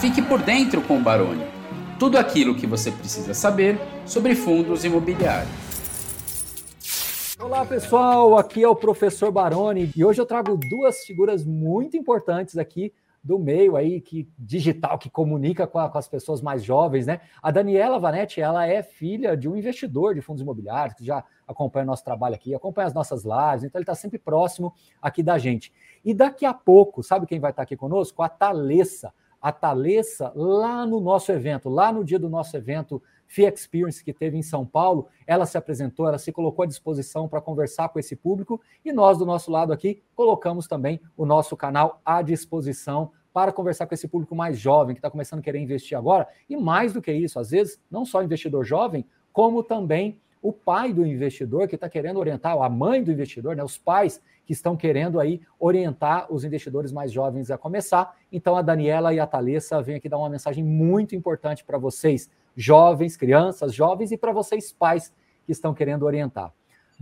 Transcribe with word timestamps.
Fique 0.00 0.22
por 0.22 0.40
dentro 0.40 0.80
com 0.80 0.96
o 0.96 1.02
Baroni. 1.02 1.44
Tudo 1.98 2.16
aquilo 2.16 2.54
que 2.54 2.66
você 2.66 2.90
precisa 2.90 3.34
saber 3.34 3.78
sobre 4.06 4.34
fundos 4.34 4.82
imobiliários. 4.82 5.50
Olá 7.38 7.66
pessoal, 7.66 8.38
aqui 8.38 8.62
é 8.62 8.68
o 8.68 8.74
professor 8.74 9.30
Baroni 9.30 9.92
e 9.94 10.02
hoje 10.02 10.18
eu 10.18 10.24
trago 10.24 10.56
duas 10.56 11.04
figuras 11.04 11.44
muito 11.44 11.98
importantes 11.98 12.56
aqui 12.56 12.94
do 13.22 13.38
meio 13.38 13.76
aí 13.76 14.00
que 14.00 14.26
digital 14.38 14.98
que 14.98 15.10
comunica 15.10 15.66
com, 15.66 15.78
a, 15.78 15.90
com, 15.90 15.98
as 15.98 16.08
pessoas 16.08 16.40
mais 16.40 16.64
jovens, 16.64 17.06
né? 17.06 17.20
A 17.42 17.50
Daniela 17.50 17.98
Vanetti, 17.98 18.40
ela 18.40 18.66
é 18.66 18.82
filha 18.82 19.36
de 19.36 19.50
um 19.50 19.54
investidor 19.54 20.14
de 20.14 20.22
fundos 20.22 20.40
imobiliários 20.40 20.96
que 20.96 21.04
já 21.04 21.22
acompanha 21.46 21.84
o 21.84 21.88
nosso 21.88 22.04
trabalho 22.04 22.34
aqui, 22.34 22.54
acompanha 22.54 22.86
as 22.86 22.94
nossas 22.94 23.22
lives, 23.22 23.64
então 23.64 23.78
ele 23.78 23.82
está 23.82 23.94
sempre 23.94 24.18
próximo 24.18 24.72
aqui 25.02 25.22
da 25.22 25.36
gente. 25.36 25.70
E 26.02 26.14
daqui 26.14 26.46
a 26.46 26.54
pouco, 26.54 27.02
sabe 27.02 27.26
quem 27.26 27.38
vai 27.38 27.50
estar 27.50 27.64
aqui 27.64 27.76
conosco? 27.76 28.22
A 28.22 28.30
Thalessa. 28.30 29.12
A 29.40 29.52
Thalessa, 29.52 30.32
lá 30.34 30.84
no 30.84 31.00
nosso 31.00 31.32
evento, 31.32 31.68
lá 31.68 31.92
no 31.92 32.04
dia 32.04 32.18
do 32.18 32.28
nosso 32.28 32.56
evento 32.56 33.02
FIA 33.26 33.48
Experience 33.48 34.04
que 34.04 34.12
teve 34.12 34.36
em 34.36 34.42
São 34.42 34.66
Paulo, 34.66 35.06
ela 35.26 35.46
se 35.46 35.56
apresentou, 35.56 36.06
ela 36.08 36.18
se 36.18 36.32
colocou 36.32 36.64
à 36.64 36.66
disposição 36.66 37.28
para 37.28 37.40
conversar 37.40 37.88
com 37.88 37.98
esse 37.98 38.16
público 38.16 38.60
e 38.84 38.92
nós, 38.92 39.18
do 39.18 39.24
nosso 39.24 39.50
lado 39.50 39.72
aqui, 39.72 40.02
colocamos 40.16 40.66
também 40.66 41.00
o 41.16 41.24
nosso 41.24 41.56
canal 41.56 42.00
à 42.04 42.22
disposição 42.22 43.12
para 43.32 43.52
conversar 43.52 43.86
com 43.86 43.94
esse 43.94 44.08
público 44.08 44.34
mais 44.34 44.58
jovem 44.58 44.94
que 44.94 44.98
está 44.98 45.08
começando 45.08 45.38
a 45.38 45.42
querer 45.42 45.60
investir 45.60 45.96
agora. 45.96 46.26
E 46.48 46.56
mais 46.56 46.92
do 46.92 47.00
que 47.00 47.12
isso, 47.12 47.38
às 47.38 47.50
vezes, 47.50 47.80
não 47.88 48.04
só 48.04 48.22
investidor 48.22 48.64
jovem, 48.64 49.06
como 49.32 49.62
também 49.62 50.20
o 50.42 50.52
pai 50.52 50.92
do 50.92 51.06
investidor 51.06 51.68
que 51.68 51.74
está 51.74 51.88
querendo 51.88 52.18
orientar, 52.18 52.56
a 52.60 52.68
mãe 52.68 53.02
do 53.02 53.12
investidor, 53.12 53.54
né, 53.54 53.62
os 53.62 53.76
pais 53.76 54.20
que 54.44 54.52
estão 54.52 54.76
querendo 54.76 55.20
aí 55.20 55.40
orientar 55.58 56.32
os 56.32 56.44
investidores 56.44 56.92
mais 56.92 57.12
jovens 57.12 57.50
a 57.50 57.58
começar. 57.58 58.16
Então 58.32 58.56
a 58.56 58.62
Daniela 58.62 59.12
e 59.12 59.20
a 59.20 59.26
Thalessa 59.26 59.82
vêm 59.82 59.96
aqui 59.96 60.08
dar 60.08 60.18
uma 60.18 60.30
mensagem 60.30 60.64
muito 60.64 61.14
importante 61.14 61.64
para 61.64 61.78
vocês, 61.78 62.30
jovens, 62.56 63.16
crianças, 63.16 63.74
jovens 63.74 64.12
e 64.12 64.16
para 64.16 64.32
vocês 64.32 64.72
pais 64.72 65.12
que 65.44 65.52
estão 65.52 65.74
querendo 65.74 66.04
orientar. 66.04 66.52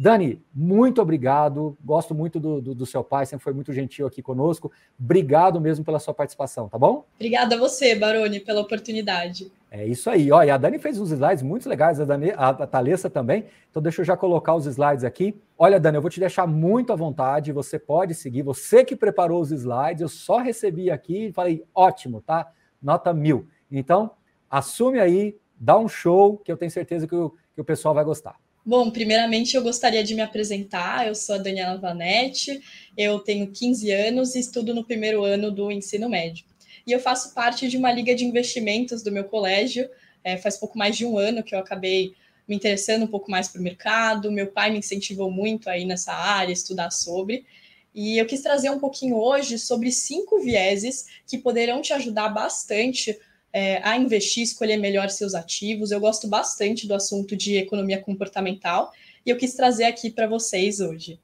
Dani, 0.00 0.40
muito 0.54 1.02
obrigado. 1.02 1.76
Gosto 1.84 2.14
muito 2.14 2.38
do, 2.38 2.62
do, 2.62 2.72
do, 2.72 2.86
seu 2.86 3.02
pai, 3.02 3.26
sempre 3.26 3.42
foi 3.42 3.52
muito 3.52 3.72
gentil 3.72 4.06
aqui 4.06 4.22
conosco. 4.22 4.70
Obrigado 4.96 5.60
mesmo 5.60 5.84
pela 5.84 5.98
sua 5.98 6.14
participação, 6.14 6.68
tá 6.68 6.78
bom? 6.78 7.04
Obrigada 7.16 7.56
a 7.56 7.58
você, 7.58 7.96
Baroni, 7.96 8.38
pela 8.38 8.60
oportunidade. 8.60 9.50
É 9.68 9.84
isso 9.84 10.08
aí. 10.08 10.30
Olha, 10.30 10.54
a 10.54 10.56
Dani 10.56 10.78
fez 10.78 11.00
uns 11.00 11.10
slides 11.10 11.42
muito 11.42 11.68
legais, 11.68 12.00
a, 12.00 12.04
Dani, 12.04 12.30
a, 12.30 12.50
a 12.50 12.66
Thalessa 12.68 13.10
também. 13.10 13.46
Então, 13.68 13.82
deixa 13.82 14.00
eu 14.00 14.04
já 14.04 14.16
colocar 14.16 14.54
os 14.54 14.66
slides 14.66 15.02
aqui. 15.02 15.36
Olha, 15.58 15.80
Dani, 15.80 15.96
eu 15.96 16.00
vou 16.00 16.10
te 16.10 16.20
deixar 16.20 16.46
muito 16.46 16.92
à 16.92 16.96
vontade. 16.96 17.50
Você 17.50 17.76
pode 17.76 18.14
seguir. 18.14 18.42
Você 18.42 18.84
que 18.84 18.94
preparou 18.94 19.40
os 19.40 19.50
slides, 19.50 20.02
eu 20.02 20.08
só 20.08 20.38
recebi 20.38 20.92
aqui 20.92 21.26
e 21.26 21.32
falei, 21.32 21.64
ótimo, 21.74 22.20
tá? 22.20 22.52
Nota 22.80 23.12
mil. 23.12 23.48
Então, 23.68 24.12
assume 24.48 25.00
aí, 25.00 25.36
dá 25.58 25.76
um 25.76 25.88
show, 25.88 26.38
que 26.38 26.52
eu 26.52 26.56
tenho 26.56 26.70
certeza 26.70 27.04
que 27.08 27.16
o, 27.16 27.34
que 27.52 27.60
o 27.60 27.64
pessoal 27.64 27.92
vai 27.92 28.04
gostar. 28.04 28.36
Bom, 28.68 28.90
primeiramente 28.90 29.56
eu 29.56 29.62
gostaria 29.62 30.04
de 30.04 30.14
me 30.14 30.20
apresentar. 30.20 31.08
Eu 31.08 31.14
sou 31.14 31.36
a 31.36 31.38
Daniela 31.38 31.78
Vanetti, 31.78 32.60
eu 32.98 33.18
tenho 33.18 33.50
15 33.50 33.90
anos 33.90 34.34
e 34.34 34.40
estudo 34.40 34.74
no 34.74 34.84
primeiro 34.84 35.24
ano 35.24 35.50
do 35.50 35.72
ensino 35.72 36.06
médio. 36.06 36.44
E 36.86 36.92
eu 36.92 37.00
faço 37.00 37.32
parte 37.32 37.66
de 37.66 37.78
uma 37.78 37.90
liga 37.90 38.14
de 38.14 38.26
investimentos 38.26 39.02
do 39.02 39.10
meu 39.10 39.24
colégio. 39.24 39.88
É, 40.22 40.36
faz 40.36 40.58
pouco 40.58 40.76
mais 40.76 40.98
de 40.98 41.06
um 41.06 41.16
ano 41.16 41.42
que 41.42 41.54
eu 41.54 41.58
acabei 41.58 42.12
me 42.46 42.56
interessando 42.56 43.04
um 43.04 43.06
pouco 43.06 43.30
mais 43.30 43.48
para 43.48 43.58
o 43.58 43.64
mercado. 43.64 44.30
Meu 44.30 44.48
pai 44.48 44.70
me 44.70 44.80
incentivou 44.80 45.30
muito 45.30 45.70
aí 45.70 45.86
nessa 45.86 46.12
área, 46.12 46.52
estudar 46.52 46.90
sobre. 46.90 47.46
E 47.94 48.18
eu 48.18 48.26
quis 48.26 48.42
trazer 48.42 48.68
um 48.68 48.78
pouquinho 48.78 49.16
hoje 49.16 49.58
sobre 49.58 49.90
cinco 49.90 50.40
vieses 50.40 51.06
que 51.26 51.38
poderão 51.38 51.80
te 51.80 51.94
ajudar 51.94 52.28
bastante 52.28 53.18
é, 53.52 53.80
a 53.82 53.96
investir, 53.96 54.42
escolher 54.42 54.76
melhor 54.76 55.08
seus 55.10 55.34
ativos. 55.34 55.90
Eu 55.90 56.00
gosto 56.00 56.28
bastante 56.28 56.86
do 56.86 56.94
assunto 56.94 57.36
de 57.36 57.56
economia 57.56 58.00
comportamental 58.00 58.92
e 59.24 59.30
eu 59.30 59.36
quis 59.36 59.54
trazer 59.54 59.84
aqui 59.84 60.10
para 60.10 60.26
vocês 60.26 60.80
hoje. 60.80 61.20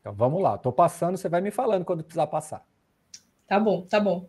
Então 0.00 0.12
vamos 0.12 0.42
lá, 0.42 0.56
estou 0.56 0.72
passando, 0.72 1.16
você 1.16 1.28
vai 1.28 1.40
me 1.40 1.50
falando 1.50 1.84
quando 1.84 2.02
precisar 2.02 2.26
passar. 2.26 2.66
Tá 3.46 3.60
bom, 3.60 3.82
tá 3.82 4.00
bom. 4.00 4.28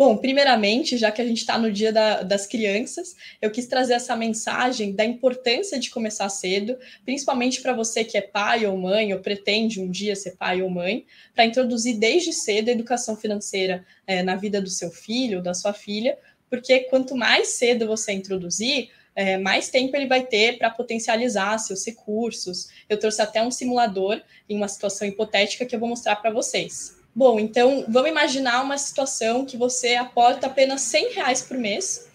Bom, 0.00 0.16
primeiramente, 0.16 0.96
já 0.96 1.12
que 1.12 1.20
a 1.20 1.26
gente 1.26 1.40
está 1.40 1.58
no 1.58 1.70
dia 1.70 1.92
da, 1.92 2.22
das 2.22 2.46
crianças, 2.46 3.14
eu 3.38 3.50
quis 3.50 3.66
trazer 3.66 3.92
essa 3.92 4.16
mensagem 4.16 4.94
da 4.94 5.04
importância 5.04 5.78
de 5.78 5.90
começar 5.90 6.26
cedo, 6.30 6.78
principalmente 7.04 7.60
para 7.60 7.74
você 7.74 8.02
que 8.02 8.16
é 8.16 8.22
pai 8.22 8.64
ou 8.64 8.78
mãe, 8.78 9.12
ou 9.12 9.20
pretende 9.20 9.78
um 9.78 9.90
dia 9.90 10.16
ser 10.16 10.36
pai 10.36 10.62
ou 10.62 10.70
mãe, 10.70 11.04
para 11.34 11.44
introduzir 11.44 11.98
desde 11.98 12.32
cedo 12.32 12.70
a 12.70 12.72
educação 12.72 13.14
financeira 13.14 13.84
é, 14.06 14.22
na 14.22 14.36
vida 14.36 14.58
do 14.58 14.70
seu 14.70 14.90
filho, 14.90 15.42
da 15.42 15.52
sua 15.52 15.74
filha, 15.74 16.16
porque 16.50 16.80
quanto 16.80 17.16
mais 17.16 17.48
cedo 17.48 17.86
você 17.86 18.12
introduzir, 18.12 18.90
é, 19.14 19.38
mais 19.38 19.68
tempo 19.68 19.96
ele 19.96 20.06
vai 20.06 20.24
ter 20.24 20.58
para 20.58 20.70
potencializar 20.70 21.58
seus 21.58 21.84
recursos. 21.86 22.68
Eu 22.88 22.98
trouxe 22.98 23.22
até 23.22 23.42
um 23.42 23.50
simulador 23.50 24.20
em 24.48 24.56
uma 24.56 24.68
situação 24.68 25.06
hipotética 25.06 25.64
que 25.64 25.74
eu 25.74 25.80
vou 25.80 25.88
mostrar 25.88 26.16
para 26.16 26.30
vocês. 26.30 26.98
Bom, 27.14 27.40
então 27.40 27.84
vamos 27.88 28.10
imaginar 28.10 28.62
uma 28.62 28.78
situação 28.78 29.44
que 29.44 29.56
você 29.56 29.96
aporta 29.96 30.46
apenas 30.46 30.82
100 30.82 31.12
reais 31.12 31.42
por 31.42 31.56
mês 31.56 32.08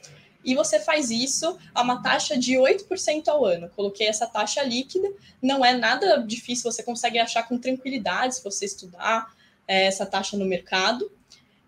e 0.44 0.56
você 0.56 0.80
faz 0.80 1.10
isso 1.10 1.58
a 1.74 1.82
uma 1.82 2.02
taxa 2.02 2.38
de 2.38 2.54
8% 2.54 3.28
ao 3.28 3.44
ano. 3.44 3.70
Coloquei 3.76 4.08
essa 4.08 4.28
taxa 4.28 4.64
líquida, 4.64 5.12
não 5.42 5.66
é 5.66 5.74
nada 5.74 6.18
difícil, 6.18 6.72
você 6.72 6.84
consegue 6.84 7.20
achar 7.20 7.44
com 7.48 7.58
tranquilidade 7.58 8.36
se 8.36 8.44
você 8.44 8.66
estudar 8.66 9.34
é, 9.68 9.86
essa 9.86 10.06
taxa 10.06 10.38
no 10.38 10.46
mercado. 10.46 11.12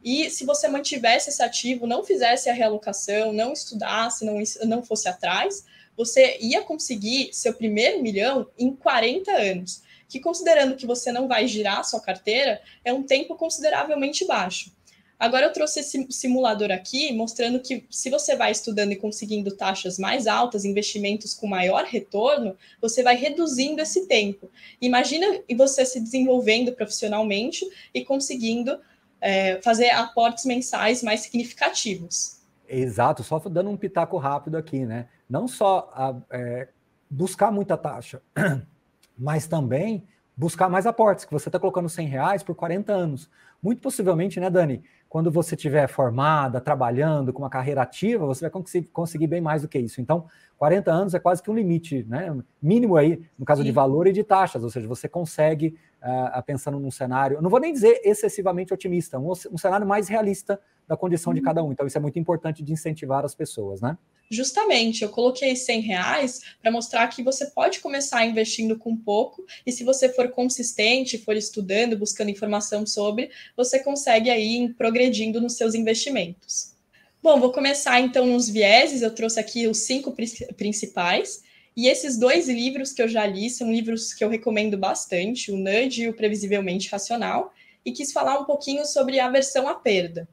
E 0.09 0.29
se 0.29 0.45
você 0.45 0.69
mantivesse 0.69 1.29
esse 1.29 1.44
ativo, 1.44 1.85
não 1.85 2.01
fizesse 2.01 2.50
a 2.50 2.53
realocação, 2.53 3.34
não 3.34 3.51
estudasse, 3.51 4.23
não, 4.23 4.40
não 4.63 4.81
fosse 4.81 5.09
atrás, 5.09 5.66
você 5.97 6.38
ia 6.40 6.62
conseguir 6.62 7.31
seu 7.34 7.53
primeiro 7.53 8.01
milhão 8.01 8.47
em 8.57 8.73
40 8.73 9.29
anos, 9.34 9.81
que 10.07 10.22
considerando 10.22 10.78
que 10.78 10.85
você 10.85 11.12
não 11.12 11.28
vai 11.28 11.46
girar 11.46 11.84
sua 11.84 12.00
carteira, 12.00 12.62
é 12.85 12.94
um 12.94 13.03
tempo 13.03 13.35
consideravelmente 13.35 14.23
baixo. 14.25 14.72
Agora 15.19 15.47
eu 15.47 15.51
trouxe 15.51 15.81
esse 15.81 16.07
simulador 16.09 16.72
aqui, 16.72 17.12
mostrando 17.12 17.59
que 17.59 17.84
se 17.90 18.09
você 18.09 18.34
vai 18.34 18.53
estudando 18.53 18.94
e 18.94 18.96
conseguindo 18.96 19.57
taxas 19.57 20.00
mais 20.00 20.25
altas, 20.25 20.63
investimentos 20.63 21.34
com 21.34 21.47
maior 21.47 21.84
retorno, 21.84 22.56
você 22.79 23.03
vai 23.03 23.17
reduzindo 23.17 23.81
esse 23.81 24.07
tempo. 24.07 24.50
Imagina 24.79 25.41
você 25.57 25.85
se 25.85 26.00
desenvolvendo 26.00 26.72
profissionalmente 26.72 27.69
e 27.94 28.06
conseguindo 28.06 28.79
é, 29.22 29.61
fazer 29.61 29.89
aportes 29.89 30.45
mensais 30.45 31.03
mais 31.03 31.22
significativos. 31.22 32.38
Exato, 32.67 33.23
só 33.23 33.39
dando 33.39 33.69
um 33.69 33.78
pitaco 33.78 34.17
rápido 34.17 34.57
aqui, 34.57 34.85
né? 34.85 35.07
Não 35.29 35.47
só 35.47 35.89
a, 35.94 36.16
é, 36.31 36.67
buscar 37.09 37.51
muita 37.51 37.78
taxa, 37.78 38.22
mas 39.17 39.47
também 39.47 40.05
buscar 40.35 40.69
mais 40.69 40.85
aportes, 40.85 41.25
que 41.25 41.33
você 41.33 41.50
está 41.50 41.59
colocando 41.59 41.89
100 41.89 42.07
reais 42.07 42.44
por 42.44 42.55
40 42.55 42.94
anos. 42.94 43.29
Muito 43.61 43.81
possivelmente, 43.81 44.39
né, 44.39 44.50
Dani? 44.50 44.83
Quando 45.09 45.31
você 45.31 45.56
estiver 45.56 45.88
formada, 45.88 46.59
trabalhando, 46.59 47.31
com 47.31 47.41
uma 47.44 47.50
carreira 47.50 47.81
ativa, 47.81 48.25
você 48.25 48.41
vai 48.41 48.50
conseguir, 48.50 48.88
conseguir 48.88 49.28
bem 49.28 49.41
mais 49.41 49.62
do 49.62 49.68
que 49.68 49.79
isso. 49.79 50.01
Então, 50.01 50.25
40 50.57 50.91
anos 50.91 51.13
é 51.13 51.19
quase 51.19 51.41
que 51.41 51.50
um 51.50 51.56
limite, 51.56 52.06
né? 52.09 52.35
Mínimo 52.62 52.97
aí, 52.97 53.22
no 53.38 53.46
caso 53.46 53.62
Sim. 53.62 53.67
de 53.67 53.72
valor 53.72 54.07
e 54.07 54.12
de 54.12 54.23
taxas, 54.23 54.63
ou 54.63 54.69
seja, 54.69 54.88
você 54.88 55.07
consegue 55.07 55.78
uh, 56.01 56.44
pensando 56.44 56.79
num 56.79 56.91
cenário, 56.91 57.41
não 57.41 57.50
vou 57.50 57.59
nem 57.59 57.72
dizer 57.72 58.01
excessivamente 58.03 58.73
otimista, 58.73 59.17
um, 59.19 59.31
um 59.31 59.57
cenário 59.57 59.85
mais 59.85 60.07
realista 60.07 60.59
da 60.88 60.97
condição 60.97 61.34
de 61.34 61.40
uhum. 61.40 61.46
cada 61.46 61.63
um. 61.63 61.72
Então, 61.72 61.85
isso 61.85 61.97
é 61.97 62.01
muito 62.01 62.19
importante 62.19 62.63
de 62.63 62.73
incentivar 62.73 63.23
as 63.23 63.35
pessoas, 63.35 63.81
né? 63.81 63.97
Justamente, 64.29 65.03
eu 65.03 65.09
coloquei 65.09 65.55
100 65.55 65.81
reais 65.81 66.41
para 66.61 66.69
mostrar 66.69 67.07
que 67.07 67.23
você 67.23 67.45
pode 67.45 67.79
começar 67.79 68.25
investindo 68.25 68.77
com 68.77 68.95
pouco, 68.95 69.45
e 69.65 69.71
se 69.71 69.83
você 69.83 70.09
for 70.09 70.29
consistente, 70.29 71.17
for 71.17 71.35
estudando, 71.35 71.97
buscando 71.97 72.29
informação 72.29 72.85
sobre, 72.85 73.29
você 73.55 73.79
consegue 73.79 74.29
aí 74.29 74.73
progredindo 74.77 75.39
nos 75.39 75.53
seus 75.53 75.73
investimentos. 75.73 76.75
Bom, 77.23 77.40
vou 77.40 77.52
começar 77.52 77.99
então 77.99 78.25
nos 78.25 78.49
vieses, 78.49 79.02
eu 79.02 79.13
trouxe 79.13 79.40
aqui 79.40 79.67
os 79.67 79.79
cinco 79.79 80.13
principais. 80.55 81.41
E 81.75 81.87
esses 81.87 82.17
dois 82.17 82.49
livros 82.49 82.91
que 82.91 83.02
eu 83.02 83.07
já 83.07 83.25
li 83.25 83.49
são 83.49 83.72
livros 83.72 84.13
que 84.13 84.23
eu 84.23 84.29
recomendo 84.29 84.78
bastante, 84.78 85.52
o 85.52 85.57
Nudge 85.57 86.03
e 86.03 86.09
o 86.09 86.13
Previsivelmente 86.13 86.90
Racional, 86.90 87.53
e 87.85 87.91
quis 87.91 88.11
falar 88.11 88.40
um 88.40 88.46
pouquinho 88.46 88.85
sobre 88.85 89.19
a 89.19 89.28
aversão 89.28 89.67
à 89.67 89.75
perda. 89.75 90.28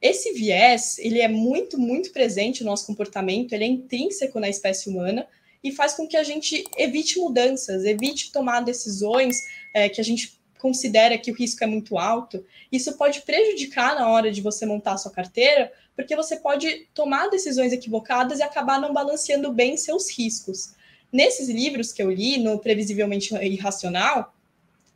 Esse 0.00 0.32
viés, 0.32 0.98
ele 0.98 1.20
é 1.20 1.28
muito, 1.28 1.78
muito 1.78 2.12
presente 2.12 2.62
no 2.62 2.70
nosso 2.70 2.86
comportamento, 2.86 3.52
ele 3.52 3.64
é 3.64 3.66
intrínseco 3.66 4.38
na 4.38 4.48
espécie 4.48 4.88
humana 4.88 5.26
e 5.62 5.72
faz 5.72 5.94
com 5.94 6.06
que 6.06 6.16
a 6.16 6.22
gente 6.22 6.64
evite 6.76 7.18
mudanças, 7.18 7.84
evite 7.84 8.30
tomar 8.30 8.60
decisões 8.60 9.36
é, 9.74 9.88
que 9.88 10.00
a 10.00 10.04
gente 10.04 10.38
considera 10.58 11.18
que 11.18 11.30
o 11.30 11.34
risco 11.34 11.62
é 11.64 11.66
muito 11.66 11.98
alto. 11.98 12.44
Isso 12.70 12.96
pode 12.96 13.22
prejudicar 13.22 13.94
na 13.94 14.08
hora 14.08 14.30
de 14.30 14.40
você 14.40 14.66
montar 14.66 14.98
sua 14.98 15.10
carteira, 15.10 15.72
porque 15.96 16.14
você 16.14 16.36
pode 16.36 16.86
tomar 16.94 17.28
decisões 17.28 17.72
equivocadas 17.72 18.38
e 18.38 18.42
acabar 18.42 18.80
não 18.80 18.92
balanceando 18.92 19.52
bem 19.52 19.76
seus 19.76 20.10
riscos. 20.10 20.74
Nesses 21.12 21.48
livros 21.48 21.92
que 21.92 22.02
eu 22.02 22.10
li, 22.10 22.38
no 22.38 22.58
Previsivelmente 22.58 23.34
Irracional, 23.34 24.34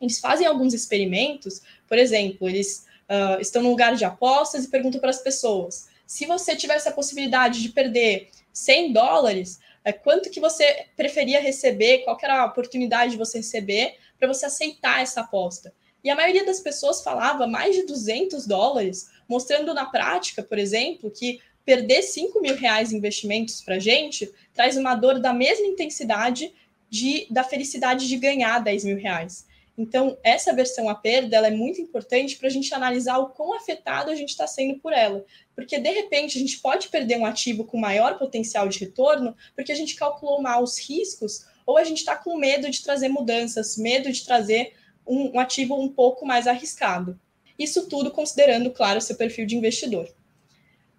eles 0.01 0.19
fazem 0.19 0.47
alguns 0.47 0.75
experimentos, 0.75 1.63
por 1.89 1.97
exemplo, 1.97 2.49
eles 2.49 2.85
uh, 3.09 3.41
estão 3.41 3.63
no 3.63 3.71
lugar 3.71 3.95
de 3.95 4.05
apostas 4.05 4.65
e 4.65 4.69
perguntam 4.69 5.01
para 5.01 5.11
as 5.11 5.21
pessoas: 5.21 5.89
se 6.07 6.27
você 6.27 6.55
tivesse 6.57 6.89
a 6.89 6.93
possibilidade 6.93 7.63
de 7.63 7.69
perder 7.69 8.31
100 8.53 8.93
dólares, 8.93 9.61
é, 9.85 9.93
quanto 9.93 10.31
que 10.31 10.41
você 10.41 10.87
preferia 10.97 11.41
receber, 11.41 11.99
qual 12.05 12.19
era 12.23 12.43
a 12.43 12.47
oportunidade 12.47 13.13
de 13.13 13.19
você 13.19 13.39
receber 13.39 13.97
para 14.19 14.29
você 14.29 14.47
aceitar 14.47 15.03
essa 15.03 15.23
aposta? 15.23 15.73
E 16.05 16.11
a 16.11 16.17
maioria 16.17 16.45
das 16.45 16.61
pessoas 16.61 17.03
falava 17.03 17.47
mais 17.47 17.75
de 17.75 17.87
200 17.87 18.47
dólares, 18.47 19.11
mostrando 19.29 19.73
na 19.73 19.87
prática, 19.87 20.43
por 20.43 20.59
exemplo, 20.59 21.11
que 21.11 21.41
perder 21.65 22.03
5 22.03 22.41
mil 22.41 22.57
reais 22.57 22.93
em 22.93 22.97
investimentos 22.97 23.61
para 23.61 23.77
a 23.77 23.79
gente 23.79 24.31
traz 24.53 24.77
uma 24.77 24.95
dor 24.95 25.21
da 25.21 25.33
mesma 25.33 25.67
intensidade 25.67 26.53
de, 26.91 27.27
da 27.31 27.45
felicidade 27.45 28.09
de 28.09 28.17
ganhar 28.17 28.59
10 28.59 28.85
mil 28.85 28.99
reais. 28.99 29.47
Então, 29.77 30.19
essa 30.23 30.53
versão 30.53 30.89
a 30.89 30.95
perda 30.95 31.37
ela 31.37 31.47
é 31.47 31.51
muito 31.51 31.81
importante 31.81 32.37
para 32.37 32.49
a 32.49 32.51
gente 32.51 32.75
analisar 32.75 33.19
o 33.19 33.31
quão 33.31 33.55
afetado 33.55 34.11
a 34.11 34.15
gente 34.15 34.31
está 34.31 34.47
sendo 34.47 34.79
por 34.79 34.93
ela. 34.93 35.25
Porque, 35.55 35.79
de 35.79 35.91
repente, 35.91 36.37
a 36.37 36.41
gente 36.41 36.59
pode 36.61 36.89
perder 36.89 37.19
um 37.19 37.25
ativo 37.25 37.65
com 37.65 37.79
maior 37.79 38.19
potencial 38.19 38.69
de 38.69 38.79
retorno 38.79 39.35
porque 39.55 39.73
a 39.73 39.75
gente 39.75 39.95
calculou 39.95 40.43
mal 40.43 40.63
os 40.63 40.79
riscos 40.79 41.47
ou 41.65 41.79
a 41.79 41.85
gente 41.85 41.99
está 41.99 42.17
com 42.17 42.37
medo 42.37 42.71
de 42.71 42.83
trazer 42.83 43.09
mudanças, 43.09 43.77
medo 43.77 44.13
de 44.13 44.25
trazer 44.25 44.75
um, 45.07 45.37
um 45.37 45.41
ativo 45.41 45.81
um 45.81 45.89
pouco 45.89 46.27
mais 46.27 46.47
arriscado. 46.47 47.19
Isso 47.59 47.89
tudo 47.89 48.11
considerando, 48.11 48.71
claro, 48.71 49.01
seu 49.01 49.17
perfil 49.17 49.47
de 49.47 49.57
investidor. 49.57 50.13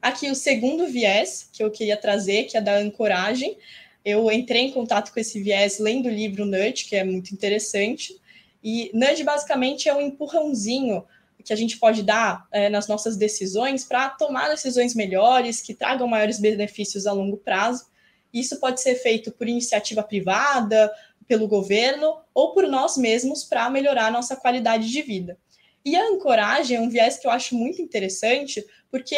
Aqui 0.02 0.30
o 0.30 0.36
segundo 0.36 0.88
viés 0.88 1.50
que 1.54 1.64
eu 1.64 1.72
queria 1.72 1.96
trazer, 1.96 2.46
que 2.46 2.58
é 2.58 2.62
da 2.62 2.78
ancoragem. 2.78 3.58
Eu 4.04 4.30
entrei 4.32 4.64
em 4.64 4.72
contato 4.72 5.14
com 5.14 5.20
esse 5.20 5.42
viés 5.42 5.80
lendo 5.80 6.08
o 6.08 6.12
livro 6.12 6.46
Nudge, 6.46 6.86
que 6.86 6.96
é 6.96 7.04
muito 7.04 7.34
interessante. 7.34 8.20
E 8.64 8.90
nudge 8.94 9.24
basicamente 9.24 9.90
é 9.90 9.94
um 9.94 10.02
empurrãozinho 10.02 11.06
que 11.44 11.52
a 11.52 11.56
gente 11.56 11.78
pode 11.78 12.04
dar 12.04 12.48
é, 12.52 12.70
nas 12.70 12.88
nossas 12.88 13.18
decisões 13.18 13.84
para 13.84 14.10
tomar 14.10 14.50
decisões 14.50 14.96
melhores, 14.96 15.62
que 15.62 15.74
tragam 15.74 16.08
maiores 16.08 16.40
benefícios 16.40 17.06
a 17.06 17.12
longo 17.12 17.38
prazo. 17.38 17.88
Isso 18.34 18.60
pode 18.60 18.82
ser 18.82 18.96
feito 18.96 19.32
por 19.32 19.48
iniciativa 19.48 20.02
privada, 20.02 20.92
pelo 21.28 21.48
governo 21.48 22.18
ou 22.34 22.54
por 22.54 22.68
nós 22.68 22.98
mesmos 22.98 23.44
para 23.44 23.70
melhorar 23.70 24.12
nossa 24.12 24.36
qualidade 24.36 24.90
de 24.90 25.02
vida. 25.02 25.38
E 25.86 25.96
a 25.96 26.08
ancoragem 26.08 26.78
é 26.78 26.82
um 26.82 26.90
viés 26.90 27.18
que 27.18 27.28
eu 27.28 27.32
acho 27.32 27.56
muito 27.56 27.82
interessante, 27.82 28.66
porque 28.90 29.18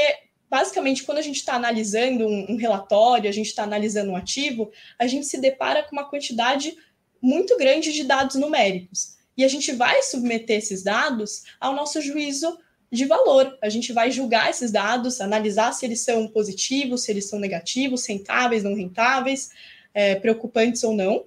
basicamente 0.50 1.04
quando 1.04 1.20
a 1.20 1.22
gente 1.22 1.38
está 1.38 1.54
analisando 1.54 2.26
um, 2.26 2.54
um 2.54 2.56
relatório, 2.56 3.30
a 3.30 3.34
gente 3.34 3.48
está 3.48 3.64
analisando 3.64 4.12
um 4.12 4.16
ativo, 4.16 4.72
a 4.98 5.06
gente 5.06 5.28
se 5.28 5.40
depara 5.40 5.84
com 5.84 5.96
uma 5.96 6.10
quantidade 6.10 6.76
muito 7.22 7.56
grande 7.58 7.94
de 7.94 8.04
dados 8.04 8.36
numéricos. 8.36 9.15
E 9.38 9.44
a 9.44 9.48
gente 9.48 9.72
vai 9.74 10.02
submeter 10.02 10.58
esses 10.58 10.84
dados 10.84 11.44
ao 11.60 11.74
nosso 11.74 12.02
juízo 12.02 12.58
de 12.92 13.06
valor. 13.06 13.58
A 13.62 13.70
gente 13.70 13.92
vai 13.92 14.12
julgar 14.12 14.50
esses 14.50 14.72
dados, 14.72 15.20
analisar 15.20 15.74
se 15.74 15.86
eles 15.86 16.02
são 16.02 16.28
positivos, 16.28 17.04
se 17.04 17.12
eles 17.12 17.28
são 17.28 17.40
negativos, 17.40 18.06
rentáveis, 18.06 18.64
não 18.64 18.76
rentáveis, 18.76 19.52
é, 19.94 20.16
preocupantes 20.16 20.84
ou 20.84 20.94
não. 20.94 21.26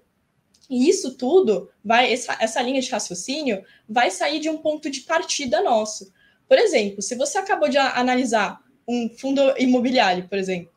E 0.71 0.89
isso 0.89 1.15
tudo 1.15 1.71
vai, 1.85 2.13
essa, 2.13 2.37
essa 2.41 2.61
linha 2.63 2.81
de 2.81 2.91
raciocínio 2.91 3.65
vai 3.89 4.11
sair 4.11 4.39
de 4.39 4.51
um 4.51 4.59
ponto 4.59 4.91
de 4.91 5.01
partida 5.01 5.63
nosso. 5.63 6.13
Por 6.47 6.59
exemplo, 6.59 7.03
se 7.03 7.15
você 7.15 7.39
acabou 7.39 7.69
de 7.69 7.79
analisar 7.79 8.61
um 8.87 9.09
fundo 9.09 9.41
imobiliário, 9.59 10.29
por 10.29 10.39
exemplo, 10.39 10.71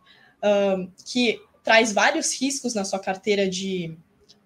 um, 0.44 0.92
que 1.06 1.40
traz 1.64 1.94
vários 1.94 2.34
riscos 2.40 2.74
na 2.74 2.84
sua 2.84 3.00
carteira 3.00 3.48
de, 3.48 3.96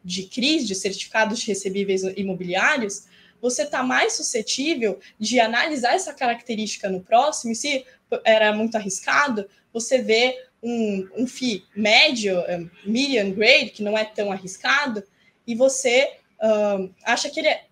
de 0.06 0.24
CRIs, 0.28 0.68
de 0.68 0.76
certificados 0.76 1.40
de 1.40 1.48
recebíveis 1.48 2.04
imobiliários, 2.16 3.08
você 3.42 3.64
está 3.64 3.84
mais 3.84 4.14
suscetível 4.14 5.00
de 5.20 5.40
analisar 5.40 5.96
essa 5.96 6.14
característica 6.14 6.90
no 6.90 7.02
próximo, 7.02 7.52
e 7.52 7.56
se 7.56 7.86
era 8.24 8.54
muito 8.54 8.76
arriscado, 8.76 9.50
você 9.74 10.02
vê 10.02 10.46
um, 10.62 11.10
um 11.18 11.28
FII 11.28 11.66
médio, 11.76 12.40
um, 12.40 12.70
medium 12.86 13.32
grade, 13.34 13.72
que 13.72 13.84
não 13.84 13.98
é 13.98 14.06
tão 14.06 14.32
arriscado, 14.32 15.04
e 15.46 15.56
você 15.56 16.18
um, 16.42 16.94
acha 17.04 17.30
que 17.30 17.40
ele 17.40 17.50
é 17.50 17.66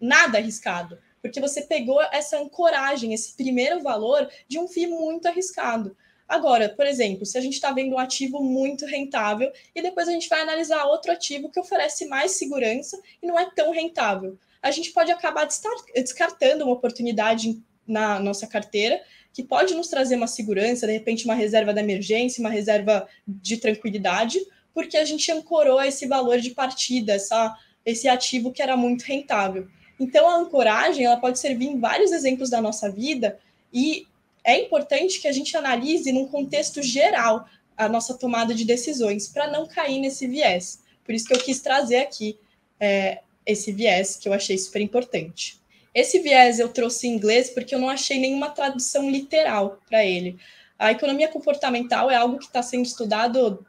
nada 0.00 0.38
arriscado, 0.38 0.98
porque 1.20 1.40
você 1.40 1.62
pegou 1.62 2.00
essa 2.12 2.38
ancoragem, 2.38 3.12
esse 3.12 3.36
primeiro 3.36 3.82
valor 3.82 4.28
de 4.48 4.58
um 4.58 4.66
FII 4.66 4.86
muito 4.86 5.26
arriscado. 5.26 5.96
Agora, 6.30 6.68
por 6.68 6.86
exemplo, 6.86 7.26
se 7.26 7.36
a 7.36 7.40
gente 7.40 7.54
está 7.54 7.72
vendo 7.72 7.96
um 7.96 7.98
ativo 7.98 8.40
muito 8.40 8.86
rentável 8.86 9.50
e 9.74 9.82
depois 9.82 10.06
a 10.06 10.12
gente 10.12 10.28
vai 10.28 10.40
analisar 10.40 10.84
outro 10.84 11.10
ativo 11.10 11.50
que 11.50 11.58
oferece 11.58 12.06
mais 12.06 12.30
segurança 12.30 12.96
e 13.20 13.26
não 13.26 13.36
é 13.36 13.50
tão 13.50 13.72
rentável, 13.72 14.38
a 14.62 14.70
gente 14.70 14.92
pode 14.92 15.10
acabar 15.10 15.44
descartando 15.92 16.62
uma 16.62 16.72
oportunidade 16.72 17.60
na 17.84 18.20
nossa 18.20 18.46
carteira 18.46 19.02
que 19.32 19.42
pode 19.42 19.74
nos 19.74 19.88
trazer 19.88 20.14
uma 20.14 20.28
segurança, 20.28 20.86
de 20.86 20.92
repente 20.92 21.24
uma 21.24 21.34
reserva 21.34 21.74
da 21.74 21.80
emergência, 21.80 22.40
uma 22.40 22.48
reserva 22.48 23.08
de 23.26 23.56
tranquilidade, 23.56 24.38
porque 24.72 24.96
a 24.96 25.04
gente 25.04 25.32
ancorou 25.32 25.82
esse 25.82 26.06
valor 26.06 26.38
de 26.38 26.50
partida, 26.50 27.14
essa, 27.14 27.56
esse 27.84 28.06
ativo 28.06 28.52
que 28.52 28.62
era 28.62 28.76
muito 28.76 29.02
rentável. 29.02 29.66
Então 29.98 30.28
a 30.28 30.36
ancoragem 30.36 31.06
ela 31.06 31.16
pode 31.16 31.40
servir 31.40 31.66
em 31.66 31.80
vários 31.80 32.12
exemplos 32.12 32.48
da 32.48 32.62
nossa 32.62 32.88
vida 32.88 33.36
e 33.72 34.06
é 34.44 34.58
importante 34.58 35.20
que 35.20 35.28
a 35.28 35.32
gente 35.32 35.56
analise 35.56 36.12
num 36.12 36.26
contexto 36.26 36.82
geral 36.82 37.46
a 37.76 37.88
nossa 37.88 38.14
tomada 38.14 38.54
de 38.54 38.64
decisões 38.64 39.28
para 39.28 39.50
não 39.50 39.66
cair 39.66 39.98
nesse 40.00 40.26
viés. 40.26 40.82
Por 41.04 41.14
isso 41.14 41.26
que 41.26 41.34
eu 41.34 41.40
quis 41.40 41.60
trazer 41.60 41.96
aqui 41.96 42.38
é, 42.78 43.20
esse 43.44 43.72
viés 43.72 44.16
que 44.16 44.28
eu 44.28 44.32
achei 44.32 44.56
super 44.58 44.80
importante. 44.80 45.58
Esse 45.94 46.20
viés 46.20 46.58
eu 46.58 46.68
trouxe 46.68 47.08
em 47.08 47.14
inglês 47.14 47.50
porque 47.50 47.74
eu 47.74 47.78
não 47.78 47.88
achei 47.88 48.18
nenhuma 48.18 48.50
tradução 48.50 49.10
literal 49.10 49.80
para 49.88 50.04
ele. 50.04 50.38
A 50.78 50.92
economia 50.92 51.28
comportamental 51.28 52.10
é 52.10 52.16
algo 52.16 52.38
que 52.38 52.46
está 52.46 52.62
sendo 52.62 52.84
estudado 52.84 53.66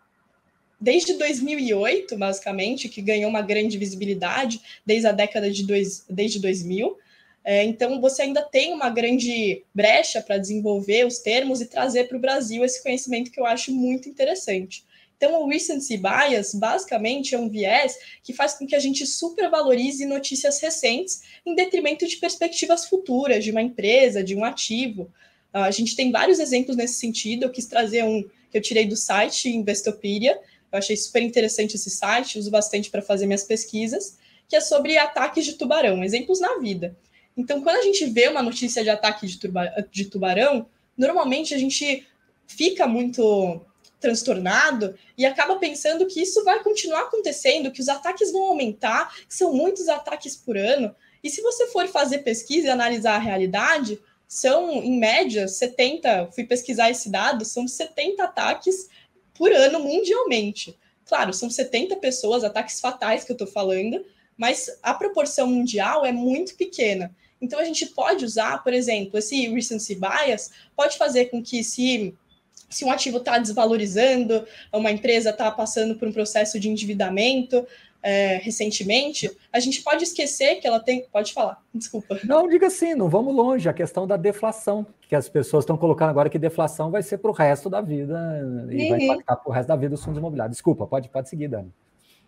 desde 0.79 1.13
2008, 1.13 2.17
basicamente, 2.17 2.89
que 2.89 3.01
ganhou 3.01 3.29
uma 3.29 3.41
grande 3.41 3.77
visibilidade 3.77 4.61
desde 4.85 5.07
a 5.07 5.11
década 5.11 5.51
de 5.51 5.63
dois, 5.63 6.05
desde 6.09 6.39
2000. 6.39 6.97
É, 7.43 7.63
então, 7.63 7.99
você 7.99 8.23
ainda 8.23 8.41
tem 8.41 8.71
uma 8.71 8.89
grande 8.89 9.63
brecha 9.73 10.21
para 10.21 10.37
desenvolver 10.37 11.05
os 11.05 11.19
termos 11.19 11.59
e 11.59 11.65
trazer 11.65 12.07
para 12.07 12.17
o 12.17 12.21
Brasil 12.21 12.63
esse 12.63 12.81
conhecimento 12.83 13.31
que 13.31 13.39
eu 13.39 13.45
acho 13.45 13.71
muito 13.71 14.07
interessante. 14.07 14.85
Então, 15.17 15.39
o 15.43 15.47
recency 15.47 15.97
bias, 15.97 16.53
basicamente, 16.55 17.35
é 17.35 17.37
um 17.37 17.47
viés 17.47 17.95
que 18.23 18.33
faz 18.33 18.55
com 18.55 18.65
que 18.65 18.75
a 18.75 18.79
gente 18.79 19.05
supervalorize 19.05 20.03
notícias 20.05 20.59
recentes 20.59 21.21
em 21.45 21.53
detrimento 21.53 22.07
de 22.07 22.17
perspectivas 22.17 22.85
futuras 22.85 23.43
de 23.43 23.51
uma 23.51 23.61
empresa, 23.61 24.23
de 24.23 24.35
um 24.35 24.43
ativo. 24.43 25.03
Uh, 25.53 25.59
a 25.59 25.71
gente 25.71 25.95
tem 25.95 26.11
vários 26.11 26.39
exemplos 26.39 26.75
nesse 26.75 26.95
sentido. 26.95 27.43
Eu 27.43 27.51
quis 27.51 27.67
trazer 27.67 28.03
um 28.03 28.23
que 28.49 28.57
eu 28.57 28.61
tirei 28.61 28.85
do 28.85 28.95
site 28.95 29.47
Investopedia. 29.47 30.39
Eu 30.71 30.79
achei 30.79 30.95
super 30.95 31.21
interessante 31.21 31.75
esse 31.75 31.91
site, 31.91 32.39
uso 32.39 32.49
bastante 32.49 32.89
para 32.89 33.03
fazer 33.03 33.27
minhas 33.27 33.43
pesquisas, 33.43 34.17
que 34.49 34.55
é 34.55 34.59
sobre 34.59 34.97
ataques 34.97 35.45
de 35.45 35.53
tubarão, 35.53 36.03
exemplos 36.03 36.39
na 36.39 36.57
vida. 36.57 36.97
Então, 37.35 37.61
quando 37.61 37.77
a 37.77 37.81
gente 37.81 38.05
vê 38.05 38.27
uma 38.27 38.41
notícia 38.41 38.83
de 38.83 38.89
ataque 38.89 39.25
de, 39.25 39.39
de 39.91 40.05
tubarão, 40.05 40.67
normalmente 40.97 41.53
a 41.53 41.57
gente 41.57 42.05
fica 42.45 42.87
muito 42.87 43.61
transtornado 43.99 44.95
e 45.17 45.25
acaba 45.25 45.57
pensando 45.57 46.07
que 46.07 46.21
isso 46.21 46.43
vai 46.43 46.61
continuar 46.63 47.03
acontecendo, 47.03 47.71
que 47.71 47.79
os 47.79 47.87
ataques 47.87 48.31
vão 48.31 48.43
aumentar, 48.47 49.15
que 49.27 49.33
são 49.33 49.53
muitos 49.53 49.87
ataques 49.87 50.35
por 50.35 50.57
ano. 50.57 50.93
E 51.23 51.29
se 51.29 51.41
você 51.41 51.67
for 51.67 51.87
fazer 51.87 52.19
pesquisa 52.19 52.67
e 52.67 52.71
analisar 52.71 53.15
a 53.15 53.19
realidade, 53.19 53.99
são, 54.27 54.71
em 54.71 54.97
média, 54.97 55.47
70, 55.47 56.31
fui 56.31 56.45
pesquisar 56.45 56.89
esse 56.89 57.09
dado, 57.09 57.45
são 57.45 57.67
70 57.67 58.23
ataques 58.23 58.89
por 59.33 59.51
ano 59.51 59.79
mundialmente. 59.79 60.77
Claro, 61.05 61.33
são 61.33 61.49
70 61.49 61.97
pessoas, 61.97 62.43
ataques 62.43 62.79
fatais 62.79 63.23
que 63.23 63.31
eu 63.31 63.35
estou 63.35 63.47
falando, 63.47 64.03
mas 64.37 64.69
a 64.81 64.93
proporção 64.93 65.47
mundial 65.47 66.05
é 66.05 66.11
muito 66.11 66.55
pequena. 66.55 67.13
Então 67.41 67.59
a 67.59 67.63
gente 67.63 67.87
pode 67.87 68.23
usar, 68.23 68.63
por 68.63 68.73
exemplo, 68.73 69.17
esse 69.17 69.47
recency 69.49 69.95
bias 69.95 70.51
pode 70.75 70.97
fazer 70.97 71.25
com 71.25 71.41
que 71.41 71.63
se 71.63 72.13
se 72.69 72.85
um 72.85 72.91
ativo 72.91 73.17
está 73.17 73.37
desvalorizando, 73.37 74.45
uma 74.71 74.91
empresa 74.91 75.31
está 75.31 75.51
passando 75.51 75.95
por 75.95 76.07
um 76.07 76.13
processo 76.13 76.57
de 76.57 76.69
endividamento 76.69 77.67
é, 78.03 78.37
recentemente, 78.37 79.29
a 79.53 79.59
gente 79.59 79.81
pode 79.83 80.03
esquecer 80.03 80.55
que 80.55 80.67
ela 80.67 80.79
tem. 80.79 81.05
Pode 81.11 81.33
falar, 81.33 81.61
desculpa. 81.73 82.19
Não, 82.23 82.47
diga 82.47 82.67
assim, 82.67 82.95
não 82.95 83.09
vamos 83.09 83.35
longe. 83.35 83.69
A 83.69 83.73
questão 83.73 84.07
da 84.07 84.17
deflação, 84.17 84.85
que 85.07 85.15
as 85.15 85.29
pessoas 85.29 85.63
estão 85.63 85.77
colocando 85.77 86.09
agora 86.09 86.29
que 86.29 86.39
deflação 86.39 86.89
vai 86.89 87.03
ser 87.03 87.19
para 87.19 87.29
o 87.29 87.33
resto 87.33 87.69
da 87.69 87.81
vida 87.81 88.17
e 88.71 88.83
uhum. 88.83 88.89
vai 88.89 89.01
impactar 89.01 89.35
para 89.35 89.49
o 89.49 89.53
resto 89.53 89.67
da 89.67 89.75
vida 89.75 89.95
os 89.95 90.03
fundos 90.03 90.17
imobiliários. 90.17 90.55
Desculpa, 90.55 90.87
pode, 90.87 91.09
pode 91.09 91.29
seguir, 91.29 91.47
Dani. 91.47 91.71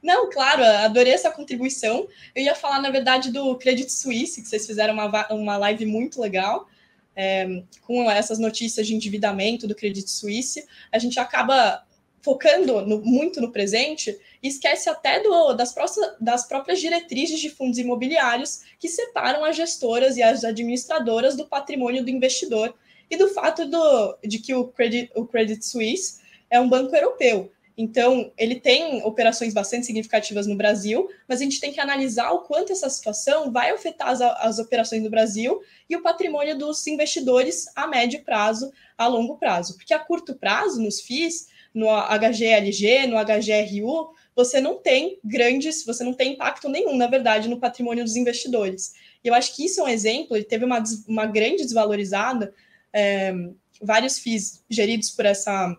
Não, 0.04 0.30
claro, 0.30 0.62
adorei 0.66 1.14
essa 1.14 1.32
contribuição. 1.32 2.06
Eu 2.36 2.44
ia 2.44 2.54
falar, 2.54 2.82
na 2.82 2.90
verdade, 2.90 3.32
do 3.32 3.56
Credit 3.56 3.90
Suisse, 3.90 4.42
que 4.42 4.50
vocês 4.50 4.68
fizeram 4.68 4.94
uma, 4.94 5.28
uma 5.32 5.56
live 5.56 5.86
muito 5.86 6.20
legal, 6.20 6.68
é, 7.16 7.64
com 7.84 8.12
essas 8.12 8.38
notícias 8.38 8.86
de 8.86 8.94
endividamento 8.94 9.66
do 9.66 9.74
Credit 9.74 10.10
Suisse. 10.12 10.68
A 10.92 11.00
gente 11.00 11.18
acaba 11.22 11.86
focando 12.22 12.86
no, 12.86 13.02
muito 13.02 13.40
no 13.40 13.52
presente 13.52 14.18
e 14.42 14.48
esquece 14.50 14.90
até 14.90 15.22
do, 15.22 15.54
das, 15.54 15.74
das 16.20 16.46
próprias 16.48 16.82
diretrizes 16.82 17.40
de 17.40 17.50
fundos 17.50 17.78
imobiliários 17.78 18.62
que 18.78 18.90
separam 18.90 19.46
as 19.46 19.56
gestoras 19.56 20.18
e 20.18 20.24
as 20.24 20.44
administradoras 20.44 21.38
do 21.38 21.48
patrimônio 21.48 22.04
do 22.04 22.10
investidor. 22.10 22.76
e 23.10 23.16
do 23.16 23.30
fato 23.30 23.66
do, 23.66 24.18
de 24.24 24.40
que 24.40 24.54
o 24.54 24.68
Credit, 24.68 25.12
o 25.16 25.26
Credit 25.26 25.66
Suisse 25.66 26.20
é 26.50 26.60
um 26.60 26.68
banco 26.68 26.94
europeu. 26.94 27.53
Então, 27.78 28.32
ele 28.38 28.60
tem 28.60 29.02
operações 29.04 29.54
bastante 29.54 29.86
significativas 29.86 30.46
no 30.46 30.56
Brasil, 30.56 31.10
mas 31.28 31.42
a 31.42 31.44
gente 31.44 31.60
tem 31.60 31.72
que 31.72 31.80
analisar 31.80 32.32
o 32.32 32.42
quanto 32.42 32.72
essa 32.72 32.90
situação 32.90 33.52
vai 33.52 33.72
afetar 33.72 34.10
as, 34.10 34.22
as 34.22 34.60
operações 34.60 35.02
no 35.02 35.10
Brasil 35.10 35.62
e 35.90 35.96
o 35.96 36.04
patrimônio 36.04 36.58
dos 36.58 36.86
investidores 36.86 37.66
a 37.76 37.88
médio 37.88 38.24
prazo, 38.24 38.72
a 38.98 39.08
longo 39.08 39.38
prazo. 39.38 39.76
Porque 39.76 39.94
a 39.94 40.00
curto 40.00 40.36
prazo, 40.36 40.82
nos 40.82 41.02
FIIs, 41.02 41.48
no 41.74 41.88
HGLG, 41.90 43.08
no 43.08 43.18
HGRU, 43.18 44.14
você 44.36 44.62
não 44.62 44.78
tem 44.78 45.20
grandes, 45.24 45.84
você 45.84 46.04
não 46.04 46.14
tem 46.14 46.34
impacto 46.34 46.70
nenhum, 46.70 46.96
na 46.96 47.08
verdade, 47.08 47.50
no 47.50 47.60
patrimônio 47.60 48.04
dos 48.04 48.16
investidores. 48.16 48.94
E 49.24 49.28
eu 49.28 49.34
acho 49.34 49.56
que 49.56 49.66
isso 49.66 49.82
é 49.82 49.84
um 49.84 49.88
exemplo, 49.88 50.38
ele 50.38 50.46
teve 50.46 50.64
uma, 50.66 50.84
uma 51.08 51.26
grande 51.26 51.64
desvalorizada, 51.64 52.54
é, 52.92 53.34
vários 53.82 54.20
FIIs 54.20 54.64
geridos 54.70 55.10
por 55.10 55.26
essa, 55.26 55.76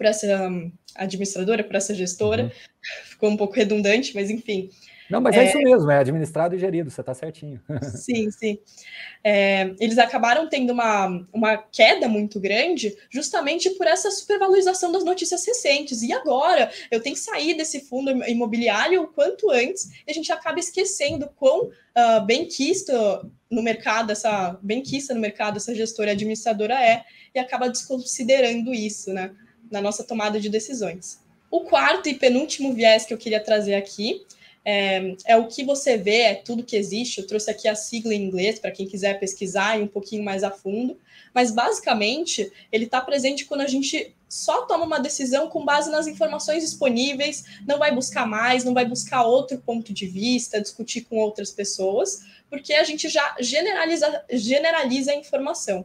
por 0.00 0.06
essa 0.06 0.50
administradora, 0.96 1.62
por 1.62 1.76
essa 1.76 1.94
gestora, 1.94 2.44
uhum. 2.44 2.50
ficou 3.04 3.28
um 3.28 3.36
pouco 3.36 3.52
redundante, 3.52 4.14
mas 4.14 4.30
enfim. 4.30 4.70
Não, 5.10 5.20
mas 5.20 5.36
é, 5.36 5.40
é 5.40 5.48
isso 5.48 5.58
mesmo, 5.58 5.90
é 5.90 5.98
administrado 5.98 6.54
e 6.54 6.58
gerido, 6.58 6.90
você 6.90 7.02
está 7.02 7.12
certinho. 7.12 7.60
Sim, 7.82 8.30
sim. 8.30 8.58
É, 9.22 9.74
eles 9.78 9.98
acabaram 9.98 10.48
tendo 10.48 10.72
uma, 10.72 11.26
uma 11.34 11.58
queda 11.58 12.08
muito 12.08 12.40
grande 12.40 12.96
justamente 13.10 13.68
por 13.70 13.86
essa 13.86 14.10
supervalorização 14.10 14.90
das 14.90 15.04
notícias 15.04 15.44
recentes. 15.44 16.00
E 16.02 16.14
agora 16.14 16.70
eu 16.90 17.02
tenho 17.02 17.14
que 17.14 17.20
sair 17.20 17.54
desse 17.54 17.80
fundo 17.80 18.10
imobiliário 18.26 19.02
o 19.02 19.08
quanto 19.08 19.50
antes, 19.50 19.90
e 20.06 20.10
a 20.10 20.14
gente 20.14 20.32
acaba 20.32 20.58
esquecendo 20.58 21.28
quão 21.36 21.66
uh, 21.66 22.24
bem 22.24 22.46
quisto 22.46 22.92
no 23.50 23.62
mercado, 23.62 24.12
essa 24.12 24.58
bem 24.62 24.80
quista 24.80 25.12
no 25.12 25.20
mercado 25.20 25.58
essa 25.58 25.74
gestora 25.74 26.10
e 26.10 26.12
administradora 26.12 26.74
é, 26.82 27.04
e 27.34 27.38
acaba 27.38 27.68
desconsiderando 27.68 28.72
isso, 28.72 29.12
né? 29.12 29.32
Na 29.70 29.80
nossa 29.80 30.02
tomada 30.02 30.40
de 30.40 30.48
decisões. 30.48 31.20
O 31.50 31.60
quarto 31.60 32.08
e 32.08 32.14
penúltimo 32.14 32.72
viés 32.72 33.04
que 33.04 33.14
eu 33.14 33.18
queria 33.18 33.40
trazer 33.40 33.74
aqui 33.74 34.24
é, 34.64 35.16
é, 35.24 35.36
o 35.36 35.46
que 35.46 35.64
você 35.64 35.96
vê, 35.96 36.20
é 36.20 36.34
tudo 36.34 36.62
que 36.62 36.76
existe. 36.76 37.18
Eu 37.18 37.26
trouxe 37.26 37.50
aqui 37.50 37.66
a 37.66 37.74
sigla 37.74 38.14
em 38.14 38.22
inglês 38.22 38.58
para 38.58 38.70
quem 38.70 38.86
quiser 38.86 39.18
pesquisar 39.18 39.78
e 39.78 39.82
um 39.82 39.88
pouquinho 39.88 40.22
mais 40.22 40.44
a 40.44 40.50
fundo. 40.50 40.98
Mas 41.34 41.50
basicamente 41.50 42.52
ele 42.70 42.84
está 42.84 43.00
presente 43.00 43.44
quando 43.44 43.62
a 43.62 43.66
gente 43.66 44.14
só 44.28 44.62
toma 44.62 44.84
uma 44.84 45.00
decisão 45.00 45.48
com 45.48 45.64
base 45.64 45.90
nas 45.90 46.06
informações 46.06 46.62
disponíveis, 46.62 47.44
não 47.66 47.78
vai 47.78 47.92
buscar 47.92 48.26
mais, 48.26 48.62
não 48.62 48.72
vai 48.72 48.84
buscar 48.84 49.24
outro 49.24 49.58
ponto 49.58 49.92
de 49.92 50.06
vista, 50.06 50.60
discutir 50.60 51.00
com 51.02 51.16
outras 51.16 51.50
pessoas, 51.50 52.24
porque 52.48 52.72
a 52.72 52.84
gente 52.84 53.08
já 53.08 53.34
generaliza, 53.40 54.24
generaliza 54.30 55.10
a 55.10 55.16
informação. 55.16 55.84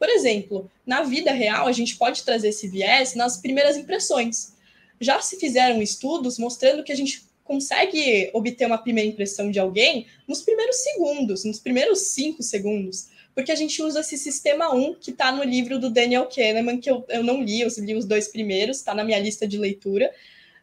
Por 0.00 0.08
exemplo, 0.08 0.70
na 0.86 1.02
vida 1.02 1.30
real, 1.30 1.68
a 1.68 1.72
gente 1.72 1.96
pode 1.96 2.24
trazer 2.24 2.48
esse 2.48 2.66
viés 2.66 3.14
nas 3.14 3.36
primeiras 3.36 3.76
impressões. 3.76 4.54
Já 4.98 5.20
se 5.20 5.38
fizeram 5.38 5.82
estudos 5.82 6.38
mostrando 6.38 6.82
que 6.82 6.90
a 6.90 6.96
gente 6.96 7.22
consegue 7.44 8.30
obter 8.32 8.64
uma 8.64 8.78
primeira 8.78 9.10
impressão 9.10 9.50
de 9.50 9.58
alguém 9.58 10.06
nos 10.26 10.40
primeiros 10.40 10.76
segundos, 10.76 11.44
nos 11.44 11.58
primeiros 11.58 11.98
cinco 12.12 12.42
segundos, 12.42 13.08
porque 13.34 13.52
a 13.52 13.54
gente 13.54 13.82
usa 13.82 14.00
esse 14.00 14.16
sistema 14.16 14.74
1 14.74 14.94
que 14.94 15.10
está 15.10 15.30
no 15.30 15.44
livro 15.44 15.78
do 15.78 15.90
Daniel 15.90 16.26
Kahneman, 16.34 16.80
que 16.80 16.90
eu, 16.90 17.04
eu 17.10 17.22
não 17.22 17.42
li, 17.42 17.60
eu 17.60 17.68
li 17.76 17.94
os 17.94 18.06
dois 18.06 18.28
primeiros, 18.28 18.78
está 18.78 18.94
na 18.94 19.04
minha 19.04 19.18
lista 19.18 19.46
de 19.46 19.58
leitura, 19.58 20.10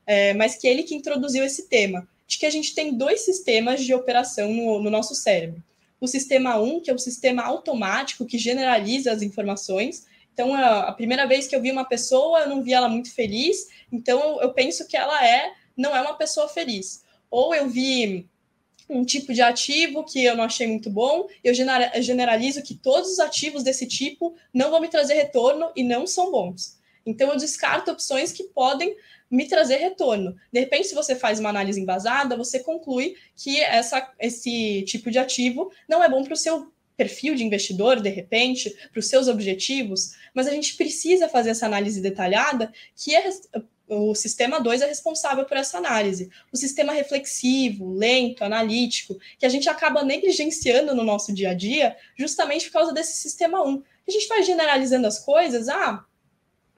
é, 0.07 0.33
mas 0.33 0.55
que 0.55 0.67
é 0.67 0.71
ele 0.71 0.81
que 0.81 0.95
introduziu 0.95 1.43
esse 1.43 1.67
tema, 1.67 2.07
de 2.27 2.39
que 2.39 2.45
a 2.47 2.49
gente 2.49 2.73
tem 2.73 2.91
dois 2.91 3.21
sistemas 3.21 3.83
de 3.83 3.93
operação 3.93 4.51
no, 4.51 4.81
no 4.81 4.89
nosso 4.89 5.13
cérebro. 5.13 5.61
O 5.99 6.07
sistema 6.07 6.59
1, 6.59 6.81
que 6.81 6.91
é 6.91 6.93
o 6.93 6.99
sistema 6.99 7.43
automático 7.43 8.25
que 8.25 8.37
generaliza 8.37 9.11
as 9.11 9.21
informações, 9.21 10.05
então, 10.37 10.53
a, 10.53 10.91
primeira 10.91 11.25
vez 11.25 11.47
que 11.47 11.55
eu 11.55 11.61
vi 11.63 11.71
uma 11.71 11.83
pessoa, 11.83 12.41
eu 12.41 12.49
não 12.49 12.61
vi 12.61 12.71
ela 12.71 12.87
muito 12.87 13.11
feliz, 13.11 13.69
então 13.91 14.39
eu 14.39 14.53
penso 14.53 14.87
que 14.87 14.95
ela 14.95 15.25
é 15.25 15.51
não 15.75 15.95
é 15.95 15.99
uma 15.99 16.13
pessoa 16.13 16.47
feliz. 16.47 17.03
Ou 17.31 17.55
eu 17.55 17.67
vi 17.67 18.29
um 18.87 19.03
tipo 19.03 19.33
de 19.33 19.41
ativo 19.41 20.03
que 20.03 20.23
eu 20.23 20.35
não 20.35 20.43
achei 20.43 20.67
muito 20.67 20.91
bom, 20.91 21.27
eu 21.43 21.55
generalizo 21.55 22.61
que 22.61 22.75
todos 22.75 23.13
os 23.13 23.19
ativos 23.19 23.63
desse 23.63 23.87
tipo 23.87 24.35
não 24.53 24.69
vão 24.69 24.79
me 24.79 24.89
trazer 24.89 25.15
retorno 25.15 25.71
e 25.75 25.83
não 25.83 26.05
são 26.05 26.31
bons. 26.31 26.76
Então 27.07 27.31
eu 27.31 27.37
descarto 27.37 27.89
opções 27.89 28.31
que 28.31 28.43
podem 28.43 28.95
me 29.31 29.47
trazer 29.47 29.77
retorno. 29.77 30.35
De 30.51 30.59
repente, 30.59 30.87
se 30.87 30.95
você 30.95 31.15
faz 31.15 31.39
uma 31.39 31.49
análise 31.49 31.79
embasada, 31.79 32.37
você 32.37 32.59
conclui 32.59 33.15
que 33.35 33.59
essa, 33.61 34.13
esse 34.19 34.83
tipo 34.83 35.09
de 35.09 35.17
ativo 35.17 35.71
não 35.87 36.03
é 36.03 36.09
bom 36.09 36.23
para 36.23 36.33
o 36.33 36.37
seu 36.37 36.71
perfil 36.95 37.35
de 37.35 37.45
investidor, 37.45 38.01
de 38.01 38.09
repente, 38.09 38.75
para 38.91 38.99
os 38.99 39.07
seus 39.07 39.27
objetivos, 39.27 40.13
mas 40.33 40.47
a 40.47 40.51
gente 40.51 40.75
precisa 40.75 41.29
fazer 41.29 41.51
essa 41.51 41.65
análise 41.65 42.01
detalhada, 42.01 42.73
que 42.95 43.15
é 43.15 43.29
o 43.87 44.13
sistema 44.13 44.59
2 44.59 44.81
é 44.81 44.85
responsável 44.85 45.45
por 45.45 45.55
essa 45.55 45.77
análise. 45.77 46.29
O 46.51 46.57
sistema 46.57 46.91
reflexivo, 46.91 47.93
lento, 47.93 48.43
analítico, 48.43 49.17
que 49.37 49.45
a 49.45 49.49
gente 49.49 49.69
acaba 49.69 50.03
negligenciando 50.03 50.93
no 50.93 51.03
nosso 51.03 51.33
dia 51.33 51.51
a 51.51 51.53
dia, 51.53 51.95
justamente 52.17 52.65
por 52.65 52.73
causa 52.73 52.93
desse 52.93 53.15
sistema 53.15 53.63
1. 53.63 53.69
Um. 53.69 53.83
A 54.07 54.11
gente 54.11 54.27
vai 54.27 54.43
generalizando 54.43 55.07
as 55.07 55.19
coisas, 55.19 55.69
ah, 55.69 56.03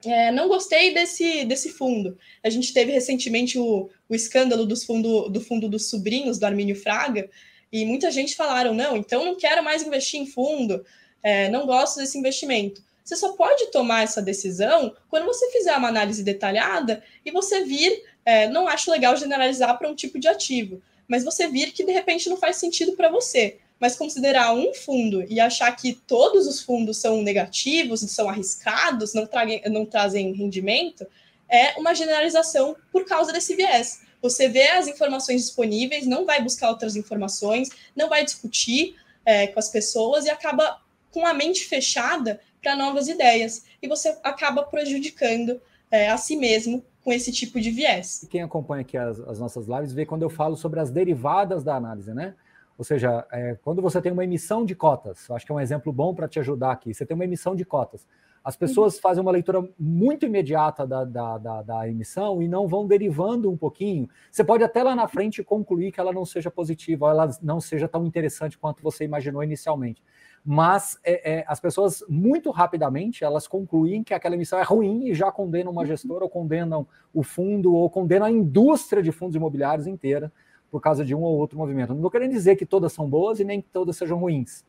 é, 0.04 0.30
não 0.32 0.48
gostei 0.48 0.94
desse, 0.94 1.44
desse 1.44 1.70
fundo. 1.70 2.16
A 2.42 2.50
gente 2.50 2.72
teve 2.72 2.92
recentemente 2.92 3.58
o, 3.58 3.90
o 4.08 4.14
escândalo 4.14 4.64
dos 4.64 4.84
fundo, 4.84 5.28
do 5.28 5.40
fundo 5.40 5.68
dos 5.68 5.88
sobrinhos 5.88 6.38
do 6.38 6.46
Armínio 6.46 6.76
Fraga, 6.76 7.28
e 7.72 7.84
muita 7.84 8.10
gente 8.10 8.34
falaram, 8.34 8.74
não, 8.74 8.96
então 8.96 9.24
não 9.24 9.36
quero 9.36 9.62
mais 9.62 9.82
investir 9.82 10.20
em 10.20 10.26
fundo, 10.26 10.84
é, 11.22 11.48
não 11.48 11.66
gosto 11.66 11.98
desse 11.98 12.18
investimento. 12.18 12.82
Você 13.04 13.16
só 13.16 13.32
pode 13.32 13.70
tomar 13.70 14.02
essa 14.02 14.22
decisão 14.22 14.94
quando 15.08 15.26
você 15.26 15.50
fizer 15.50 15.76
uma 15.76 15.88
análise 15.88 16.22
detalhada 16.22 17.02
e 17.24 17.30
você 17.30 17.64
vir, 17.64 18.04
é, 18.24 18.48
não 18.48 18.68
acho 18.68 18.90
legal 18.90 19.16
generalizar 19.16 19.78
para 19.78 19.88
um 19.88 19.94
tipo 19.94 20.18
de 20.18 20.28
ativo, 20.28 20.82
mas 21.08 21.24
você 21.24 21.48
vir 21.48 21.72
que 21.72 21.84
de 21.84 21.92
repente 21.92 22.28
não 22.28 22.36
faz 22.36 22.56
sentido 22.56 22.92
para 22.92 23.08
você. 23.08 23.58
Mas 23.80 23.96
considerar 23.96 24.52
um 24.52 24.74
fundo 24.74 25.24
e 25.28 25.40
achar 25.40 25.74
que 25.74 25.94
todos 25.94 26.46
os 26.46 26.60
fundos 26.60 26.98
são 26.98 27.22
negativos, 27.22 28.00
são 28.00 28.28
arriscados, 28.28 29.14
não, 29.14 29.26
não 29.70 29.86
trazem 29.86 30.32
rendimento, 30.32 31.06
é 31.48 31.78
uma 31.78 31.94
generalização 31.94 32.76
por 32.92 33.04
causa 33.04 33.32
desse 33.32 33.56
viés. 33.56 34.02
Você 34.22 34.48
vê 34.48 34.68
as 34.68 34.86
informações 34.86 35.42
disponíveis, 35.42 36.06
não 36.06 36.26
vai 36.26 36.42
buscar 36.42 36.68
outras 36.68 36.94
informações, 36.94 37.70
não 37.96 38.08
vai 38.08 38.24
discutir 38.24 38.96
é, 39.24 39.46
com 39.46 39.58
as 39.58 39.68
pessoas 39.68 40.26
e 40.26 40.30
acaba 40.30 40.80
com 41.10 41.26
a 41.26 41.34
mente 41.34 41.64
fechada 41.64 42.40
para 42.62 42.76
novas 42.76 43.08
ideias. 43.08 43.64
E 43.82 43.88
você 43.88 44.16
acaba 44.22 44.62
prejudicando 44.62 45.60
é, 45.90 46.08
a 46.08 46.16
si 46.16 46.36
mesmo 46.36 46.84
com 47.02 47.12
esse 47.12 47.32
tipo 47.32 47.60
de 47.60 47.70
viés. 47.70 48.26
Quem 48.30 48.42
acompanha 48.42 48.82
aqui 48.82 48.96
as, 48.96 49.18
as, 49.20 49.38
nossas 49.38 49.66
lives 49.66 49.92
vê 49.92 50.04
quando 50.04 50.22
eu 50.22 50.30
falo 50.30 50.56
sobre 50.56 50.80
as 50.80 50.90
derivadas 50.90 51.64
da 51.64 51.74
análise, 51.74 52.12
né? 52.12 52.34
Ou 52.80 52.84
seja, 52.84 53.26
é, 53.30 53.58
quando 53.62 53.82
você 53.82 54.00
tem 54.00 54.10
uma 54.10 54.24
emissão 54.24 54.64
de 54.64 54.74
cotas, 54.74 55.28
eu 55.28 55.36
acho 55.36 55.44
que 55.44 55.52
é 55.52 55.54
um 55.54 55.60
exemplo 55.60 55.92
bom 55.92 56.14
para 56.14 56.26
te 56.26 56.38
ajudar 56.38 56.72
aqui. 56.72 56.94
Você 56.94 57.04
tem 57.04 57.14
uma 57.14 57.26
emissão 57.26 57.54
de 57.54 57.62
cotas. 57.62 58.06
As 58.42 58.56
pessoas 58.56 58.94
uhum. 58.94 59.02
fazem 59.02 59.20
uma 59.20 59.30
leitura 59.30 59.62
muito 59.78 60.24
imediata 60.24 60.86
da, 60.86 61.04
da, 61.04 61.36
da, 61.36 61.60
da, 61.60 61.86
emissão 61.86 62.42
e 62.42 62.48
não 62.48 62.66
vão 62.66 62.86
derivando 62.86 63.50
um 63.50 63.56
pouquinho. 63.56 64.08
Você 64.30 64.42
pode 64.42 64.64
até 64.64 64.82
lá 64.82 64.96
na 64.96 65.06
frente 65.06 65.44
concluir 65.44 65.92
que 65.92 66.00
ela 66.00 66.10
não 66.10 66.24
seja 66.24 66.50
positiva, 66.50 67.04
ou 67.04 67.10
ela 67.10 67.28
não 67.42 67.60
seja 67.60 67.86
tão 67.86 68.06
interessante 68.06 68.56
quanto 68.56 68.82
você 68.82 69.04
imaginou 69.04 69.44
inicialmente 69.44 70.02
mas 70.42 70.98
é, 71.04 71.40
é, 71.40 71.44
as 71.46 71.60
pessoas 71.60 72.02
muito 72.08 72.50
rapidamente 72.50 73.22
elas 73.22 73.46
concluem 73.46 74.02
que 74.02 74.14
aquela 74.14 74.34
emissão 74.34 74.58
é 74.58 74.62
ruim 74.62 75.08
e 75.08 75.14
já 75.14 75.30
condenam 75.30 75.70
uma 75.70 75.84
gestora, 75.84 76.24
ou 76.24 76.30
condenam 76.30 76.88
o 77.12 77.22
fundo, 77.22 77.74
ou 77.74 77.90
condenam 77.90 78.26
a 78.26 78.30
indústria 78.30 79.02
de 79.02 79.12
fundos 79.12 79.36
imobiliários 79.36 79.86
inteira 79.86 80.32
por 80.70 80.80
causa 80.80 81.04
de 81.04 81.14
um 81.14 81.22
ou 81.22 81.36
outro 81.36 81.58
movimento. 81.58 81.90
Não 81.90 81.96
estou 81.96 82.10
querendo 82.10 82.30
dizer 82.30 82.56
que 82.56 82.64
todas 82.64 82.92
são 82.92 83.08
boas 83.08 83.40
e 83.40 83.44
nem 83.44 83.60
que 83.60 83.68
todas 83.68 83.96
sejam 83.96 84.18
ruins. 84.18 84.64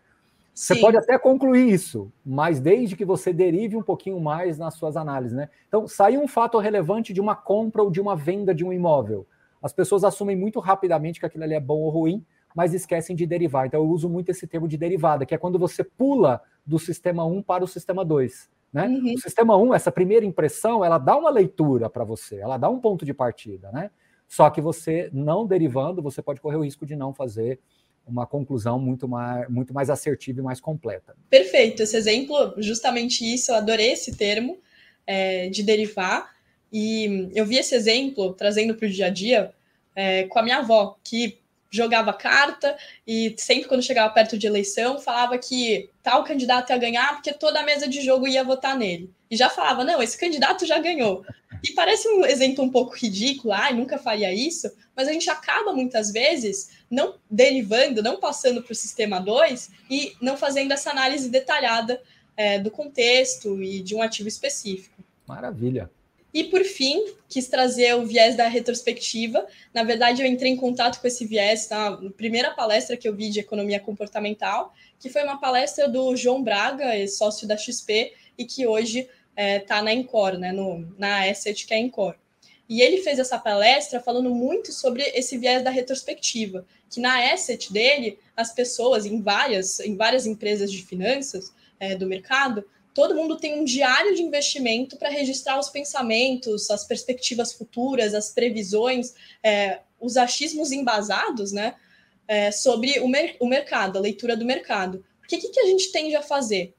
Você 0.54 0.76
Sim. 0.76 0.82
pode 0.82 0.98
até 0.98 1.18
concluir 1.18 1.72
isso, 1.72 2.12
mas 2.26 2.60
desde 2.60 2.96
que 2.96 3.06
você 3.06 3.32
derive 3.32 3.78
um 3.78 3.82
pouquinho 3.82 4.20
mais 4.20 4.58
nas 4.58 4.74
suas 4.74 4.98
análises, 4.98 5.36
né? 5.36 5.50
Então, 5.68 5.88
saiu 5.88 6.22
um 6.22 6.28
fato 6.28 6.58
relevante 6.58 7.14
de 7.14 7.22
uma 7.22 7.36
compra 7.36 7.82
ou 7.82 7.90
de 7.90 8.02
uma 8.02 8.18
venda 8.18 8.54
de 8.54 8.66
um 8.66 8.74
imóvel. 8.74 9.26
As 9.62 9.72
pessoas 9.72 10.04
assumem 10.04 10.36
muito 10.36 10.60
rapidamente 10.60 11.20
que 11.20 11.26
aquilo 11.26 11.44
ali 11.44 11.54
é 11.54 11.60
bom 11.60 11.80
ou 11.80 11.90
ruim, 11.90 12.26
mas 12.56 12.74
esquecem 12.74 13.16
de 13.16 13.26
derivar. 13.26 13.66
Então 13.66 13.82
eu 13.82 13.90
uso 13.90 14.10
muito 14.10 14.30
esse 14.30 14.46
termo 14.46 14.68
de 14.68 14.78
derivada, 14.78 15.26
que 15.26 15.34
é 15.34 15.38
quando 15.38 15.58
você 15.58 15.84
pula 15.84 16.42
do 16.66 16.78
sistema 16.78 17.24
1 17.26 17.42
para 17.44 17.64
o 17.64 17.68
sistema 17.68 18.04
2. 18.04 18.50
Né? 18.74 18.88
Uhum. 18.88 19.14
O 19.16 19.20
sistema 19.20 19.58
1, 19.58 19.74
essa 19.74 19.92
primeira 19.92 20.26
impressão, 20.26 20.84
ela 20.84 20.98
dá 20.98 21.16
uma 21.18 21.30
leitura 21.30 21.90
para 21.90 22.04
você, 22.04 22.38
ela 22.40 22.58
dá 22.58 22.70
um 22.70 22.80
ponto 22.80 23.06
de 23.06 23.14
partida, 23.14 23.70
né? 23.72 23.92
Só 24.32 24.50
que 24.50 24.62
você 24.62 25.10
não 25.12 25.46
derivando, 25.46 26.02
você 26.02 26.22
pode 26.22 26.40
correr 26.40 26.56
o 26.56 26.64
risco 26.64 26.86
de 26.86 26.96
não 26.96 27.14
fazer 27.14 27.60
uma 28.08 28.26
conclusão 28.26 28.80
muito 28.80 29.06
mais, 29.06 29.50
muito 29.50 29.74
mais 29.74 29.90
assertiva 29.90 30.40
e 30.40 30.42
mais 30.42 30.62
completa. 30.62 31.18
Perfeito, 31.30 31.84
esse 31.84 31.98
exemplo, 31.98 32.54
justamente 32.58 33.26
isso, 33.26 33.52
eu 33.52 33.56
adorei 33.56 33.92
esse 33.92 34.16
termo 34.16 34.58
é, 35.06 35.50
de 35.50 35.62
derivar, 35.62 36.34
e 36.72 37.30
eu 37.36 37.46
vi 37.46 37.58
esse 37.58 37.76
exemplo 37.76 38.32
trazendo 38.32 38.74
para 38.74 38.88
o 38.88 38.90
dia 38.90 39.08
a 39.08 39.10
dia 39.10 39.52
é, 39.94 40.24
com 40.24 40.40
a 40.40 40.44
minha 40.44 40.60
avó, 40.60 40.96
que 41.04 41.38
jogava 41.70 42.14
carta 42.14 42.78
e 43.06 43.36
sempre 43.38 43.68
quando 43.68 43.84
chegava 43.84 44.14
perto 44.14 44.38
de 44.38 44.48
eleição 44.48 45.00
falava 45.00 45.38
que 45.38 45.90
tal 46.04 46.24
candidato 46.24 46.70
ia 46.70 46.78
ganhar 46.78 47.14
porque 47.14 47.34
toda 47.34 47.60
a 47.60 47.66
mesa 47.66 47.88
de 47.88 48.02
jogo 48.02 48.28
ia 48.28 48.44
votar 48.44 48.78
nele. 48.78 49.10
E 49.30 49.36
já 49.36 49.50
falava, 49.50 49.84
não, 49.84 50.02
esse 50.02 50.18
candidato 50.18 50.66
já 50.66 50.78
ganhou. 50.80 51.26
E 51.64 51.74
parece 51.74 52.08
um 52.08 52.26
exemplo 52.26 52.64
um 52.64 52.70
pouco 52.70 52.96
ridículo, 52.96 53.54
ai, 53.54 53.74
nunca 53.74 53.98
faria 53.98 54.34
isso, 54.34 54.72
mas 54.96 55.08
a 55.08 55.14
gente 55.14 55.30
acaba 55.30 55.74
muitas 55.74 56.12
vezes 56.12 56.72
não 56.90 57.16
derivando, 57.30 58.02
não 58.02 58.20
passando 58.20 58.64
para 58.64 58.72
o 58.72 58.76
sistema 58.76 59.20
2 59.20 59.70
e 59.90 60.14
não 60.22 60.36
fazendo 60.36 60.72
essa 60.74 60.90
análise 60.90 61.30
detalhada 61.30 62.02
é, 62.36 62.58
do 62.58 62.72
contexto 62.72 63.62
e 63.62 63.82
de 63.82 63.96
um 63.96 64.02
ativo 64.02 64.28
específico. 64.28 65.04
Maravilha. 65.28 65.90
E 66.34 66.46
por 66.46 66.64
fim, 66.64 67.14
quis 67.28 67.48
trazer 67.48 67.94
o 67.96 68.06
viés 68.06 68.38
da 68.38 68.48
retrospectiva. 68.48 69.46
Na 69.74 69.84
verdade, 69.84 70.22
eu 70.22 70.28
entrei 70.28 70.52
em 70.52 70.56
contato 70.56 71.02
com 71.02 71.08
esse 71.08 71.26
viés 71.26 71.68
na 71.70 71.98
primeira 72.16 72.52
palestra 72.52 72.96
que 72.96 73.08
eu 73.08 73.14
vi 73.14 73.30
de 73.30 73.42
economia 73.42 73.80
comportamental, 73.80 74.74
que 74.98 75.10
foi 75.10 75.24
uma 75.24 75.40
palestra 75.40 75.90
do 75.90 76.16
João 76.16 76.42
Braga, 76.42 77.06
sócio 77.08 77.46
da 77.48 77.58
XP, 77.58 78.14
e 78.38 78.46
que 78.46 78.66
hoje 78.66 79.10
está 79.32 79.42
é, 79.42 79.60
tá 79.60 79.82
na 79.82 79.94
Encore, 79.94 80.38
né, 80.38 80.52
no, 80.52 80.94
na 80.98 81.30
Asset, 81.30 81.66
que 81.66 81.74
é 81.74 81.78
a 81.78 81.80
Encore. 81.80 82.16
E 82.70 82.82
ele 82.82 83.02
fez 83.02 83.20
essa 83.20 83.38
palestra 83.38 84.00
falando 84.00 84.30
muito 84.30 84.72
sobre 84.72 85.04
esse 85.04 85.38
viés 85.38 85.64
da 85.64 85.70
retrospectiva, 85.70 86.66
que 86.90 87.02
na 87.02 87.32
asset 87.34 87.72
dele, 87.72 88.18
as 88.36 88.54
pessoas 88.54 89.06
em 89.06 89.22
várias, 89.22 89.82
em 89.82 89.98
várias 89.98 90.26
empresas 90.26 90.72
de 90.72 90.82
finanças 90.82 91.54
é, 91.80 91.96
do 91.96 92.08
mercado 92.08 92.64
todo 92.94 93.16
mundo 93.16 93.38
tem 93.38 93.60
um 93.60 93.64
diário 93.64 94.16
de 94.16 94.22
investimento 94.22 94.98
para 94.98 95.10
registrar 95.10 95.60
os 95.60 95.70
pensamentos, 95.70 96.70
as 96.70 96.86
perspectivas 96.86 97.54
futuras, 97.54 98.14
as 98.14 98.32
previsões, 98.32 99.14
é, 99.44 99.80
os 100.00 100.18
achismos 100.18 100.72
embasados, 100.72 101.52
né, 101.52 101.76
é, 102.28 102.52
sobre 102.52 103.00
o, 103.00 103.08
mer 103.08 103.36
o 103.40 103.48
mercado, 103.48 103.98
a 103.98 104.02
leitura 104.02 104.36
do 104.36 104.46
mercado. 104.46 105.04
Porque 105.20 105.36
o 105.36 105.40
que, 105.40 105.50
que 105.50 105.60
a 105.60 105.66
gente 105.66 105.92
tende 105.92 106.16
a 106.16 106.22
fazer? 106.22 106.74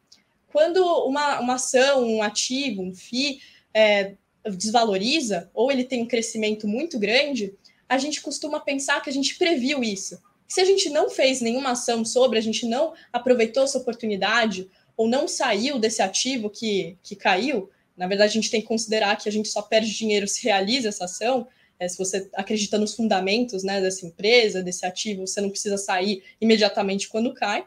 Quando 0.52 0.84
uma, 1.06 1.40
uma 1.40 1.54
ação, 1.54 2.04
um 2.04 2.22
ativo, 2.22 2.82
um 2.82 2.94
FII 2.94 3.40
é, 3.72 4.14
desvaloriza, 4.44 5.50
ou 5.54 5.72
ele 5.72 5.82
tem 5.82 6.02
um 6.02 6.06
crescimento 6.06 6.68
muito 6.68 6.98
grande, 6.98 7.54
a 7.88 7.96
gente 7.96 8.20
costuma 8.20 8.60
pensar 8.60 9.00
que 9.00 9.08
a 9.08 9.12
gente 9.12 9.36
previu 9.36 9.82
isso. 9.82 10.22
Se 10.46 10.60
a 10.60 10.64
gente 10.64 10.90
não 10.90 11.08
fez 11.08 11.40
nenhuma 11.40 11.70
ação 11.70 12.04
sobre, 12.04 12.38
a 12.38 12.42
gente 12.42 12.66
não 12.66 12.92
aproveitou 13.10 13.64
essa 13.64 13.78
oportunidade, 13.78 14.68
ou 14.96 15.08
não 15.08 15.26
saiu 15.26 15.78
desse 15.78 16.02
ativo 16.02 16.50
que, 16.50 16.98
que 17.02 17.16
caiu, 17.16 17.70
na 17.96 18.06
verdade 18.06 18.30
a 18.30 18.34
gente 18.34 18.50
tem 18.50 18.60
que 18.60 18.66
considerar 18.66 19.16
que 19.16 19.28
a 19.28 19.32
gente 19.32 19.48
só 19.48 19.62
perde 19.62 19.90
dinheiro 19.90 20.28
se 20.28 20.42
realiza 20.44 20.90
essa 20.90 21.06
ação, 21.06 21.48
é, 21.78 21.88
se 21.88 21.96
você 21.96 22.28
acredita 22.34 22.78
nos 22.78 22.94
fundamentos 22.94 23.64
né, 23.64 23.80
dessa 23.80 24.06
empresa, 24.06 24.62
desse 24.62 24.84
ativo, 24.84 25.26
você 25.26 25.40
não 25.40 25.50
precisa 25.50 25.78
sair 25.78 26.22
imediatamente 26.40 27.08
quando 27.08 27.34
cai. 27.34 27.64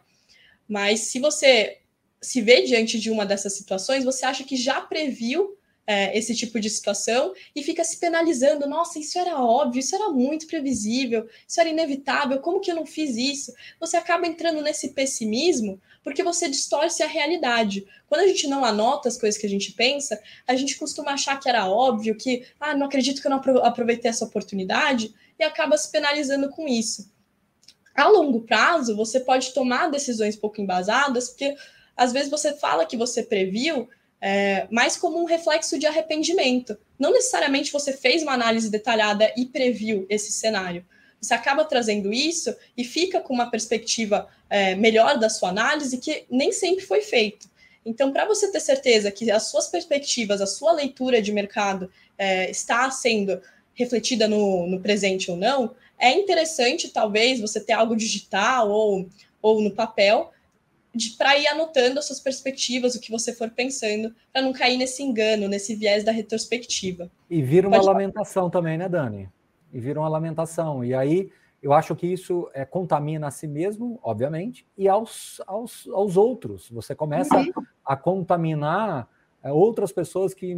Mas 0.68 1.02
se 1.02 1.20
você 1.20 1.80
se 2.22 2.42
vê 2.42 2.62
diante 2.64 3.00
de 3.00 3.12
uma 3.12 3.26
dessas 3.26 3.54
situações, 3.54 4.04
você 4.04 4.26
acha 4.26 4.44
que 4.44 4.56
já 4.56 4.82
previu 4.82 5.58
é, 5.88 6.18
esse 6.18 6.36
tipo 6.36 6.60
de 6.60 6.70
situação 6.70 7.34
e 7.56 7.62
fica 7.62 7.84
se 7.84 7.98
penalizando. 7.98 8.68
Nossa, 8.68 8.98
isso 8.98 9.20
era 9.20 9.40
óbvio, 9.40 9.80
isso 9.80 9.96
era 9.96 10.10
muito 10.10 10.48
previsível, 10.48 11.28
isso 11.48 11.60
era 11.60 11.70
inevitável, 11.70 12.40
como 12.40 12.60
que 12.60 12.72
eu 12.72 12.76
não 12.76 12.86
fiz 12.86 13.16
isso? 13.16 13.54
Você 13.80 13.96
acaba 13.98 14.26
entrando 14.26 14.62
nesse 14.62 14.90
pessimismo 14.90 15.80
porque 16.04 16.24
você 16.24 16.48
distorce 16.50 17.02
a 17.04 17.08
realidade. 17.08 17.86
Quando 18.08 18.22
a 18.22 18.28
gente 18.28 18.48
não 18.48 18.64
anota 18.64 19.10
as 19.10 19.18
coisas 19.18 19.40
que 19.40 19.48
a 19.48 19.50
gente 19.50 19.72
pensa, 19.74 20.20
a 20.48 20.56
gente 20.56 20.78
costuma 20.78 21.12
achar 21.12 21.40
que 21.40 21.50
era 21.50 21.68
óbvio, 21.68 22.16
que, 22.16 22.46
ah, 22.60 22.76
não 22.76 22.86
acredito 22.86 23.22
que 23.22 23.28
eu 23.28 23.32
não 23.32 23.42
aproveitei 23.64 24.10
essa 24.10 24.26
oportunidade, 24.26 25.14
e 25.40 25.44
acaba 25.44 25.78
se 25.78 25.92
penalizando 25.92 26.50
com 26.50 26.68
isso. 26.68 27.12
A 27.94 28.08
longo 28.08 28.42
prazo, 28.42 28.96
você 28.96 29.20
pode 29.20 29.54
tomar 29.54 29.90
decisões 29.90 30.36
pouco 30.36 30.62
embasadas, 30.62 31.30
porque 31.30 31.56
às 31.96 32.12
vezes 32.12 32.30
você 32.30 32.54
fala 32.54 32.86
que 32.86 32.98
você 32.98 33.24
previu, 33.24 33.88
é, 34.22 34.68
mais 34.72 34.98
como 34.98 35.22
um 35.22 35.26
reflexo 35.26 35.78
de 35.78 35.86
arrependimento. 35.86 36.78
Não 36.98 37.12
necessariamente 37.12 37.72
você 37.72 37.94
fez 37.94 38.24
uma 38.24 38.34
análise 38.34 38.70
detalhada 38.70 39.32
e 39.38 39.46
previu 39.46 40.06
esse 40.10 40.32
cenário. 40.32 40.86
Você 41.22 41.34
acaba 41.34 41.66
trazendo 41.66 42.14
isso 42.14 42.56
e 42.78 42.84
fica 42.84 43.20
com 43.20 43.34
uma 43.34 43.50
perspectiva 43.50 44.28
é, 44.50 44.76
melhor 44.76 45.18
da 45.18 45.30
sua 45.30 45.50
análise 45.50 45.98
que 45.98 46.26
nem 46.30 46.52
sempre 46.52 46.86
foi 46.86 47.02
feito. 47.02 47.50
Então, 47.86 48.12
para 48.12 48.26
você 48.26 48.52
ter 48.52 48.60
certeza 48.60 49.12
que 49.12 49.30
as 49.30 49.44
suas 49.44 49.68
perspectivas, 49.68 50.42
a 50.42 50.48
sua 50.48 50.72
leitura 50.72 51.22
de 51.22 51.32
mercado 51.32 51.92
é, 52.18 52.50
está 52.50 52.90
sendo 52.90 53.40
refletida 53.74 54.28
no, 54.28 54.66
no 54.66 54.80
presente 54.80 55.30
ou 55.30 55.38
não, 55.38 55.76
é 56.00 56.12
interessante, 56.12 56.90
talvez, 56.90 57.40
você 57.40 57.60
ter 57.60 57.74
algo 57.74 57.96
digital 57.96 58.70
ou, 58.70 59.08
ou 59.42 59.62
no 59.62 59.72
papel, 59.72 60.32
para 61.18 61.38
ir 61.38 61.48
anotando 61.48 62.00
as 62.00 62.06
suas 62.06 62.20
perspectivas, 62.20 62.96
o 62.96 63.00
que 63.00 63.12
você 63.12 63.34
for 63.34 63.50
pensando, 63.50 64.14
para 64.32 64.42
não 64.42 64.54
cair 64.54 64.78
nesse 64.78 65.04
engano, 65.04 65.48
nesse 65.48 65.76
viés 65.76 66.04
da 66.04 66.12
retrospectiva. 66.12 67.12
E 67.30 67.42
vira 67.42 67.68
uma 67.68 67.78
Pode 67.78 67.88
lamentação 67.88 68.50
também, 68.50 68.78
né, 68.78 68.88
Dani? 68.88 69.30
E 69.74 69.80
vira 69.80 70.00
uma 70.00 70.10
lamentação. 70.10 70.84
E 70.84 70.94
aí 70.94 71.30
eu 71.62 71.74
acho 71.74 71.96
que 71.96 72.06
isso 72.06 72.50
é, 72.54 72.64
contamina 72.64 73.28
a 73.28 73.32
si 73.32 73.48
mesmo, 73.48 74.00
obviamente, 74.04 74.68
e 74.78 74.88
aos, 74.88 75.42
aos, 75.48 75.88
aos 75.88 76.16
outros. 76.16 76.70
Você 76.70 76.94
começa 76.94 77.36
uhum. 77.38 77.52
a 77.84 77.96
contaminar 77.96 79.10
é, 79.44 79.52
outras 79.52 79.92
pessoas 79.92 80.34
que, 80.34 80.56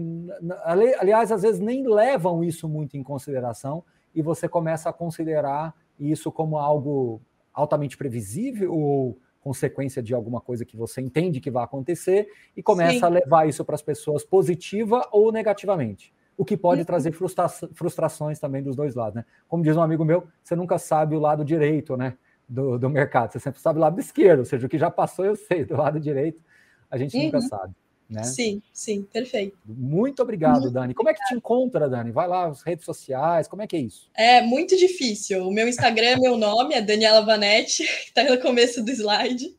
aliás, 0.64 1.32
às 1.32 1.44
vezes 1.44 1.62
nem 1.62 1.88
levam 1.88 2.44
isso 2.44 2.68
muito 2.68 2.98
em 2.98 3.04
consideração, 3.04 3.84
e 4.14 4.22
você 4.22 4.50
começa 4.50 4.90
a 4.90 4.94
considerar 4.94 5.74
isso 6.00 6.32
como 6.32 6.58
algo 6.58 7.22
altamente 7.54 7.98
previsível 7.98 8.74
ou 8.74 9.18
consequência 9.48 10.04
de 10.04 10.14
alguma 10.14 10.42
coisa 10.42 10.66
que 10.66 10.76
você 10.76 11.00
entende 11.00 11.40
que 11.40 11.50
vai 11.50 11.64
acontecer 11.64 12.28
e 12.56 12.62
começa 12.62 13.00
Sim. 13.00 13.06
a 13.06 13.08
levar 13.08 13.48
isso 13.48 13.64
para 13.64 13.76
as 13.76 13.82
pessoas 13.82 14.26
positiva 14.26 15.08
ou 15.12 15.32
negativamente. 15.32 16.14
O 16.36 16.44
que 16.44 16.58
pode 16.58 16.82
uhum. 16.82 16.86
trazer 16.86 17.14
frustra 17.14 17.48
frustrações 17.74 18.40
também 18.40 18.62
dos 18.62 18.76
dois 18.76 18.94
lados, 18.94 19.16
né? 19.16 19.26
Como 19.48 19.64
diz 19.64 19.78
um 19.78 19.82
amigo 19.82 20.04
meu, 20.04 20.28
você 20.44 20.56
nunca 20.56 20.78
sabe 20.78 21.16
o 21.16 21.20
lado 21.20 21.46
direito, 21.46 21.96
né? 21.96 22.18
Do, 22.48 22.78
do 22.78 22.90
mercado, 22.90 23.32
você 23.32 23.40
sempre 23.40 23.60
sabe 23.60 23.80
o 23.80 23.82
lado 23.82 24.00
esquerdo, 24.00 24.40
ou 24.40 24.46
seja, 24.46 24.66
o 24.66 24.70
que 24.70 24.78
já 24.78 24.90
passou 24.90 25.26
eu 25.26 25.36
sei, 25.36 25.66
do 25.66 25.76
lado 25.76 26.00
direito 26.00 26.42
a 26.90 26.98
gente 26.98 27.16
uhum. 27.18 27.26
nunca 27.26 27.42
sabe. 27.42 27.74
Né? 28.10 28.24
Sim, 28.24 28.62
sim, 28.72 29.04
perfeito. 29.04 29.58
Muito 29.66 30.22
obrigado, 30.22 30.62
muito 30.62 30.74
Dani. 30.74 30.94
Como 30.94 31.10
é 31.10 31.14
que 31.14 31.24
te 31.26 31.36
encontra, 31.36 31.90
Dani? 31.90 32.12
Vai 32.12 32.28
lá, 32.28 32.48
as 32.48 32.62
redes 32.62 32.86
sociais, 32.86 33.48
como 33.48 33.62
é 33.62 33.68
que 33.68 33.76
é 33.76 33.80
isso? 33.80 34.10
É 34.16 34.42
muito 34.42 34.78
difícil. 34.78 35.46
O 35.46 35.52
meu 35.52 35.68
Instagram 35.68 36.08
é 36.08 36.18
meu 36.18 36.38
nome, 36.38 36.74
é 36.74 36.82
Daniela 36.82 37.22
Vanetti, 37.26 37.84
está 38.08 38.24
no 38.24 38.40
começo 38.40 38.84
do 38.84 38.92
slide, 38.92 39.54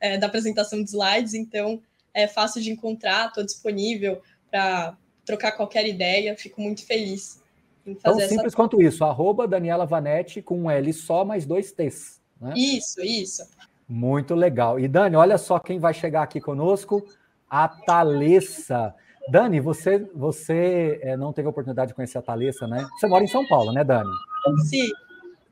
é, 0.00 0.16
da 0.16 0.28
apresentação 0.28 0.82
de 0.82 0.90
slides, 0.90 1.34
então 1.34 1.82
é 2.14 2.28
fácil 2.28 2.62
de 2.62 2.70
encontrar, 2.70 3.28
estou 3.28 3.44
disponível 3.44 4.20
para 4.50 4.96
trocar 5.24 5.52
qualquer 5.52 5.86
ideia, 5.86 6.36
fico 6.36 6.60
muito 6.60 6.86
feliz. 6.86 7.40
Em 7.84 7.96
fazer 7.96 8.20
Tão 8.20 8.28
simples 8.28 8.46
essa... 8.46 8.56
quanto 8.56 8.80
isso, 8.80 9.04
arroba 9.04 9.48
Daniela 9.48 9.86
Vanetti 9.86 10.40
com 10.40 10.62
um 10.62 10.70
L 10.70 10.92
só, 10.92 11.24
mais 11.24 11.44
dois 11.44 11.72
T's. 11.72 12.20
Né? 12.40 12.54
Isso, 12.56 13.00
isso. 13.00 13.42
Muito 13.88 14.36
legal. 14.36 14.78
E 14.78 14.86
Dani, 14.86 15.16
olha 15.16 15.36
só 15.36 15.58
quem 15.58 15.80
vai 15.80 15.92
chegar 15.92 16.22
aqui 16.22 16.40
conosco 16.40 17.04
a 17.52 17.68
Thalessa. 17.68 18.94
Dani, 19.28 19.60
você, 19.60 19.98
você 20.14 20.98
é, 21.02 21.18
não 21.18 21.34
teve 21.34 21.46
a 21.46 21.50
oportunidade 21.50 21.88
de 21.88 21.94
conhecer 21.94 22.16
a 22.16 22.22
Thalessa, 22.22 22.66
né? 22.66 22.88
Você 22.98 23.06
mora 23.06 23.22
em 23.22 23.28
São 23.28 23.46
Paulo, 23.46 23.72
né, 23.72 23.84
Dani? 23.84 24.10
Sim. 24.64 24.88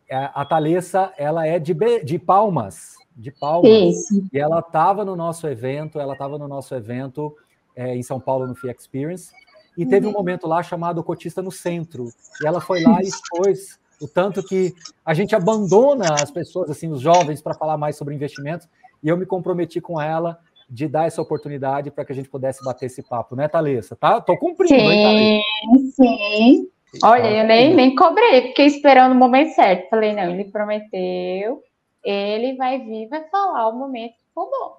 É, 0.08 0.30
a 0.32 0.42
Thalessa, 0.46 1.12
ela 1.18 1.46
é 1.46 1.58
de, 1.58 1.76
de 2.02 2.18
Palmas, 2.18 2.94
de 3.14 3.30
Palmas. 3.30 3.70
Isso. 3.70 4.24
E 4.32 4.38
ela 4.38 4.60
estava 4.60 5.04
no 5.04 5.14
nosso 5.14 5.46
evento, 5.46 6.00
ela 6.00 6.14
estava 6.14 6.38
no 6.38 6.48
nosso 6.48 6.74
evento 6.74 7.36
é, 7.76 7.94
em 7.94 8.02
São 8.02 8.18
Paulo, 8.18 8.46
no 8.46 8.54
Fee 8.54 8.70
Experience, 8.70 9.30
e 9.76 9.84
teve 9.84 10.06
um 10.06 10.08
uhum. 10.08 10.16
momento 10.16 10.48
lá 10.48 10.62
chamado 10.62 11.04
Cotista 11.04 11.42
no 11.42 11.52
Centro. 11.52 12.08
E 12.42 12.46
ela 12.46 12.62
foi 12.62 12.82
lá 12.82 13.02
e 13.02 13.04
expôs 13.08 13.78
o 14.00 14.08
tanto 14.08 14.42
que 14.42 14.74
a 15.04 15.12
gente 15.12 15.36
abandona 15.36 16.14
as 16.14 16.30
pessoas, 16.30 16.70
assim, 16.70 16.90
os 16.90 17.02
jovens, 17.02 17.42
para 17.42 17.52
falar 17.52 17.76
mais 17.76 17.96
sobre 17.96 18.14
investimentos. 18.14 18.66
E 19.02 19.08
eu 19.08 19.18
me 19.18 19.26
comprometi 19.26 19.82
com 19.82 20.00
ela 20.00 20.38
de 20.70 20.87
dar 20.87 21.06
essa 21.06 21.20
oportunidade 21.20 21.90
para 21.90 22.04
que 22.04 22.12
a 22.12 22.14
gente 22.14 22.28
pudesse 22.28 22.64
bater 22.64 22.87
esse 22.87 23.02
papo, 23.02 23.35
né, 23.35 23.48
Thalessa? 23.48 23.96
Tá? 23.96 24.20
Tô 24.20 24.38
cumprindo, 24.38 24.74
sim, 24.74 24.87
hein, 24.87 25.42
Thalessa? 25.66 25.92
Sim, 25.92 26.70
Olha, 27.02 27.42
eu 27.42 27.46
nem, 27.46 27.74
nem 27.74 27.94
cobrei, 27.94 28.48
fiquei 28.48 28.66
esperando 28.66 29.12
o 29.12 29.14
momento 29.14 29.54
certo. 29.54 29.88
Falei, 29.90 30.12
não, 30.14 30.30
ele 30.30 30.44
prometeu, 30.44 31.62
ele 32.02 32.56
vai 32.56 32.78
vir, 32.78 33.09
vai 33.09 33.24
falar 33.28 33.68
o 33.68 33.78
momento 33.78 34.14
que 34.14 34.24
for 34.35 34.48
bom. 34.50 34.76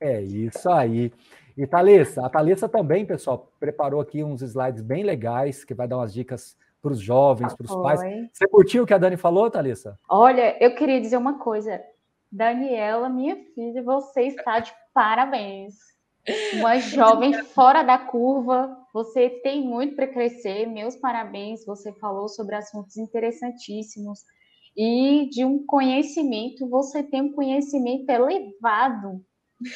É 0.00 0.20
isso 0.22 0.70
aí. 0.70 1.12
E 1.56 1.66
Thalessa, 1.66 2.26
a 2.26 2.30
Thalessa 2.30 2.68
também, 2.68 3.06
pessoal, 3.06 3.50
preparou 3.60 4.00
aqui 4.00 4.24
uns 4.24 4.42
slides 4.42 4.82
bem 4.82 5.02
legais, 5.02 5.64
que 5.64 5.74
vai 5.74 5.86
dar 5.86 5.98
umas 5.98 6.12
dicas 6.12 6.56
para 6.82 6.92
os 6.92 7.00
jovens, 7.00 7.54
para 7.54 7.66
os 7.66 7.82
pais. 7.82 8.00
Você 8.32 8.48
curtiu 8.48 8.82
o 8.82 8.86
que 8.86 8.92
a 8.92 8.98
Dani 8.98 9.16
falou, 9.16 9.50
Thalessa? 9.50 9.98
Olha, 10.08 10.56
eu 10.62 10.74
queria 10.74 11.00
dizer 11.00 11.16
uma 11.16 11.38
coisa. 11.38 11.80
Daniela, 12.30 13.08
minha 13.08 13.36
filha, 13.54 13.82
você 13.82 14.22
está 14.22 14.58
de 14.58 14.72
parabéns. 14.94 15.74
Uma 16.54 16.78
jovem 16.78 17.34
fora 17.34 17.82
da 17.82 17.98
curva, 17.98 18.76
você 18.94 19.28
tem 19.42 19.62
muito 19.62 19.96
para 19.96 20.06
crescer. 20.08 20.66
Meus 20.66 20.96
parabéns. 20.96 21.64
Você 21.66 21.92
falou 21.94 22.28
sobre 22.28 22.54
assuntos 22.56 22.96
interessantíssimos. 22.96 24.20
e 24.76 25.28
de 25.30 25.44
um 25.44 25.64
conhecimento, 25.66 26.68
você 26.68 27.02
tem 27.02 27.22
um 27.22 27.32
conhecimento 27.32 28.10
elevado. 28.10 29.24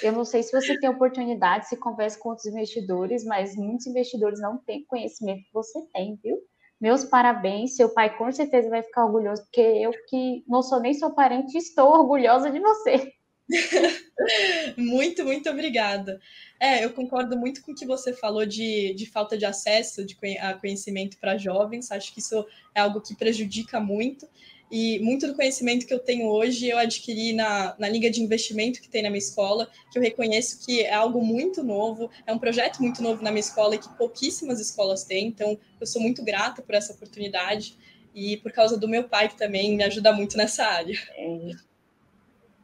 Eu 0.02 0.12
não 0.12 0.24
sei 0.24 0.42
se 0.42 0.52
você 0.52 0.78
tem 0.78 0.90
oportunidade, 0.90 1.68
se 1.68 1.76
conversa 1.76 2.18
com 2.18 2.30
outros 2.30 2.46
investidores, 2.46 3.24
mas 3.24 3.56
muitos 3.56 3.86
investidores 3.86 4.40
não 4.40 4.58
têm 4.58 4.84
conhecimento 4.86 5.44
que 5.44 5.52
você 5.54 5.80
tem, 5.92 6.16
viu? 6.22 6.38
Meus 6.80 7.04
parabéns, 7.04 7.76
seu 7.76 7.92
pai 7.94 8.16
com 8.16 8.30
certeza 8.32 8.70
vai 8.70 8.82
ficar 8.82 9.06
orgulhoso, 9.06 9.42
porque 9.44 9.60
eu 9.60 9.92
que 10.08 10.44
não 10.48 10.62
sou 10.62 10.80
nem 10.80 10.94
seu 10.94 11.12
parente, 11.14 11.56
estou 11.58 11.90
orgulhosa 11.92 12.50
de 12.50 12.60
você. 12.60 13.12
muito, 14.76 15.24
muito 15.24 15.48
obrigada. 15.48 16.20
É, 16.60 16.84
eu 16.84 16.90
concordo 16.92 17.36
muito 17.36 17.62
com 17.62 17.72
o 17.72 17.74
que 17.74 17.86
você 17.86 18.12
falou 18.12 18.44
de, 18.44 18.92
de 18.94 19.06
falta 19.06 19.38
de 19.38 19.44
acesso 19.44 20.04
de, 20.04 20.16
a 20.38 20.54
conhecimento 20.54 21.16
para 21.18 21.38
jovens. 21.38 21.90
Acho 21.90 22.12
que 22.12 22.20
isso 22.20 22.46
é 22.74 22.80
algo 22.80 23.00
que 23.00 23.14
prejudica 23.14 23.80
muito. 23.80 24.28
E 24.70 24.98
muito 24.98 25.26
do 25.26 25.34
conhecimento 25.34 25.86
que 25.86 25.94
eu 25.94 25.98
tenho 25.98 26.26
hoje 26.26 26.68
eu 26.68 26.76
adquiri 26.76 27.32
na, 27.32 27.74
na 27.78 27.88
Liga 27.88 28.10
de 28.10 28.22
Investimento 28.22 28.82
que 28.82 28.88
tem 28.88 29.02
na 29.02 29.08
minha 29.08 29.18
escola, 29.18 29.66
que 29.90 29.98
eu 29.98 30.02
reconheço 30.02 30.62
que 30.62 30.82
é 30.82 30.92
algo 30.92 31.24
muito 31.24 31.62
novo, 31.62 32.10
é 32.26 32.32
um 32.34 32.38
projeto 32.38 32.78
muito 32.80 33.02
novo 33.02 33.22
na 33.22 33.30
minha 33.30 33.40
escola 33.40 33.76
e 33.76 33.78
que 33.78 33.88
pouquíssimas 33.96 34.60
escolas 34.60 35.04
têm. 35.04 35.28
Então, 35.28 35.58
eu 35.80 35.86
sou 35.86 36.02
muito 36.02 36.22
grata 36.22 36.60
por 36.60 36.74
essa 36.74 36.92
oportunidade 36.92 37.78
e 38.14 38.36
por 38.36 38.52
causa 38.52 38.76
do 38.76 38.86
meu 38.86 39.04
pai, 39.04 39.30
que 39.30 39.38
também 39.38 39.74
me 39.74 39.84
ajuda 39.84 40.12
muito 40.12 40.36
nessa 40.36 40.64
área. 40.64 40.98
É. 41.16 41.68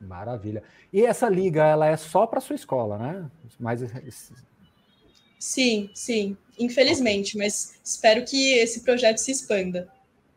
Maravilha. 0.04 0.62
E 0.92 1.04
essa 1.04 1.28
liga, 1.28 1.64
ela 1.64 1.86
é 1.86 1.96
só 1.96 2.26
para 2.26 2.40
sua 2.40 2.56
escola, 2.56 2.98
né? 2.98 3.30
Mas... 3.58 3.82
Sim, 5.38 5.90
sim. 5.94 6.36
Infelizmente, 6.58 7.36
mas 7.36 7.78
espero 7.84 8.24
que 8.24 8.54
esse 8.54 8.82
projeto 8.82 9.18
se 9.18 9.30
expanda. 9.30 9.88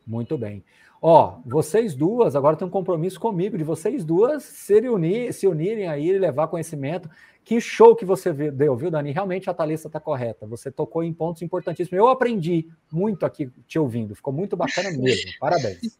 Muito 0.06 0.38
bem. 0.38 0.63
Ó, 1.01 1.39
vocês 1.45 1.93
duas 1.93 2.36
agora 2.36 2.56
tem 2.56 2.67
um 2.67 2.71
compromisso 2.71 3.19
comigo 3.19 3.58
de 3.58 3.63
vocês 3.63 4.03
duas 4.03 4.43
se, 4.43 4.80
unir, 4.89 5.32
se 5.32 5.47
unirem 5.47 5.88
aí 5.88 6.10
e 6.10 6.17
levar 6.17 6.47
conhecimento. 6.47 7.10
Que 7.43 7.62
show 7.62 7.95
que 7.95 8.03
você 8.03 8.34
deu, 8.34 8.75
viu, 8.75 8.91
Dani? 8.91 9.12
Realmente 9.12 9.49
a 9.49 9.53
Thalissa 9.53 9.88
está 9.88 9.99
correta. 9.99 10.45
Você 10.47 10.69
tocou 10.69 11.03
em 11.03 11.13
pontos 11.13 11.41
importantíssimos. 11.41 11.97
Eu 11.97 12.10
aprendi 12.10 12.67
muito 12.91 13.25
aqui 13.25 13.49
te 13.65 13.80
ouvindo. 13.80 14.15
Ficou 14.15 14.34
muito 14.34 14.58
bacana 14.58 14.91
mesmo. 14.91 15.32
Parabéns. 15.39 15.97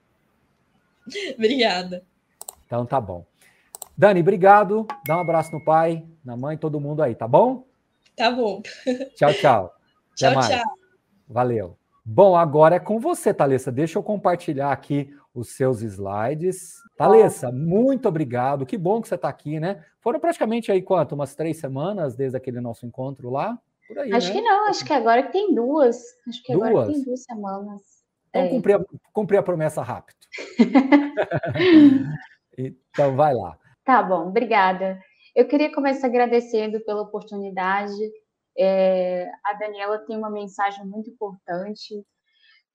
Obrigada. 1.36 2.04
Então 2.66 2.86
tá 2.86 3.00
bom. 3.00 3.26
Dani, 3.98 4.20
obrigado. 4.20 4.86
Dá 5.08 5.18
um 5.18 5.22
abraço 5.22 5.52
no 5.52 5.60
pai, 5.60 6.06
na 6.24 6.38
mãe, 6.38 6.56
todo 6.56 6.80
mundo 6.80 7.02
aí, 7.02 7.16
tá 7.16 7.28
bom? 7.28 7.66
Tá 8.16 8.30
bom. 8.30 8.62
Tchau, 9.16 9.34
tchau. 9.34 9.74
tchau, 10.16 10.34
tchau. 10.40 10.64
Valeu. 11.28 11.76
Bom, 12.06 12.38
agora 12.38 12.76
é 12.76 12.80
com 12.80 13.00
você, 13.00 13.34
Thalessa. 13.34 13.72
Deixa 13.72 13.98
eu 13.98 14.04
compartilhar 14.04 14.72
aqui 14.72 15.12
os 15.34 15.50
seus 15.50 15.82
slides. 15.82 16.76
Thalessa, 16.96 17.52
muito 17.52 18.08
obrigado. 18.08 18.68
Que 18.68 18.78
bom 18.78 19.02
que 19.02 19.08
você 19.08 19.16
está 19.16 19.30
aqui, 19.30 19.60
né? 19.60 19.84
Foram 20.00 20.20
praticamente 20.20 20.72
aí 20.72 20.82
quanto? 20.82 21.16
Umas 21.16 21.34
três 21.34 21.58
semanas 21.58 22.16
desde 22.16 22.38
aquele 22.38 22.62
nosso 22.62 22.86
encontro 22.86 23.32
lá? 23.32 23.60
Por 23.88 23.98
aí, 23.98 24.14
acho 24.14 24.28
né? 24.28 24.34
que 24.34 24.42
não, 24.42 24.70
acho 24.70 24.86
que 24.86 24.94
agora 24.94 25.24
tem 25.24 25.56
duas. 25.56 25.98
Acho 26.28 26.44
que 26.44 26.54
duas? 26.54 26.70
agora 26.70 26.92
tem 26.94 27.04
duas 27.04 27.24
semanas. 27.24 27.82
Vamos 28.32 28.48
é. 28.48 28.50
cumprir, 28.50 28.76
a, 28.76 28.86
cumprir 29.12 29.38
a 29.38 29.44
promessa 29.44 29.82
rápido. 29.82 30.18
então, 32.56 33.16
vai 33.16 33.34
lá. 33.34 33.58
Tá 33.88 34.04
bom, 34.04 34.28
obrigada. 34.28 35.00
Eu 35.34 35.48
queria 35.48 35.74
começar 35.74 36.08
agradecendo 36.08 36.78
pela 36.82 37.04
oportunidade 37.04 37.96
é, 38.60 39.32
a 39.46 39.54
Daniela 39.54 40.00
tem 40.00 40.18
uma 40.18 40.30
mensagem 40.30 40.86
muito 40.86 41.10
importante 41.10 42.04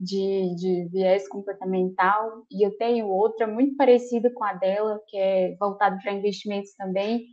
de, 0.01 0.55
de 0.57 0.89
viés 0.91 1.29
comportamental 1.29 2.47
e 2.51 2.67
eu 2.67 2.75
tenho 2.79 3.09
outra 3.09 3.47
muito 3.47 3.77
parecida 3.77 4.33
com 4.33 4.43
a 4.43 4.55
dela, 4.55 5.03
que 5.07 5.19
é 5.19 5.55
voltada 5.61 5.99
para 6.03 6.13
investimentos 6.13 6.73
também, 6.77 7.27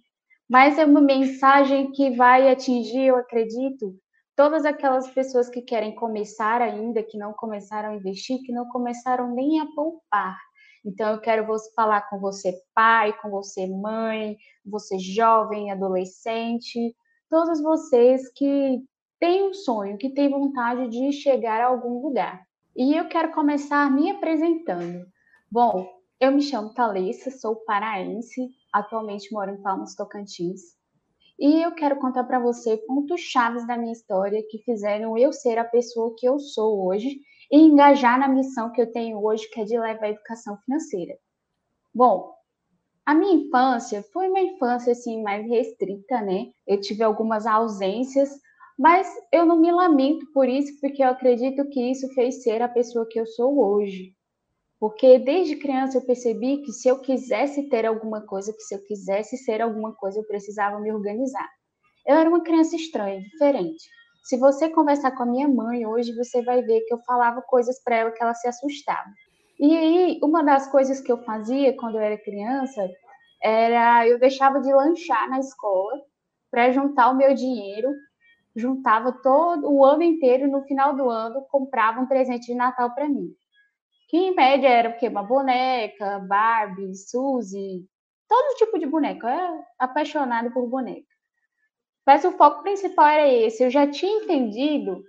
mas 0.50 0.78
é 0.78 0.84
uma 0.84 1.00
mensagem 1.00 1.90
que 1.94 2.10
vai 2.12 2.52
atingir, 2.52 3.06
eu 3.06 3.16
acredito, 3.16 3.96
todas 4.36 4.66
aquelas 4.66 5.10
pessoas 5.12 5.50
que 5.50 5.62
querem 5.62 5.96
começar 5.96 6.62
ainda, 6.62 7.02
que 7.02 7.18
não 7.18 7.32
começaram 7.32 7.92
a 7.92 7.96
investir, 7.96 8.42
que 8.44 8.52
não 8.52 8.68
começaram 8.68 9.34
nem 9.34 9.62
a 9.62 9.68
poupar. 9.74 10.38
Então, 10.86 11.14
eu 11.14 11.20
quero 11.20 11.46
falar 11.76 12.10
com 12.10 12.20
você, 12.20 12.54
pai, 12.74 13.14
com 13.22 13.30
você, 13.30 13.68
mãe, 13.68 14.38
você 14.66 14.98
jovem, 14.98 15.72
adolescente, 15.72 16.96
todos 17.30 17.62
vocês 17.62 18.32
que 18.34 18.82
têm 19.20 19.50
um 19.50 19.54
sonho, 19.54 19.98
que 19.98 20.10
têm 20.10 20.30
vontade 20.30 20.88
de 20.90 21.12
chegar 21.12 21.62
a 21.62 21.68
algum 21.68 22.02
lugar. 22.02 22.42
E 22.76 22.96
eu 22.96 23.08
quero 23.08 23.32
começar 23.32 23.92
me 23.92 24.10
apresentando. 24.10 25.06
Bom, 25.52 25.88
eu 26.20 26.32
me 26.32 26.42
chamo 26.42 26.74
Thalissa, 26.74 27.32
sou 27.32 27.56
paraense, 27.58 28.50
atualmente 28.72 29.32
moro 29.34 29.52
em 29.52 29.62
Palmas, 29.62 29.96
Tocantins. 29.96 30.78
E 31.40 31.62
eu 31.62 31.72
quero 31.74 31.98
contar 31.98 32.26
para 32.26 32.40
você 32.40 32.78
pontos 32.78 33.22
chaves 33.22 33.66
da 33.66 33.78
minha 33.78 33.94
história 33.94 34.44
que 34.50 34.60
fizeram 34.60 35.18
eu 35.18 35.32
ser 35.32 35.58
a 35.58 35.64
pessoa 35.64 36.14
que 36.18 36.28
eu 36.28 36.38
sou 36.38 36.86
hoje 36.86 37.22
e 37.52 37.58
engajar 37.58 38.20
na 38.20 38.28
missão 38.28 38.72
que 38.72 38.82
eu 38.82 38.92
tenho 38.92 39.24
hoje, 39.24 39.50
que 39.50 39.62
é 39.62 39.64
de 39.64 39.78
levar 39.78 40.06
a 40.06 40.10
educação 40.10 40.58
financeira. 40.66 41.18
Bom, 41.94 42.34
a 43.06 43.14
minha 43.16 43.34
infância 43.34 44.04
foi 44.14 44.30
uma 44.30 44.40
infância 44.40 44.92
assim 44.92 45.24
mais 45.24 45.48
restrita, 45.48 46.22
né? 46.22 46.52
Eu 46.68 46.80
tive 46.80 47.04
algumas 47.04 47.48
ausências, 47.48 48.30
mas 48.78 49.08
eu 49.34 49.46
não 49.46 49.60
me 49.60 49.72
lamento 49.72 50.32
por 50.32 50.48
isso, 50.48 50.80
porque 50.80 51.04
eu 51.04 51.08
acredito 51.08 51.68
que 51.70 51.92
isso 51.92 52.08
fez 52.14 52.44
ser 52.44 52.62
a 52.62 52.70
pessoa 52.70 53.08
que 53.10 53.20
eu 53.20 53.26
sou 53.26 53.60
hoje. 53.60 54.14
Porque 54.80 55.20
desde 55.20 55.58
criança 55.58 55.98
eu 55.98 56.06
percebi 56.06 56.62
que 56.62 56.72
se 56.72 56.88
eu 56.88 57.02
quisesse 57.02 57.68
ter 57.68 57.86
alguma 57.86 58.22
coisa, 58.22 58.54
que 58.54 58.62
se 58.62 58.76
eu 58.76 58.84
quisesse 58.86 59.38
ser 59.38 59.62
alguma 59.62 59.94
coisa, 59.94 60.20
eu 60.20 60.24
precisava 60.24 60.80
me 60.80 60.92
organizar. 60.92 61.50
Eu 62.06 62.16
era 62.16 62.30
uma 62.30 62.42
criança 62.42 62.76
estranha, 62.76 63.20
diferente. 63.22 63.90
Se 64.30 64.38
você 64.38 64.70
conversar 64.70 65.10
com 65.18 65.24
a 65.24 65.26
minha 65.26 65.48
mãe 65.48 65.88
hoje, 65.88 66.16
você 66.16 66.44
vai 66.44 66.62
ver 66.62 66.82
que 66.82 66.94
eu 66.94 67.00
falava 67.00 67.42
coisas 67.42 67.82
para 67.84 67.96
ela 67.96 68.12
que 68.12 68.22
ela 68.22 68.36
se 68.36 68.48
assustava. 68.48 69.10
E 69.60 69.76
aí, 69.76 70.20
uma 70.22 70.44
das 70.44 70.68
coisas 70.72 71.02
que 71.02 71.12
eu 71.12 71.18
fazia 71.24 71.76
quando 71.76 71.96
eu 71.96 72.02
era 72.02 72.16
criança 72.16 72.88
era 73.42 74.08
eu 74.08 74.20
deixava 74.20 74.62
de 74.62 74.72
lanchar 74.72 75.28
na 75.32 75.40
escola 75.40 76.00
para 76.52 76.72
juntar 76.72 77.10
o 77.10 77.16
meu 77.16 77.34
dinheiro, 77.34 77.90
juntava 78.56 79.12
todo 79.12 79.68
o 79.68 79.84
ano 79.84 80.04
inteiro 80.04 80.44
e 80.44 80.52
no 80.52 80.62
final 80.62 80.96
do 80.96 81.10
ano 81.10 81.42
comprava 81.50 82.00
um 82.00 82.06
presente 82.06 82.46
de 82.46 82.54
Natal 82.54 82.94
para 82.94 83.10
mim. 83.10 83.32
Que 84.10 84.18
em 84.18 84.36
média 84.36 84.68
era 84.68 84.90
o 84.90 84.98
quê? 85.00 85.08
Uma 85.08 85.24
boneca, 85.24 86.20
Barbie, 86.20 86.96
Suzy, 86.96 87.84
todo 88.28 88.58
tipo 88.58 88.78
de 88.78 88.86
boneca. 88.86 89.26
Eu 89.26 89.34
era 89.34 89.64
apaixonada 89.80 90.52
por 90.52 90.70
boneca. 90.70 91.19
Mas 92.10 92.26
o 92.26 92.32
foco 92.32 92.64
principal 92.64 93.06
era 93.06 93.28
esse. 93.28 93.64
Eu 93.64 93.70
já 93.70 93.86
tinha 93.86 94.24
entendido 94.24 95.04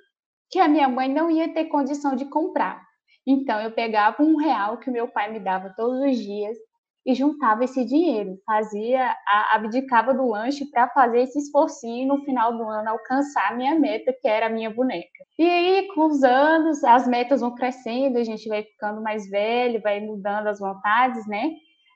que 0.51 0.59
a 0.59 0.69
minha 0.69 0.87
mãe 0.87 1.09
não 1.09 1.31
ia 1.31 1.51
ter 1.51 1.65
condição 1.65 2.15
de 2.15 2.27
comprar. 2.27 2.79
Então, 3.27 3.59
eu 3.59 3.73
pegava 3.73 4.23
um 4.23 4.37
real 4.37 4.77
que 4.77 4.91
o 4.91 4.93
meu 4.93 5.09
pai 5.09 5.33
me 5.33 5.41
dava 5.41 5.73
todos 5.75 5.99
os 5.99 6.19
dias 6.19 6.59
e 7.07 7.15
juntava 7.15 7.65
esse 7.65 7.87
dinheiro, 7.87 8.37
fazia, 8.45 9.17
abdicava 9.51 10.13
do 10.13 10.29
lanche 10.29 10.67
para 10.67 10.91
fazer 10.91 11.23
esse 11.23 11.39
esforcinho 11.39 12.03
e 12.03 12.07
no 12.07 12.23
final 12.23 12.55
do 12.55 12.65
ano 12.65 12.91
alcançar 12.91 13.51
a 13.51 13.55
minha 13.55 13.75
meta, 13.77 14.15
que 14.21 14.29
era 14.29 14.49
a 14.49 14.51
minha 14.51 14.69
boneca. 14.69 15.09
E 15.39 15.43
aí, 15.43 15.89
com 15.95 16.05
os 16.05 16.23
anos, 16.23 16.85
as 16.85 17.09
metas 17.09 17.41
vão 17.41 17.55
crescendo, 17.55 18.19
a 18.19 18.25
gente 18.25 18.47
vai 18.47 18.63
ficando 18.63 19.01
mais 19.01 19.27
velho, 19.27 19.81
vai 19.81 20.01
mudando 20.01 20.49
as 20.49 20.59
vontades, 20.59 21.27
né? 21.27 21.51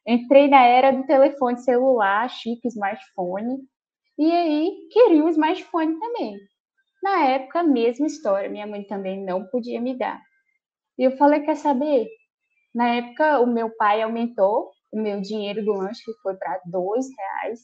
Entrei 0.07 0.49
na 0.49 0.65
era 0.65 0.93
do 0.93 1.05
telefone 1.05 1.59
celular, 1.59 2.27
chique, 2.31 2.69
smartphone, 2.69 3.59
e 4.19 4.31
aí 4.31 4.89
queria 4.91 5.25
um 5.25 5.29
smartphone 5.29 5.99
também. 5.99 6.37
Na 7.03 7.25
época, 7.27 7.63
mesma 7.63 8.07
história, 8.07 8.49
minha 8.49 8.67
mãe 8.67 8.83
também 8.85 9.23
não 9.25 9.45
podia 9.47 9.81
me 9.81 9.97
dar. 9.97 10.23
E 10.99 11.05
eu 11.05 11.17
falei, 11.17 11.41
quer 11.41 11.57
saber? 11.57 12.09
Na 12.75 12.89
época, 12.95 13.41
o 13.41 13.47
meu 13.47 13.71
pai 13.77 14.03
aumentou 14.03 14.71
o 14.93 15.01
meu 15.01 15.21
dinheiro 15.21 15.65
do 15.65 15.73
lanche, 15.73 16.05
que 16.05 16.13
foi 16.23 16.35
para 16.37 16.61
dois 16.67 17.07
reais. 17.17 17.61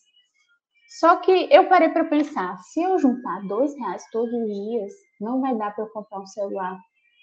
Só 0.99 1.17
que 1.17 1.49
eu 1.51 1.69
parei 1.69 1.89
para 1.89 2.05
pensar, 2.05 2.59
se 2.59 2.83
eu 2.83 2.99
juntar 2.99 3.47
dois 3.47 3.75
reais 3.77 4.05
todos 4.11 4.35
os 4.35 4.47
dias, 4.47 4.93
não 5.21 5.41
vai 5.41 5.57
dar 5.57 5.75
para 5.75 5.85
eu 5.85 5.91
comprar 5.91 6.21
um 6.21 6.27
celular 6.27 6.79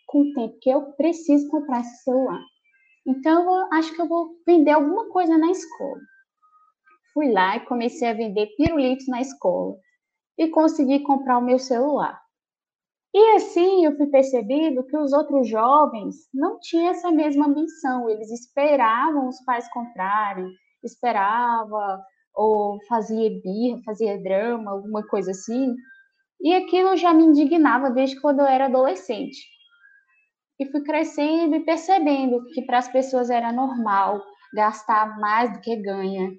com 0.07 0.21
o 0.21 0.33
tempo 0.33 0.57
que 0.61 0.69
eu 0.69 0.93
preciso 0.93 1.49
comprar 1.49 1.81
esse 1.81 2.03
celular. 2.03 2.41
Então, 3.05 3.43
eu 3.43 3.73
acho 3.73 3.93
que 3.93 4.01
eu 4.01 4.07
vou 4.07 4.35
vender 4.45 4.71
alguma 4.71 5.09
coisa 5.09 5.37
na 5.37 5.51
escola. 5.51 5.99
Fui 7.17 7.31
lá 7.31 7.57
e 7.57 7.65
comecei 7.65 8.07
a 8.07 8.13
vender 8.13 8.45
pirulitos 8.55 9.07
na 9.07 9.19
escola 9.19 9.75
e 10.37 10.49
consegui 10.49 10.99
comprar 10.99 11.39
o 11.39 11.43
meu 11.43 11.57
celular. 11.57 12.21
E 13.11 13.35
assim 13.35 13.85
eu 13.85 13.97
fui 13.97 14.05
percebendo 14.05 14.85
que 14.85 14.95
os 14.95 15.13
outros 15.13 15.49
jovens 15.49 16.15
não 16.31 16.59
tinham 16.59 16.89
essa 16.91 17.09
mesma 17.09 17.47
ambição, 17.47 18.07
eles 18.07 18.29
esperavam 18.29 19.27
os 19.29 19.43
pais 19.45 19.67
comprarem, 19.73 20.47
esperava 20.83 21.99
ou 22.35 22.77
fazia 22.87 23.31
birra, 23.41 23.81
fazia 23.83 24.21
drama, 24.21 24.69
alguma 24.69 25.03
coisa 25.07 25.31
assim. 25.31 25.75
E 26.39 26.53
aquilo 26.53 26.95
já 26.95 27.11
me 27.15 27.23
indignava 27.23 27.89
desde 27.89 28.21
quando 28.21 28.41
eu 28.41 28.45
era 28.45 28.65
adolescente. 28.65 29.39
e 30.59 30.65
fui 30.71 30.83
crescendo 30.83 31.55
e 31.55 31.65
percebendo 31.65 32.43
que 32.53 32.61
para 32.63 32.77
as 32.77 32.87
pessoas 32.87 33.31
era 33.31 33.51
normal 33.51 34.21
gastar 34.53 35.19
mais 35.19 35.51
do 35.53 35.61
que 35.61 35.75
ganha, 35.77 36.31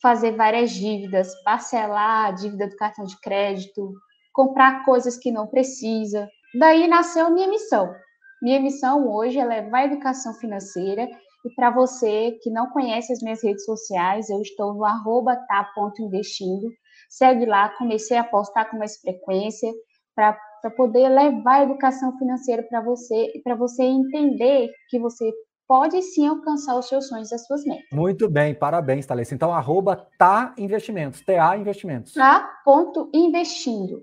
fazer 0.00 0.32
várias 0.32 0.70
dívidas, 0.70 1.34
parcelar 1.42 2.26
a 2.26 2.30
dívida 2.32 2.68
do 2.68 2.76
cartão 2.76 3.04
de 3.04 3.18
crédito, 3.20 3.92
comprar 4.32 4.84
coisas 4.84 5.16
que 5.16 5.30
não 5.30 5.46
precisa. 5.46 6.28
Daí 6.58 6.86
nasceu 6.86 7.30
minha 7.30 7.48
missão. 7.48 7.94
Minha 8.42 8.60
missão 8.60 9.08
hoje 9.08 9.38
é 9.38 9.44
levar 9.44 9.78
a 9.78 9.84
educação 9.86 10.34
financeira 10.34 11.08
e 11.44 11.54
para 11.54 11.70
você 11.70 12.32
que 12.42 12.50
não 12.50 12.70
conhece 12.70 13.12
as 13.12 13.20
minhas 13.22 13.42
redes 13.42 13.64
sociais, 13.64 14.28
eu 14.28 14.42
estou 14.42 14.74
no 14.74 14.84
arroba 14.84 15.36
tá.investindo. 15.46 16.68
Segue 17.08 17.46
lá, 17.46 17.68
comecei 17.78 18.16
a 18.16 18.24
postar 18.24 18.64
com 18.64 18.78
mais 18.78 18.96
frequência 18.96 19.72
para 20.14 20.36
poder 20.76 21.08
levar 21.08 21.60
a 21.60 21.62
educação 21.62 22.18
financeira 22.18 22.64
para 22.64 22.80
você 22.80 23.32
e 23.34 23.40
para 23.42 23.54
você 23.54 23.84
entender 23.84 24.72
que 24.90 24.98
você 24.98 25.32
pode 25.66 26.00
sim 26.02 26.26
alcançar 26.26 26.78
os 26.78 26.88
seus 26.88 27.08
sonhos 27.08 27.30
e 27.30 27.34
as 27.34 27.46
suas 27.46 27.64
metas. 27.64 27.84
Muito 27.92 28.28
bem, 28.28 28.54
parabéns, 28.54 29.06
Thalissa. 29.06 29.34
Então, 29.34 29.52
arroba 29.52 30.08
tá 30.18 30.54
investimentos, 30.56 31.20
TA 31.20 31.56
investimentos. 31.56 32.12
Tá 32.12 32.60
ponto 32.64 33.10
investindo. 33.12 34.02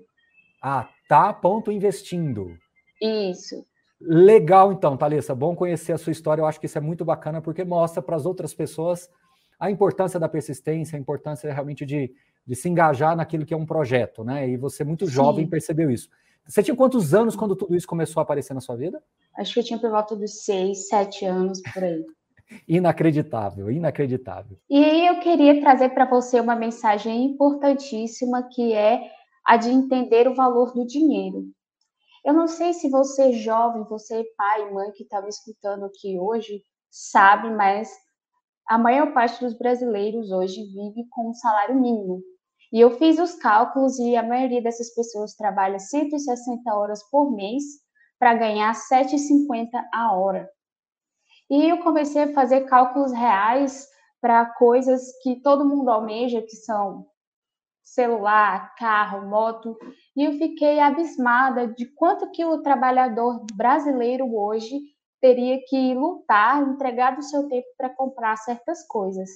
Ah, 0.62 0.88
tá 1.08 1.32
ponto 1.32 1.70
investindo. 1.72 2.56
Isso. 3.00 3.64
Legal, 4.00 4.72
então, 4.72 4.96
Thalissa. 4.96 5.34
Bom 5.34 5.54
conhecer 5.54 5.92
a 5.92 5.98
sua 5.98 6.12
história. 6.12 6.42
Eu 6.42 6.46
acho 6.46 6.60
que 6.60 6.66
isso 6.66 6.78
é 6.78 6.80
muito 6.80 7.04
bacana 7.04 7.40
porque 7.40 7.64
mostra 7.64 8.02
para 8.02 8.16
as 8.16 8.26
outras 8.26 8.52
pessoas 8.52 9.08
a 9.58 9.70
importância 9.70 10.20
da 10.20 10.28
persistência, 10.28 10.96
a 10.96 11.00
importância 11.00 11.52
realmente 11.52 11.86
de, 11.86 12.12
de 12.46 12.54
se 12.54 12.68
engajar 12.68 13.16
naquilo 13.16 13.46
que 13.46 13.54
é 13.54 13.56
um 13.56 13.64
projeto, 13.64 14.24
né? 14.24 14.48
E 14.48 14.56
você, 14.56 14.84
muito 14.84 15.06
Sim. 15.06 15.12
jovem, 15.12 15.46
percebeu 15.46 15.90
isso. 15.90 16.10
Você 16.46 16.62
tinha 16.62 16.76
quantos 16.76 17.14
anos 17.14 17.34
quando 17.34 17.56
tudo 17.56 17.74
isso 17.74 17.86
começou 17.86 18.20
a 18.20 18.22
aparecer 18.22 18.54
na 18.54 18.60
sua 18.60 18.76
vida? 18.76 19.02
Acho 19.36 19.54
que 19.54 19.60
eu 19.60 19.64
tinha 19.64 19.78
por 19.78 19.90
volta 19.90 20.14
dos 20.14 20.44
seis, 20.44 20.88
sete 20.88 21.24
anos 21.24 21.60
por 21.72 21.82
aí. 21.82 22.04
inacreditável, 22.68 23.70
inacreditável. 23.70 24.58
E 24.68 24.84
aí 24.84 25.06
eu 25.06 25.20
queria 25.20 25.60
trazer 25.60 25.90
para 25.90 26.04
você 26.04 26.38
uma 26.40 26.54
mensagem 26.54 27.24
importantíssima 27.24 28.48
que 28.52 28.72
é 28.72 29.10
a 29.44 29.56
de 29.56 29.70
entender 29.70 30.28
o 30.28 30.34
valor 30.34 30.72
do 30.72 30.86
dinheiro. 30.86 31.44
Eu 32.24 32.32
não 32.32 32.46
sei 32.46 32.72
se 32.72 32.88
você 32.88 33.32
jovem, 33.32 33.84
você 33.84 34.24
pai, 34.36 34.70
mãe 34.70 34.90
que 34.92 35.02
está 35.02 35.20
me 35.20 35.28
escutando 35.28 35.84
aqui 35.84 36.18
hoje, 36.18 36.62
sabe, 36.90 37.50
mas 37.50 37.90
a 38.66 38.78
maior 38.78 39.12
parte 39.12 39.44
dos 39.44 39.52
brasileiros 39.52 40.30
hoje 40.30 40.64
vive 40.64 41.06
com 41.10 41.30
um 41.30 41.34
salário 41.34 41.78
mínimo. 41.78 42.22
E 42.74 42.80
eu 42.80 42.90
fiz 42.98 43.20
os 43.20 43.36
cálculos 43.36 44.00
e 44.00 44.16
a 44.16 44.22
maioria 44.24 44.60
dessas 44.60 44.92
pessoas 44.92 45.36
trabalha 45.36 45.78
160 45.78 46.74
horas 46.74 47.08
por 47.08 47.30
mês 47.30 47.62
para 48.18 48.34
ganhar 48.34 48.74
7,50 48.74 49.68
a 49.92 50.12
hora. 50.16 50.50
E 51.48 51.68
eu 51.68 51.78
comecei 51.84 52.24
a 52.24 52.32
fazer 52.32 52.62
cálculos 52.62 53.12
reais 53.12 53.86
para 54.20 54.46
coisas 54.54 55.02
que 55.22 55.40
todo 55.40 55.64
mundo 55.64 55.88
almeja, 55.88 56.42
que 56.42 56.56
são 56.56 57.06
celular, 57.80 58.74
carro, 58.74 59.24
moto, 59.24 59.78
e 60.16 60.24
eu 60.24 60.32
fiquei 60.32 60.80
abismada 60.80 61.68
de 61.68 61.86
quanto 61.94 62.32
que 62.32 62.44
o 62.44 62.60
trabalhador 62.60 63.46
brasileiro 63.54 64.34
hoje 64.34 64.80
teria 65.20 65.60
que 65.68 65.94
lutar, 65.94 66.60
entregar 66.60 67.14
do 67.14 67.22
seu 67.22 67.46
tempo 67.46 67.68
para 67.78 67.90
comprar 67.90 68.36
certas 68.36 68.84
coisas. 68.84 69.30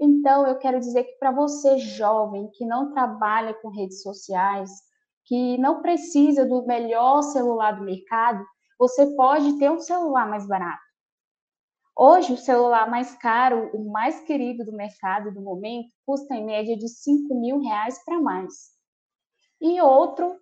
Então, 0.00 0.46
eu 0.46 0.58
quero 0.58 0.80
dizer 0.80 1.04
que 1.04 1.18
para 1.18 1.30
você 1.30 1.78
jovem 1.78 2.50
que 2.52 2.66
não 2.66 2.92
trabalha 2.92 3.54
com 3.54 3.68
redes 3.68 4.02
sociais, 4.02 4.70
que 5.24 5.56
não 5.58 5.80
precisa 5.80 6.44
do 6.44 6.66
melhor 6.66 7.22
celular 7.22 7.72
do 7.72 7.84
mercado, 7.84 8.44
você 8.78 9.14
pode 9.14 9.58
ter 9.58 9.70
um 9.70 9.78
celular 9.78 10.28
mais 10.28 10.46
barato. 10.46 10.82
Hoje, 11.96 12.32
o 12.32 12.36
celular 12.36 12.90
mais 12.90 13.14
caro, 13.16 13.70
o 13.72 13.90
mais 13.90 14.20
querido 14.22 14.64
do 14.64 14.72
mercado 14.72 15.32
do 15.32 15.40
momento, 15.40 15.88
custa 16.04 16.34
em 16.34 16.44
média 16.44 16.76
de 16.76 16.88
5 16.88 17.40
mil 17.40 17.60
reais 17.60 18.02
para 18.04 18.20
mais. 18.20 18.74
E 19.60 19.80
outro 19.80 20.36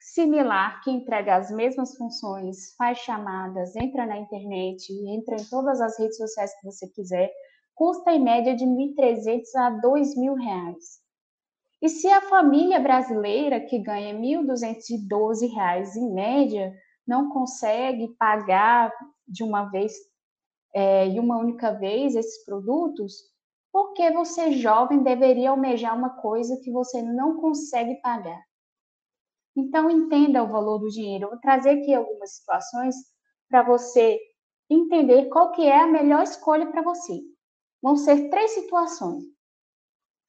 similar, 0.00 0.82
que 0.82 0.90
entrega 0.90 1.36
as 1.36 1.50
mesmas 1.50 1.96
funções, 1.96 2.74
faz 2.76 2.98
chamadas, 2.98 3.74
entra 3.76 4.04
na 4.04 4.18
internet, 4.18 4.92
entra 5.08 5.36
em 5.36 5.44
todas 5.48 5.80
as 5.80 5.98
redes 5.98 6.16
sociais 6.16 6.52
que 6.60 6.66
você 6.66 6.88
quiser, 6.88 7.32
custa 7.74 8.12
em 8.12 8.22
média 8.22 8.54
de 8.54 8.64
1.300 8.64 9.42
a 9.56 9.70
2.000 9.80 10.34
reais. 10.34 11.02
E 11.82 11.88
se 11.88 12.08
a 12.08 12.22
família 12.22 12.80
brasileira, 12.80 13.60
que 13.60 13.78
ganha 13.78 14.14
R$ 14.14 14.20
1.212 14.20 15.96
em 15.96 16.14
média, 16.14 16.74
não 17.06 17.28
consegue 17.28 18.08
pagar 18.18 18.92
de 19.26 19.42
uma 19.44 19.64
vez 19.64 19.92
é, 20.74 21.08
e 21.08 21.20
uma 21.20 21.38
única 21.38 21.72
vez 21.72 22.16
esses 22.16 22.44
produtos, 22.44 23.14
por 23.72 23.92
que 23.92 24.10
você, 24.10 24.52
jovem, 24.52 25.02
deveria 25.02 25.50
almejar 25.50 25.96
uma 25.96 26.10
coisa 26.10 26.58
que 26.62 26.70
você 26.70 27.02
não 27.02 27.40
consegue 27.40 27.96
pagar? 27.96 28.40
Então, 29.56 29.90
entenda 29.90 30.42
o 30.42 30.48
valor 30.48 30.78
do 30.78 30.88
dinheiro. 30.88 31.26
Eu 31.26 31.30
vou 31.30 31.40
trazer 31.40 31.70
aqui 31.70 31.94
algumas 31.94 32.36
situações 32.36 32.94
para 33.48 33.62
você 33.62 34.18
entender 34.68 35.28
qual 35.28 35.52
que 35.52 35.62
é 35.62 35.80
a 35.80 35.86
melhor 35.86 36.22
escolha 36.22 36.66
para 36.70 36.82
você. 36.82 37.20
Vão 37.84 37.98
ser 37.98 38.30
três 38.30 38.52
situações. 38.52 39.24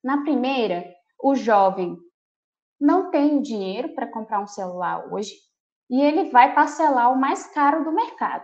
Na 0.03 0.23
primeira, 0.23 0.93
o 1.23 1.35
jovem 1.35 1.97
não 2.77 3.09
tem 3.11 3.41
dinheiro 3.41 3.95
para 3.95 4.11
comprar 4.11 4.41
um 4.41 4.47
celular 4.47 5.07
hoje 5.13 5.31
e 5.89 6.01
ele 6.01 6.31
vai 6.31 6.53
parcelar 6.53 7.13
o 7.13 7.17
mais 7.17 7.47
caro 7.53 7.85
do 7.85 7.93
mercado. 7.93 8.43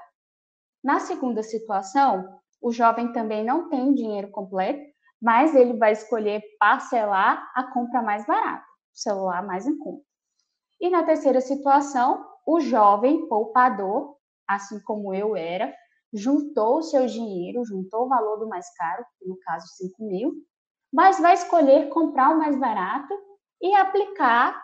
Na 0.82 1.02
segunda 1.02 1.44
situação, 1.44 2.40
o 2.62 2.72
jovem 2.72 3.12
também 3.12 3.44
não 3.44 3.68
tem 3.68 3.94
dinheiro 3.94 4.32
completo, 4.32 4.82
mas 5.22 5.54
ele 5.56 5.74
vai 5.74 5.92
escolher 5.92 6.42
parcelar 6.58 7.52
a 7.54 7.66
compra 7.66 8.02
mais 8.02 8.26
barata, 8.26 8.64
o 8.64 8.98
celular 8.98 9.46
mais 9.46 9.68
em 9.68 9.78
conta. 9.78 10.06
E 10.80 10.90
na 10.90 11.04
terceira 11.04 11.42
situação, 11.42 12.26
o 12.48 12.62
jovem 12.62 13.28
poupador, 13.28 14.16
assim 14.48 14.82
como 14.84 15.14
eu 15.14 15.36
era, 15.36 15.76
juntou 16.14 16.82
seu 16.82 17.06
dinheiro, 17.06 17.66
juntou 17.66 18.06
o 18.06 18.10
valor 18.10 18.38
do 18.38 18.48
mais 18.48 18.74
caro, 18.76 19.06
no 19.22 19.38
caso 19.40 19.66
5 19.78 20.04
mil, 20.04 20.34
mas 20.92 21.20
vai 21.20 21.34
escolher 21.34 21.90
comprar 21.90 22.30
o 22.30 22.38
mais 22.38 22.56
barato 22.56 23.14
e 23.62 23.74
aplicar 23.76 24.62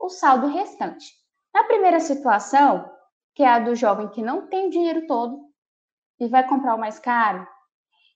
o 0.00 0.08
saldo 0.08 0.46
restante. 0.46 1.06
Na 1.52 1.64
primeira 1.64 2.00
situação, 2.00 2.90
que 3.34 3.42
é 3.42 3.48
a 3.48 3.58
do 3.58 3.74
jovem 3.74 4.08
que 4.08 4.22
não 4.22 4.46
tem 4.46 4.68
o 4.68 4.70
dinheiro 4.70 5.06
todo, 5.06 5.46
e 6.18 6.28
vai 6.28 6.46
comprar 6.48 6.74
o 6.74 6.78
mais 6.78 6.98
caro, 6.98 7.46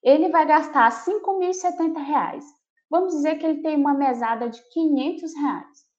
ele 0.02 0.30
vai 0.30 0.46
gastar 0.46 0.90
R$ 0.90 0.96
5.070. 0.96 2.40
Vamos 2.88 3.14
dizer 3.14 3.36
que 3.36 3.44
ele 3.44 3.62
tem 3.62 3.76
uma 3.76 3.92
mesada 3.92 4.48
de 4.48 4.60
500 4.70 5.34
reais. 5.34 5.89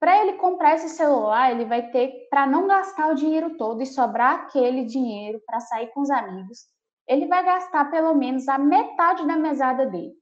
Para 0.00 0.22
ele 0.22 0.34
comprar 0.34 0.74
esse 0.74 0.90
celular, 0.90 1.50
ele 1.50 1.64
vai 1.64 1.90
ter, 1.90 2.28
para 2.30 2.46
não 2.46 2.66
gastar 2.66 3.10
o 3.10 3.14
dinheiro 3.14 3.56
todo 3.56 3.82
e 3.82 3.86
sobrar 3.86 4.34
aquele 4.34 4.84
dinheiro 4.84 5.42
para 5.46 5.60
sair 5.60 5.88
com 5.88 6.00
os 6.00 6.10
amigos, 6.10 6.66
ele 7.06 7.26
vai 7.26 7.44
gastar 7.44 7.90
pelo 7.90 8.14
menos 8.14 8.46
a 8.48 8.58
metade 8.58 9.26
da 9.26 9.36
mesada 9.36 9.86
dele. 9.86 10.14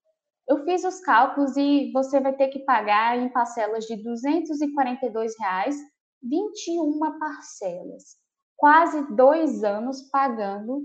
Eu 0.48 0.64
fiz 0.64 0.84
os 0.84 1.00
cálculos 1.00 1.56
e 1.56 1.90
você 1.92 2.20
vai 2.20 2.32
ter 2.32 2.48
que 2.48 2.60
pagar 2.60 3.18
em 3.18 3.28
parcelas 3.28 3.84
de 3.84 3.96
242 3.96 5.38
reais, 5.38 5.76
21 6.22 7.18
parcelas 7.18 8.16
quase 8.56 9.14
dois 9.14 9.62
anos 9.62 10.02
pagando 10.10 10.82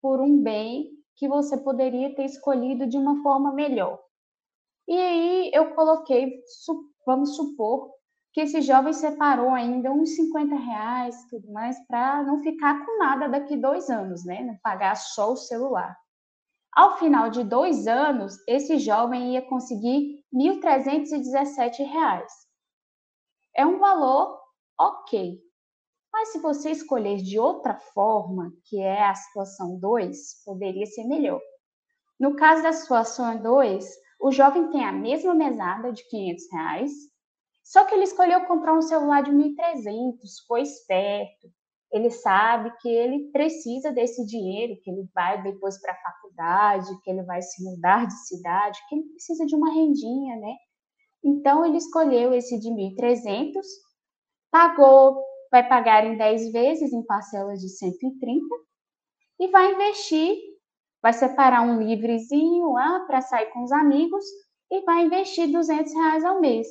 por 0.00 0.20
um 0.20 0.42
bem 0.42 0.90
que 1.16 1.28
você 1.28 1.56
poderia 1.56 2.14
ter 2.14 2.24
escolhido 2.24 2.86
de 2.86 2.96
uma 2.96 3.22
forma 3.22 3.52
melhor. 3.52 4.02
E 4.88 4.96
aí 4.96 5.50
eu 5.54 5.74
coloquei, 5.74 6.42
vamos 7.06 7.36
supor, 7.36 7.93
que 8.34 8.40
esse 8.40 8.60
jovem 8.62 8.92
separou 8.92 9.50
ainda 9.50 9.92
uns 9.92 10.16
50 10.16 10.56
reais, 10.56 11.24
tudo 11.30 11.52
mais, 11.52 11.78
para 11.86 12.20
não 12.24 12.40
ficar 12.40 12.84
com 12.84 12.98
nada 12.98 13.28
daqui 13.28 13.56
dois 13.56 13.88
anos, 13.88 14.24
né? 14.24 14.42
Não 14.42 14.56
pagar 14.56 14.96
só 14.96 15.32
o 15.32 15.36
celular. 15.36 15.96
Ao 16.74 16.98
final 16.98 17.30
de 17.30 17.44
dois 17.44 17.86
anos, 17.86 18.36
esse 18.48 18.76
jovem 18.78 19.34
ia 19.34 19.42
conseguir 19.42 20.24
R$ 20.32 20.60
1.317. 20.60 22.24
É 23.56 23.64
um 23.64 23.78
valor 23.78 24.36
ok, 24.80 25.38
mas 26.12 26.30
se 26.30 26.40
você 26.40 26.72
escolher 26.72 27.18
de 27.18 27.38
outra 27.38 27.76
forma, 27.76 28.52
que 28.64 28.80
é 28.80 29.06
a 29.06 29.14
situação 29.14 29.78
2, 29.78 30.42
poderia 30.44 30.86
ser 30.86 31.04
melhor. 31.04 31.40
No 32.18 32.34
caso 32.34 32.64
da 32.64 32.72
situação 32.72 33.40
2, 33.40 33.88
o 34.20 34.32
jovem 34.32 34.70
tem 34.70 34.84
a 34.84 34.90
mesma 34.90 35.34
mesada 35.36 35.92
de 35.92 36.02
500 36.08 36.52
reais, 36.52 37.13
só 37.64 37.84
que 37.84 37.94
ele 37.94 38.04
escolheu 38.04 38.44
comprar 38.44 38.74
um 38.74 38.82
celular 38.82 39.22
de 39.22 39.32
1.300, 39.32 40.14
foi 40.46 40.62
esperto. 40.62 41.48
Ele 41.90 42.10
sabe 42.10 42.72
que 42.80 42.88
ele 42.88 43.30
precisa 43.30 43.90
desse 43.90 44.24
dinheiro, 44.26 44.78
que 44.82 44.90
ele 44.90 45.08
vai 45.14 45.42
depois 45.42 45.80
para 45.80 45.92
a 45.92 46.02
faculdade, 46.02 47.00
que 47.02 47.10
ele 47.10 47.22
vai 47.22 47.40
se 47.40 47.64
mudar 47.64 48.06
de 48.06 48.26
cidade, 48.26 48.78
que 48.88 48.96
ele 48.96 49.04
precisa 49.10 49.46
de 49.46 49.56
uma 49.56 49.72
rendinha, 49.72 50.36
né? 50.36 50.54
Então 51.24 51.64
ele 51.64 51.78
escolheu 51.78 52.34
esse 52.34 52.58
de 52.60 52.68
1.300, 52.68 53.54
pagou 54.50 55.24
vai 55.50 55.68
pagar 55.68 56.04
em 56.04 56.16
10 56.16 56.50
vezes 56.50 56.92
em 56.92 57.04
parcelas 57.04 57.60
de 57.60 57.68
130 57.68 58.44
e 59.38 59.46
vai 59.48 59.72
investir, 59.72 60.36
vai 61.00 61.12
separar 61.12 61.62
um 61.62 61.80
livrezinho 61.80 62.72
lá 62.72 63.00
para 63.06 63.20
sair 63.20 63.46
com 63.52 63.62
os 63.62 63.70
amigos 63.70 64.24
e 64.68 64.80
vai 64.80 65.04
investir 65.04 65.52
200 65.52 65.94
reais 65.94 66.24
ao 66.24 66.40
mês. 66.40 66.66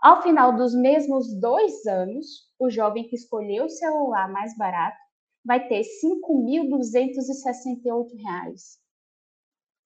Ao 0.00 0.22
final 0.22 0.56
dos 0.56 0.72
mesmos 0.74 1.34
dois 1.40 1.84
anos, 1.84 2.48
o 2.56 2.70
jovem 2.70 3.08
que 3.08 3.16
escolheu 3.16 3.64
o 3.64 3.68
celular 3.68 4.32
mais 4.32 4.56
barato 4.56 4.96
vai 5.44 5.66
ter 5.66 5.82
R$ 5.82 5.82
5.268. 5.82 8.78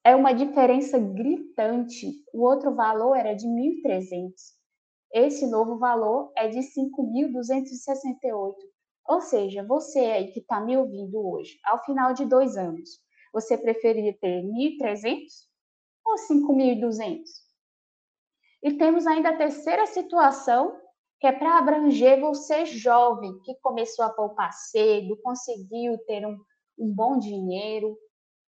É 0.05 0.15
uma 0.15 0.35
diferença 0.35 0.99
gritante. 0.99 2.13
O 2.35 2.43
outro 2.43 2.75
valor 2.75 3.17
era 3.17 3.33
de 3.33 3.47
1.300. 3.47 4.35
Esse 5.15 5.47
novo 5.47 5.79
valor 5.79 6.31
é 6.37 6.47
de 6.47 6.59
5.268. 6.59 8.55
Ou 9.09 9.21
seja, 9.23 9.65
você 9.67 10.01
aí 10.01 10.31
que 10.31 10.41
está 10.41 10.61
me 10.61 10.77
ouvindo 10.77 11.27
hoje, 11.27 11.59
ao 11.65 11.83
final 11.85 12.13
de 12.13 12.27
dois 12.27 12.59
anos, 12.59 13.01
você 13.33 13.57
preferia 13.57 14.15
ter 14.21 14.43
1.300 14.43 15.49
ou 16.05 16.17
5.200? 16.17 17.23
E 18.63 18.73
temos 18.75 19.07
ainda 19.07 19.31
a 19.31 19.37
terceira 19.37 19.87
situação, 19.87 20.79
que 21.21 21.27
é 21.27 21.33
para 21.33 21.59
abranger 21.59 22.21
você 22.21 22.65
jovem, 22.65 23.41
que 23.41 23.55
começou 23.57 24.05
a 24.05 24.11
poupar 24.11 24.53
cedo, 24.53 25.21
conseguiu 25.23 25.99
ter 26.07 26.25
um, 26.27 26.39
um 26.79 26.95
bom 26.95 27.19
dinheiro. 27.19 27.97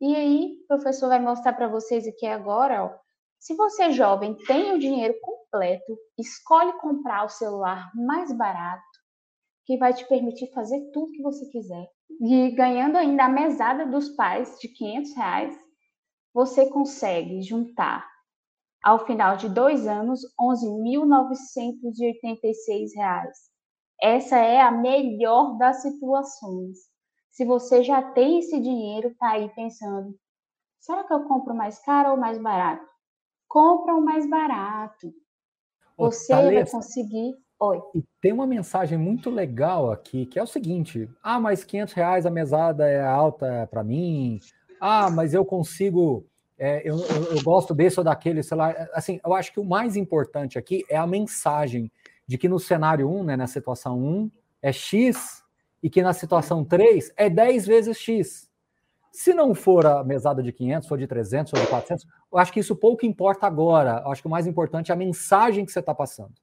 E 0.00 0.14
aí, 0.16 0.58
o 0.64 0.66
professor 0.66 1.08
vai 1.08 1.20
mostrar 1.20 1.52
para 1.52 1.68
vocês 1.68 2.06
aqui 2.06 2.26
agora, 2.26 2.84
ó, 2.84 3.08
se 3.38 3.54
você 3.54 3.92
jovem 3.92 4.34
tem 4.46 4.72
o 4.72 4.78
dinheiro 4.78 5.14
completo, 5.20 5.96
escolhe 6.18 6.72
comprar 6.80 7.24
o 7.24 7.28
celular 7.28 7.90
mais 7.94 8.32
barato, 8.32 8.82
que 9.64 9.76
vai 9.76 9.92
te 9.92 10.06
permitir 10.08 10.50
fazer 10.52 10.90
tudo 10.92 11.12
que 11.12 11.22
você 11.22 11.46
quiser. 11.46 11.88
E 12.20 12.50
ganhando 12.52 12.96
ainda 12.96 13.24
a 13.24 13.28
mesada 13.28 13.86
dos 13.86 14.08
pais 14.10 14.58
de 14.58 14.68
500 14.68 15.14
reais, 15.14 15.58
você 16.32 16.68
consegue 16.70 17.42
juntar 17.42 18.08
ao 18.88 19.04
final 19.04 19.36
de 19.36 19.50
dois 19.50 19.86
anos, 19.86 20.22
R$ 20.40 20.46
11.986. 20.46 22.88
Essa 24.00 24.38
é 24.38 24.62
a 24.62 24.70
melhor 24.70 25.58
das 25.58 25.82
situações. 25.82 26.78
Se 27.30 27.44
você 27.44 27.84
já 27.84 28.00
tem 28.00 28.38
esse 28.38 28.58
dinheiro, 28.58 29.14
tá 29.18 29.32
aí 29.32 29.50
pensando, 29.50 30.16
será 30.80 31.04
que 31.04 31.12
eu 31.12 31.24
compro 31.24 31.54
mais 31.54 31.78
caro 31.80 32.12
ou 32.12 32.16
mais 32.16 32.38
barato? 32.38 32.86
Compra 33.46 33.94
o 33.94 34.02
mais 34.02 34.26
barato. 34.28 35.12
Você 35.98 36.34
vai 36.34 36.66
conseguir. 36.66 37.36
Oi. 37.60 37.82
E 37.94 38.02
tem 38.22 38.32
uma 38.32 38.46
mensagem 38.46 38.96
muito 38.96 39.28
legal 39.28 39.92
aqui, 39.92 40.24
que 40.24 40.38
é 40.38 40.42
o 40.42 40.46
seguinte: 40.46 41.10
ah, 41.22 41.38
mas 41.38 41.62
500 41.62 41.92
reais 41.92 42.24
a 42.24 42.30
mesada 42.30 42.88
é 42.88 43.04
alta 43.04 43.68
para 43.70 43.84
mim. 43.84 44.40
Ah, 44.80 45.10
mas 45.10 45.34
eu 45.34 45.44
consigo 45.44 46.24
é, 46.58 46.82
eu, 46.84 46.98
eu, 46.98 47.36
eu, 47.36 47.42
gosto 47.42 47.72
desse 47.72 48.00
ou 48.00 48.04
daquele, 48.04 48.42
sei 48.42 48.56
lá. 48.56 48.74
Assim, 48.92 49.20
eu 49.24 49.32
acho 49.32 49.52
que 49.52 49.60
o 49.60 49.64
mais 49.64 49.96
importante 49.96 50.58
aqui 50.58 50.84
é 50.88 50.96
a 50.96 51.06
mensagem 51.06 51.90
de 52.26 52.36
que 52.36 52.48
no 52.48 52.58
cenário 52.58 53.08
1, 53.08 53.24
né, 53.24 53.36
na 53.36 53.46
situação 53.46 53.98
1, 53.98 54.30
é 54.60 54.72
X 54.72 55.42
e 55.82 55.88
que 55.88 56.02
na 56.02 56.12
situação 56.12 56.64
3 56.64 57.12
é 57.16 57.30
10 57.30 57.66
vezes 57.66 57.96
X. 57.96 58.50
Se 59.12 59.32
não 59.32 59.54
for 59.54 59.86
a 59.86 60.04
mesada 60.04 60.42
de 60.42 60.52
500, 60.52 60.88
for 60.88 60.98
de 60.98 61.06
300, 61.06 61.50
for 61.50 61.60
de 61.60 61.66
400, 61.68 62.06
eu 62.32 62.38
acho 62.38 62.52
que 62.52 62.60
isso 62.60 62.76
pouco 62.76 63.06
importa 63.06 63.46
agora. 63.46 64.02
Eu 64.04 64.10
acho 64.10 64.20
que 64.20 64.28
o 64.28 64.30
mais 64.30 64.46
importante 64.46 64.90
é 64.90 64.94
a 64.94 64.98
mensagem 64.98 65.64
que 65.64 65.72
você 65.72 65.78
está 65.78 65.94
passando. 65.94 66.34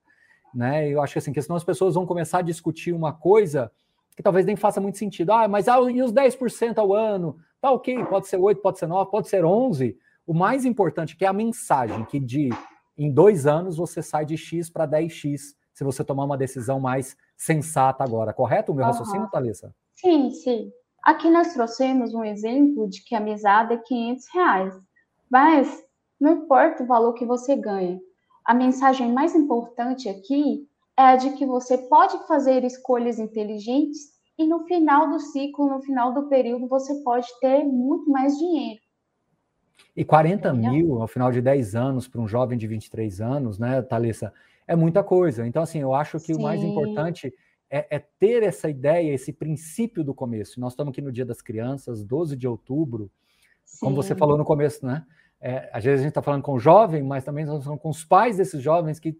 Né? 0.53 0.89
Eu 0.89 1.01
acho 1.01 1.13
que 1.13 1.19
assim, 1.19 1.33
que 1.33 1.41
senão 1.41 1.57
as 1.57 1.63
pessoas 1.63 1.95
vão 1.95 2.05
começar 2.05 2.39
a 2.39 2.41
discutir 2.41 2.93
uma 2.93 3.13
coisa 3.13 3.69
que 4.15 4.23
talvez 4.23 4.45
nem 4.45 4.55
faça 4.55 4.79
muito 4.79 4.97
sentido. 4.97 5.31
Ah, 5.31 5.47
mas 5.47 5.67
ah, 5.67 5.79
e 5.91 6.01
os 6.01 6.13
10% 6.13 6.77
ao 6.77 6.93
ano? 6.93 7.37
Tá 7.59 7.69
ok, 7.71 8.03
pode 8.05 8.27
ser 8.27 8.37
8, 8.37 8.61
pode 8.61 8.79
ser 8.79 8.87
9, 8.87 9.11
pode 9.11 9.27
ser 9.27 9.43
11, 9.43 9.97
o 10.25 10.33
mais 10.33 10.65
importante 10.65 11.15
que 11.15 11.25
é 11.25 11.27
a 11.27 11.33
mensagem, 11.33 12.03
que 12.05 12.19
de 12.19 12.49
em 12.97 13.11
dois 13.11 13.45
anos 13.45 13.77
você 13.77 14.01
sai 14.01 14.25
de 14.25 14.37
X 14.37 14.69
para 14.69 14.87
10X, 14.87 15.55
se 15.73 15.83
você 15.83 16.03
tomar 16.03 16.23
uma 16.23 16.37
decisão 16.37 16.79
mais 16.79 17.17
sensata 17.35 18.03
agora. 18.03 18.33
Correto 18.33 18.71
o 18.71 18.75
meu 18.75 18.85
uhum. 18.85 18.91
raciocínio, 18.91 19.29
Thalissa? 19.29 19.75
Sim, 19.93 20.31
sim. 20.31 20.71
Aqui 21.03 21.29
nós 21.29 21.53
trouxemos 21.53 22.13
um 22.13 22.23
exemplo 22.23 22.89
de 22.89 23.03
que 23.03 23.13
a 23.13 23.19
mesada 23.19 23.73
é 23.73 23.77
500 23.77 24.25
reais. 24.33 24.73
Mas 25.29 25.83
não 26.19 26.31
importa 26.31 26.83
o 26.83 26.87
valor 26.87 27.13
que 27.13 27.25
você 27.25 27.55
ganha. 27.55 27.99
A 28.45 28.53
mensagem 28.53 29.11
mais 29.11 29.35
importante 29.35 30.07
aqui 30.07 30.67
é 30.97 31.03
a 31.03 31.15
de 31.15 31.31
que 31.31 31.45
você 31.45 31.77
pode 31.77 32.17
fazer 32.25 32.63
escolhas 32.63 33.19
inteligentes 33.19 34.15
e 34.37 34.47
no 34.47 34.65
final 34.65 35.09
do 35.09 35.19
ciclo, 35.19 35.67
no 35.67 35.81
final 35.81 36.13
do 36.13 36.27
período, 36.27 36.67
você 36.67 36.93
pode 37.03 37.27
ter 37.39 37.63
muito 37.63 38.09
mais 38.09 38.37
dinheiro. 38.37 38.79
E 39.95 40.03
40 40.03 40.53
mil 40.53 41.01
ao 41.01 41.07
final 41.07 41.31
de 41.31 41.41
10 41.41 41.75
anos 41.75 42.07
para 42.07 42.19
um 42.19 42.27
jovem 42.27 42.57
de 42.57 42.67
23 42.67 43.21
anos, 43.21 43.57
né, 43.57 43.81
Thalissa, 43.81 44.33
é 44.67 44.75
muita 44.75 45.03
coisa. 45.03 45.45
Então, 45.45 45.63
assim, 45.63 45.79
eu 45.79 45.93
acho 45.93 46.19
que 46.19 46.33
Sim. 46.33 46.39
o 46.39 46.41
mais 46.41 46.61
importante 46.61 47.33
é, 47.69 47.95
é, 47.95 47.99
ter 47.99 48.43
essa 48.43 48.69
ideia, 48.69 49.13
esse 49.13 49.31
princípio 49.31 50.03
do 50.03 50.13
começo. 50.13 50.59
Nós 50.59 50.73
estamos 50.73 50.91
aqui 50.91 51.01
no 51.01 51.11
Dia 51.11 51.25
das 51.25 51.41
Crianças, 51.41 52.03
12 52.03 52.35
de 52.35 52.47
outubro, 52.47 53.11
Sim. 53.63 53.79
como 53.81 53.95
você 53.95 54.15
falou 54.15 54.37
no 54.37 54.45
começo, 54.45 54.85
né? 54.85 55.05
É, 55.39 55.69
às 55.73 55.83
vezes 55.83 55.99
a 55.99 56.03
gente 56.03 56.11
está 56.11 56.21
falando 56.21 56.41
com 56.41 56.53
o 56.53 56.59
jovem, 56.59 57.03
mas 57.03 57.23
também 57.23 57.43
estamos 57.43 57.63
falando 57.63 57.79
com 57.79 57.89
os 57.89 58.03
pais 58.03 58.37
desses 58.37 58.61
jovens 58.61 58.99
que 58.99 59.17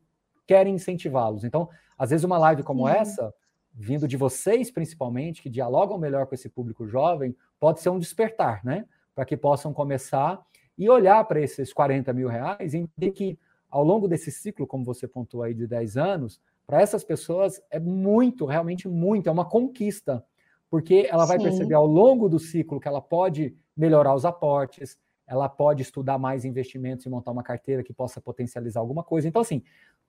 querem 0.48 0.76
incentivá-los. 0.76 1.44
Então, 1.44 1.70
às 1.98 2.10
vezes 2.10 2.24
uma 2.24 2.38
live 2.38 2.64
como 2.64 2.88
Sim. 2.88 2.94
essa, 2.94 3.34
vindo 3.74 4.08
de 4.08 4.18
vocês 4.18 4.72
principalmente, 4.72 5.42
que 5.42 5.50
dialogam 5.50 5.98
melhor 5.98 6.26
com 6.26 6.36
esse 6.36 6.50
público 6.50 6.88
jovem, 6.88 7.36
pode 7.60 7.82
ser 7.82 7.90
um 7.90 8.00
despertar, 8.00 8.64
né? 8.64 8.86
Para 9.16 9.26
que 9.26 9.38
possam 9.38 9.74
começar 9.74 10.46
e 10.78 10.90
olhar 10.90 11.24
para 11.24 11.42
esses 11.42 11.74
40 11.74 12.14
mil 12.14 12.28
reais 12.28 12.74
e 12.74 12.80
entender 12.80 13.12
que 13.12 13.40
ao 13.70 13.84
longo 13.84 14.08
desse 14.08 14.32
ciclo, 14.32 14.68
como 14.68 14.86
você 14.86 15.08
pontuou 15.08 15.44
aí 15.44 15.54
de 15.54 15.66
10 15.66 15.98
anos, 15.98 16.40
para 16.68 16.82
essas 16.82 17.04
pessoas 17.04 17.62
é 17.72 17.80
muito, 17.80 18.46
realmente 18.46 18.88
muito, 18.88 19.28
é 19.28 19.32
uma 19.32 19.46
conquista, 19.46 20.24
porque 20.70 21.08
ela 21.10 21.26
vai 21.26 21.38
Sim. 21.38 21.44
perceber 21.46 21.76
ao 21.76 21.86
longo 21.86 22.28
do 22.28 22.40
ciclo 22.40 22.80
que 22.80 22.88
ela 22.88 23.02
pode 23.02 23.56
melhorar 23.76 24.14
os 24.14 24.26
aportes, 24.26 24.98
ela 25.28 25.50
pode 25.50 25.82
estudar 25.82 26.18
mais 26.18 26.46
investimentos 26.46 27.06
e 27.06 27.10
montar 27.10 27.32
uma 27.32 27.44
carteira 27.44 27.84
que 27.84 27.94
possa 27.94 28.22
potencializar 28.22 28.80
alguma 28.80 29.04
coisa. 29.04 29.28
Então, 29.28 29.42
assim, 29.42 29.64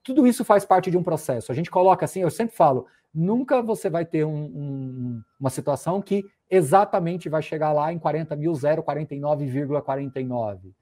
tudo 0.06 0.24
isso 0.24 0.44
faz 0.44 0.64
parte 0.64 0.88
de 0.88 0.96
um 0.96 1.02
processo. 1.02 1.50
A 1.50 1.54
gente 1.54 1.68
coloca 1.68 2.04
assim, 2.04 2.20
eu 2.20 2.30
sempre 2.30 2.54
falo, 2.54 2.86
nunca 3.12 3.60
você 3.60 3.90
vai 3.90 4.04
ter 4.04 4.24
um, 4.24 4.44
um, 4.44 5.20
uma 5.38 5.50
situação 5.50 6.00
que 6.00 6.24
exatamente 6.48 7.28
vai 7.28 7.42
chegar 7.42 7.72
lá 7.72 7.92
em 7.92 7.98
40 7.98 8.36
mil, 8.36 8.52
049,49. 8.52 10.72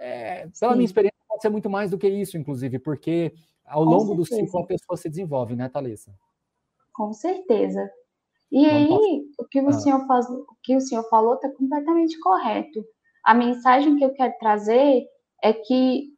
É, 0.00 0.48
pela 0.58 0.72
minha 0.72 0.84
experiência, 0.84 1.16
pode 1.28 1.42
ser 1.42 1.48
muito 1.48 1.70
mais 1.70 1.92
do 1.92 1.98
que 1.98 2.08
isso, 2.08 2.36
inclusive, 2.36 2.80
porque 2.80 3.32
ao 3.64 3.84
longo 3.84 4.16
do 4.16 4.26
ciclo 4.26 4.58
a 4.58 4.66
pessoa 4.66 4.96
se 4.96 5.08
desenvolve, 5.08 5.54
né, 5.54 5.68
Thalissa? 5.68 6.12
Com 6.92 7.12
certeza. 7.12 7.88
E 8.50 8.66
aí, 8.66 9.22
o 9.38 9.44
que 9.44 9.60
o, 9.60 9.68
ah. 9.68 9.72
senhor 9.72 10.04
faz, 10.08 10.28
o 10.28 10.44
que 10.60 10.74
o 10.74 10.80
senhor 10.80 11.08
falou 11.08 11.34
está 11.34 11.48
completamente 11.50 12.18
correto. 12.18 12.84
A 13.24 13.32
mensagem 13.32 13.96
que 13.96 14.04
eu 14.04 14.12
quero 14.12 14.34
trazer 14.40 15.04
é 15.40 15.52
que 15.52 16.12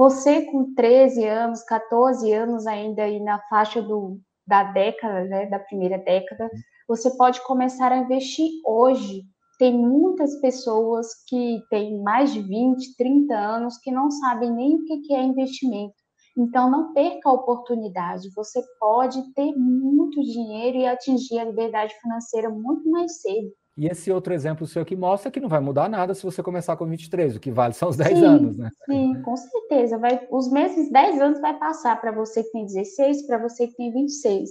você 0.00 0.46
com 0.46 0.72
13 0.72 1.26
anos, 1.26 1.62
14 1.62 2.32
anos 2.32 2.66
ainda 2.66 3.02
aí 3.02 3.20
na 3.20 3.38
faixa 3.50 3.82
do, 3.82 4.18
da 4.46 4.62
década, 4.62 5.24
né, 5.26 5.44
da 5.44 5.58
primeira 5.58 5.98
década, 5.98 6.50
você 6.88 7.14
pode 7.18 7.44
começar 7.44 7.92
a 7.92 7.98
investir 7.98 8.48
hoje. 8.64 9.24
Tem 9.58 9.76
muitas 9.76 10.40
pessoas 10.40 11.08
que 11.28 11.62
têm 11.68 12.02
mais 12.02 12.32
de 12.32 12.40
20, 12.40 12.96
30 12.96 13.34
anos 13.34 13.76
que 13.76 13.90
não 13.90 14.10
sabem 14.10 14.50
nem 14.50 14.76
o 14.76 14.84
que 14.86 15.12
é 15.12 15.22
investimento. 15.22 15.92
Então, 16.34 16.70
não 16.70 16.94
perca 16.94 17.28
a 17.28 17.34
oportunidade. 17.34 18.32
Você 18.34 18.62
pode 18.78 19.22
ter 19.34 19.54
muito 19.54 20.22
dinheiro 20.22 20.78
e 20.78 20.86
atingir 20.86 21.40
a 21.40 21.44
liberdade 21.44 21.94
financeira 22.00 22.48
muito 22.48 22.90
mais 22.90 23.20
cedo. 23.20 23.52
E 23.80 23.86
esse 23.86 24.12
outro 24.12 24.34
exemplo 24.34 24.66
seu 24.66 24.84
que 24.84 24.94
mostra 24.94 25.30
que 25.30 25.40
não 25.40 25.48
vai 25.48 25.58
mudar 25.58 25.88
nada 25.88 26.12
se 26.14 26.22
você 26.22 26.42
começar 26.42 26.76
com 26.76 26.84
23, 26.84 27.36
o 27.36 27.40
que 27.40 27.50
vale 27.50 27.72
são 27.72 27.88
os 27.88 27.96
10 27.96 28.18
sim, 28.18 28.24
anos, 28.26 28.58
né? 28.58 28.68
Sim, 28.84 29.22
com 29.22 29.34
certeza. 29.34 29.96
Vai, 29.96 30.28
os 30.30 30.52
mesmos 30.52 30.92
10 30.92 31.18
anos 31.18 31.40
vai 31.40 31.58
passar 31.58 31.98
para 31.98 32.12
você 32.12 32.44
que 32.44 32.52
tem 32.52 32.66
16, 32.66 33.26
para 33.26 33.38
você 33.38 33.68
que 33.68 33.76
tem 33.76 33.90
26. 33.90 34.50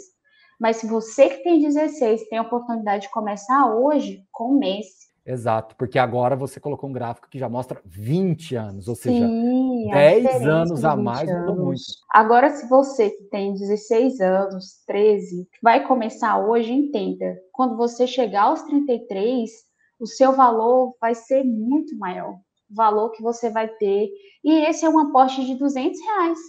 Mas 0.60 0.78
se 0.78 0.88
você 0.88 1.30
que 1.30 1.44
tem 1.44 1.62
16 1.62 2.28
tem 2.28 2.40
a 2.40 2.42
oportunidade 2.42 3.04
de 3.04 3.12
começar 3.12 3.72
hoje, 3.72 4.26
comece. 4.32 5.09
Exato, 5.30 5.76
porque 5.76 6.00
agora 6.00 6.36
você 6.36 6.60
colocou 6.60 6.90
um 6.90 6.94
gráfico 6.94 7.30
que 7.30 7.38
já 7.38 7.48
mostra 7.48 7.80
20 7.86 8.56
anos, 8.56 8.88
ou 8.88 8.96
seja, 8.96 9.28
Sim, 9.28 9.88
10 9.92 10.48
anos 10.48 10.84
a 10.84 10.96
mais 10.96 11.30
mudou 11.32 11.66
muito. 11.66 11.84
Agora, 12.12 12.50
se 12.50 12.68
você 12.68 13.12
que 13.12 13.26
tem 13.26 13.54
16 13.54 14.20
anos, 14.22 14.84
13, 14.88 15.48
vai 15.62 15.86
começar 15.86 16.40
hoje, 16.40 16.74
entenda. 16.74 17.38
Quando 17.52 17.78
você 17.78 18.08
chegar 18.08 18.46
aos 18.46 18.64
33, 18.64 19.52
o 20.00 20.08
seu 20.08 20.34
valor 20.34 20.96
vai 21.00 21.14
ser 21.14 21.44
muito 21.44 21.96
maior. 22.00 22.34
O 22.68 22.76
valor 22.76 23.12
que 23.12 23.22
você 23.22 23.52
vai 23.52 23.68
ter. 23.68 24.10
E 24.44 24.52
esse 24.68 24.84
é 24.84 24.90
um 24.90 24.98
aporte 24.98 25.46
de 25.46 25.54
200 25.54 26.02
reais. 26.02 26.40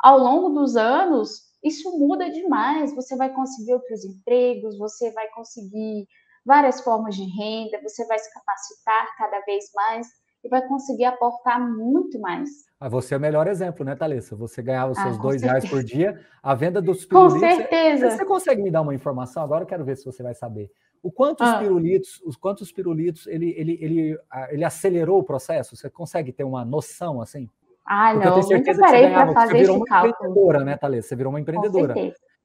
Ao 0.00 0.16
longo 0.16 0.58
dos 0.58 0.74
anos, 0.74 1.52
isso 1.62 1.98
muda 1.98 2.30
demais. 2.30 2.94
Você 2.94 3.14
vai 3.14 3.28
conseguir 3.28 3.74
outros 3.74 4.06
empregos, 4.06 4.78
você 4.78 5.10
vai 5.12 5.28
conseguir 5.34 6.06
várias 6.44 6.80
formas 6.80 7.14
de 7.14 7.24
renda, 7.24 7.80
você 7.82 8.06
vai 8.06 8.18
se 8.18 8.32
capacitar 8.32 9.06
cada 9.16 9.40
vez 9.40 9.64
mais 9.74 10.06
e 10.44 10.48
vai 10.48 10.66
conseguir 10.66 11.04
aportar 11.04 11.60
muito 11.60 12.20
mais. 12.20 12.48
Ah, 12.80 12.88
você 12.88 13.14
é 13.14 13.16
o 13.16 13.20
melhor 13.20 13.46
exemplo, 13.46 13.84
né, 13.84 13.94
Thalissa? 13.94 14.34
Você 14.34 14.60
ganhava 14.60 14.90
os 14.90 14.98
ah, 14.98 15.02
seus 15.04 15.18
ah, 15.18 15.22
dois 15.22 15.40
certeza. 15.40 15.52
reais 15.52 15.70
por 15.70 15.84
dia, 15.84 16.20
a 16.42 16.54
venda 16.54 16.82
dos 16.82 17.04
pirulitos. 17.04 17.40
Com 17.40 17.40
certeza. 17.40 18.10
Você, 18.10 18.16
você 18.16 18.24
consegue 18.24 18.62
me 18.62 18.70
dar 18.70 18.82
uma 18.82 18.94
informação? 18.94 19.42
Agora 19.42 19.62
eu 19.62 19.68
quero 19.68 19.84
ver 19.84 19.96
se 19.96 20.04
você 20.04 20.22
vai 20.22 20.34
saber. 20.34 20.70
O 21.00 21.10
quantos 21.10 21.46
ah. 21.46 21.58
pirulitos, 21.58 22.20
os 22.24 22.36
quantos 22.36 22.72
pirulitos 22.72 23.26
ele, 23.26 23.54
ele, 23.56 23.78
ele, 23.80 24.18
ele 24.50 24.64
acelerou 24.64 25.20
o 25.20 25.24
processo? 25.24 25.76
Você 25.76 25.88
consegue 25.88 26.32
ter 26.32 26.44
uma 26.44 26.64
noção 26.64 27.20
assim? 27.20 27.48
Ah, 27.86 28.12
Porque 28.12 28.28
não, 28.28 28.36
eu 28.36 28.40
tenho 28.40 28.46
certeza 28.46 28.82
que 28.82 28.88
você 28.88 29.00
ganhava. 29.00 29.32
Fazer 29.32 29.52
você 29.52 29.58
virou 29.58 29.76
uma 29.76 29.86
cálculo. 29.86 30.12
empreendedora, 30.12 30.64
né, 30.64 30.76
Thalissa? 30.76 31.08
Você 31.08 31.16
virou 31.16 31.32
uma 31.32 31.40
empreendedora. 31.40 31.94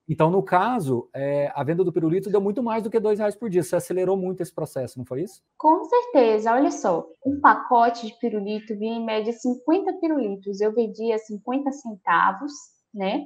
Então, 0.10 0.32
no 0.32 0.42
caso, 0.42 1.10
é, 1.14 1.52
a 1.54 1.64
venda 1.64 1.84
do 1.84 1.92
pirulito 1.92 2.30
deu 2.30 2.40
muito 2.40 2.64
mais 2.64 2.82
do 2.82 2.90
que 2.90 3.00
dois 3.00 3.20
reais 3.20 3.36
por 3.36 3.50
dia. 3.50 3.62
Você 3.62 3.76
acelerou 3.76 4.16
muito 4.16 4.42
esse 4.42 4.54
processo, 4.54 4.98
não 4.98 5.06
foi 5.06 5.24
isso? 5.24 5.44
Com 5.58 5.84
certeza. 5.84 6.54
Olha 6.54 6.72
só, 6.72 7.06
um 7.26 7.42
pacote 7.42 8.08
de 8.08 8.14
pirulito 8.18 8.78
vinha 8.78 8.98
em 8.98 9.06
média 9.06 9.34
50 9.34 9.94
pirulitos. 10.00 10.62
Eu 10.62 10.74
vendia 10.74 11.18
50 11.18 11.72
centavos, 11.74 12.54
né? 12.94 13.26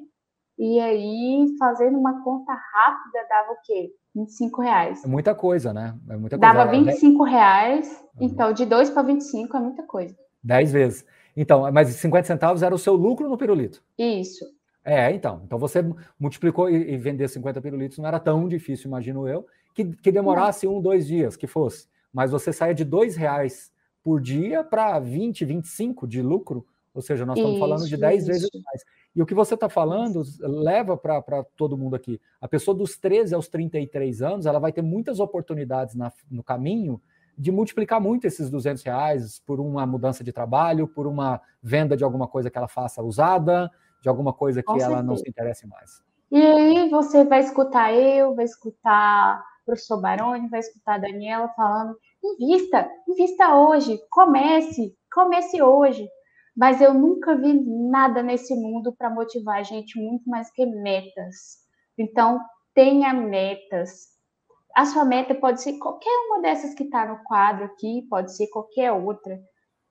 E 0.57 0.79
aí, 0.79 1.45
fazendo 1.59 1.97
uma 1.97 2.23
conta 2.23 2.51
rápida, 2.51 3.27
dava 3.29 3.51
o 3.51 3.61
quê? 3.63 3.91
25 4.15 4.61
reais. 4.61 5.03
É 5.03 5.07
muita 5.07 5.35
coisa, 5.35 5.73
né? 5.73 5.95
É 6.09 6.17
muita 6.17 6.37
coisa. 6.37 6.53
Dava 6.53 6.71
25 6.71 7.23
reais. 7.23 7.89
Uhum. 8.19 8.27
Então, 8.27 8.53
de 8.53 8.65
2 8.65 8.89
para 8.89 9.03
25 9.03 9.55
é 9.55 9.59
muita 9.59 9.83
coisa. 9.83 10.15
10 10.43 10.71
vezes. 10.71 11.05
Então, 11.35 11.71
mas 11.71 11.89
50 11.89 12.27
centavos 12.27 12.63
era 12.63 12.75
o 12.75 12.79
seu 12.79 12.93
lucro 12.93 13.29
no 13.29 13.37
pirulito. 13.37 13.83
Isso. 13.97 14.45
É, 14.83 15.11
então. 15.11 15.41
Então 15.45 15.59
você 15.59 15.83
multiplicou 16.19 16.69
e, 16.69 16.93
e 16.93 16.97
vender 16.97 17.27
50 17.27 17.61
pirulitos 17.61 17.97
não 17.97 18.07
era 18.07 18.19
tão 18.19 18.47
difícil, 18.47 18.87
imagino 18.87 19.27
eu, 19.27 19.45
que, 19.73 19.85
que 19.85 20.11
demorasse 20.11 20.67
um, 20.67 20.81
dois 20.81 21.07
dias, 21.07 21.35
que 21.35 21.47
fosse. 21.47 21.87
Mas 22.11 22.31
você 22.31 22.51
saia 22.51 22.73
de 22.73 22.83
dois 22.83 23.15
reais 23.15 23.71
por 24.03 24.19
dia 24.19 24.63
para 24.63 24.99
20, 24.99 25.45
25 25.45 26.07
de 26.07 26.21
lucro, 26.21 26.65
ou 26.93 27.01
seja, 27.01 27.25
nós 27.25 27.37
estamos 27.37 27.55
isso, 27.55 27.59
falando 27.59 27.87
de 27.87 27.95
10 27.95 28.27
vezes 28.27 28.49
mais. 28.53 28.83
E 29.15 29.21
o 29.21 29.25
que 29.25 29.33
você 29.33 29.53
está 29.53 29.69
falando 29.69 30.23
leva 30.39 30.97
para 30.97 31.43
todo 31.55 31.77
mundo 31.77 31.95
aqui. 31.95 32.19
A 32.39 32.47
pessoa 32.47 32.75
dos 32.75 32.97
13 32.97 33.35
aos 33.35 33.47
33 33.47 34.21
anos, 34.21 34.45
ela 34.45 34.59
vai 34.59 34.71
ter 34.71 34.81
muitas 34.81 35.19
oportunidades 35.19 35.95
na, 35.95 36.11
no 36.29 36.43
caminho 36.43 37.01
de 37.37 37.51
multiplicar 37.51 37.99
muito 37.99 38.27
esses 38.27 38.49
200 38.49 38.83
reais 38.83 39.41
por 39.45 39.59
uma 39.59 39.85
mudança 39.85 40.23
de 40.23 40.31
trabalho, 40.31 40.87
por 40.87 41.07
uma 41.07 41.41
venda 41.61 41.95
de 41.95 42.03
alguma 42.03 42.27
coisa 42.27 42.49
que 42.49 42.57
ela 42.57 42.67
faça 42.67 43.01
usada, 43.01 43.69
de 44.01 44.09
alguma 44.09 44.33
coisa 44.33 44.63
que 44.63 44.81
ela 44.81 45.03
não 45.03 45.15
se 45.15 45.29
interesse 45.29 45.67
mais. 45.67 46.03
E 46.31 46.41
aí 46.41 46.89
você 46.89 47.23
vai 47.23 47.41
escutar 47.41 47.93
eu, 47.93 48.33
vai 48.35 48.45
escutar 48.45 49.43
o 49.61 49.65
professor 49.65 50.01
Baroni, 50.01 50.49
vai 50.49 50.59
escutar 50.59 50.95
a 50.95 50.97
Daniela 50.97 51.49
falando, 51.49 51.97
invista, 52.23 52.89
invista 53.07 53.55
hoje, 53.55 53.99
comece, 54.09 54.95
comece 55.13 55.61
hoje. 55.61 56.07
Mas 56.55 56.81
eu 56.81 56.93
nunca 56.93 57.35
vi 57.35 57.53
nada 57.53 58.21
nesse 58.23 58.53
mundo 58.55 58.93
para 58.93 59.09
motivar 59.09 59.59
a 59.59 59.63
gente 59.63 59.99
muito 59.99 60.29
mais 60.29 60.51
que 60.51 60.65
metas. 60.65 61.59
Então, 61.97 62.39
tenha 62.73 63.13
metas. 63.13 64.09
A 64.75 64.85
sua 64.85 65.05
meta 65.05 65.35
pode 65.35 65.61
ser 65.61 65.77
qualquer 65.77 66.09
uma 66.27 66.41
dessas 66.41 66.73
que 66.73 66.83
está 66.83 67.05
no 67.05 67.23
quadro 67.23 67.65
aqui, 67.65 68.05
pode 68.09 68.35
ser 68.35 68.47
qualquer 68.47 68.91
outra. 68.91 69.39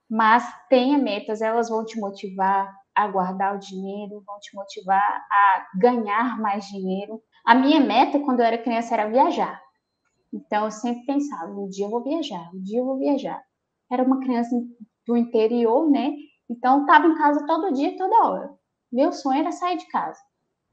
Mas 0.08 0.44
tenha 0.68 0.98
metas, 0.98 1.40
elas 1.40 1.68
vão 1.68 1.84
te 1.84 1.98
motivar, 1.98 2.74
a 2.94 3.08
guardar 3.08 3.56
o 3.56 3.58
dinheiro, 3.58 4.22
vão 4.26 4.38
te 4.40 4.54
motivar 4.54 5.26
a 5.30 5.66
ganhar 5.78 6.38
mais 6.40 6.64
dinheiro. 6.66 7.22
A 7.44 7.54
minha 7.54 7.80
meta 7.80 8.18
quando 8.20 8.40
eu 8.40 8.46
era 8.46 8.58
criança 8.58 8.94
era 8.94 9.08
viajar. 9.08 9.60
Então 10.32 10.64
eu 10.64 10.70
sempre 10.70 11.04
pensava, 11.06 11.50
um 11.52 11.68
dia 11.68 11.86
eu 11.86 11.90
vou 11.90 12.02
viajar, 12.02 12.50
um 12.54 12.62
dia 12.62 12.78
eu 12.78 12.84
vou 12.84 12.98
viajar. 12.98 13.42
Era 13.90 14.02
uma 14.02 14.20
criança 14.20 14.54
do 15.06 15.16
interior, 15.16 15.90
né? 15.90 16.12
Então 16.48 16.82
estava 16.82 17.06
em 17.06 17.14
casa 17.16 17.46
todo 17.46 17.72
dia, 17.72 17.96
toda 17.96 18.26
hora. 18.26 18.50
Meu 18.92 19.12
sonho 19.12 19.40
era 19.40 19.52
sair 19.52 19.76
de 19.76 19.86
casa. 19.86 20.20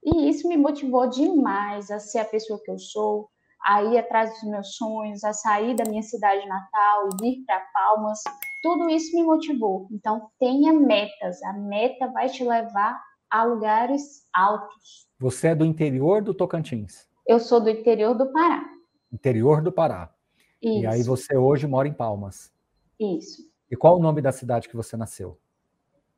E 0.04 0.30
isso 0.30 0.48
me 0.48 0.58
motivou 0.58 1.08
demais 1.10 1.90
a 1.92 2.00
ser 2.00 2.20
a 2.20 2.26
pessoa 2.26 2.60
que 2.64 2.72
eu 2.72 2.78
sou, 2.78 3.30
a 3.68 3.84
ir 3.84 3.98
atrás 3.98 4.32
dos 4.32 4.44
meus 4.44 4.76
sonhos, 4.76 5.26
a 5.26 5.34
sair 5.34 5.76
da 5.76 5.84
minha 5.90 6.02
cidade 6.02 6.48
natal, 6.48 7.10
vir 7.20 7.44
para 7.46 7.60
Palmas. 7.74 8.24
Tudo 8.64 8.90
isso 8.90 9.14
me 9.14 9.26
motivou. 9.26 9.90
Então, 9.92 10.30
tenha 10.40 10.72
metas. 10.72 11.44
A 11.44 11.52
meta 11.52 12.08
vai 12.08 12.30
te 12.30 12.46
levar 12.46 12.98
a 13.30 13.44
lugares 13.44 14.26
altos. 14.34 15.10
Você 15.20 15.50
é 15.50 15.56
do 15.56 15.66
interior 15.66 16.22
do 16.22 16.34
Tocantins? 16.34 17.10
Eu 17.28 17.42
sou 17.42 17.60
do 17.60 17.70
interior 17.70 18.14
do 18.14 18.32
Pará. 18.32 18.64
Interior 19.12 19.62
do 19.62 19.72
Pará. 19.72 20.14
Isso. 20.62 20.84
E 20.84 20.88
aí 20.88 21.04
você 21.04 21.36
hoje 21.36 21.68
mora 21.68 21.90
em 21.90 21.94
Palmas. 21.94 22.54
Isso. 22.98 23.42
E 23.70 23.76
qual 23.76 23.98
o 23.98 24.02
nome 24.02 24.22
da 24.22 24.32
cidade 24.32 24.70
que 24.70 24.78
você 24.78 24.96
nasceu? 24.96 25.38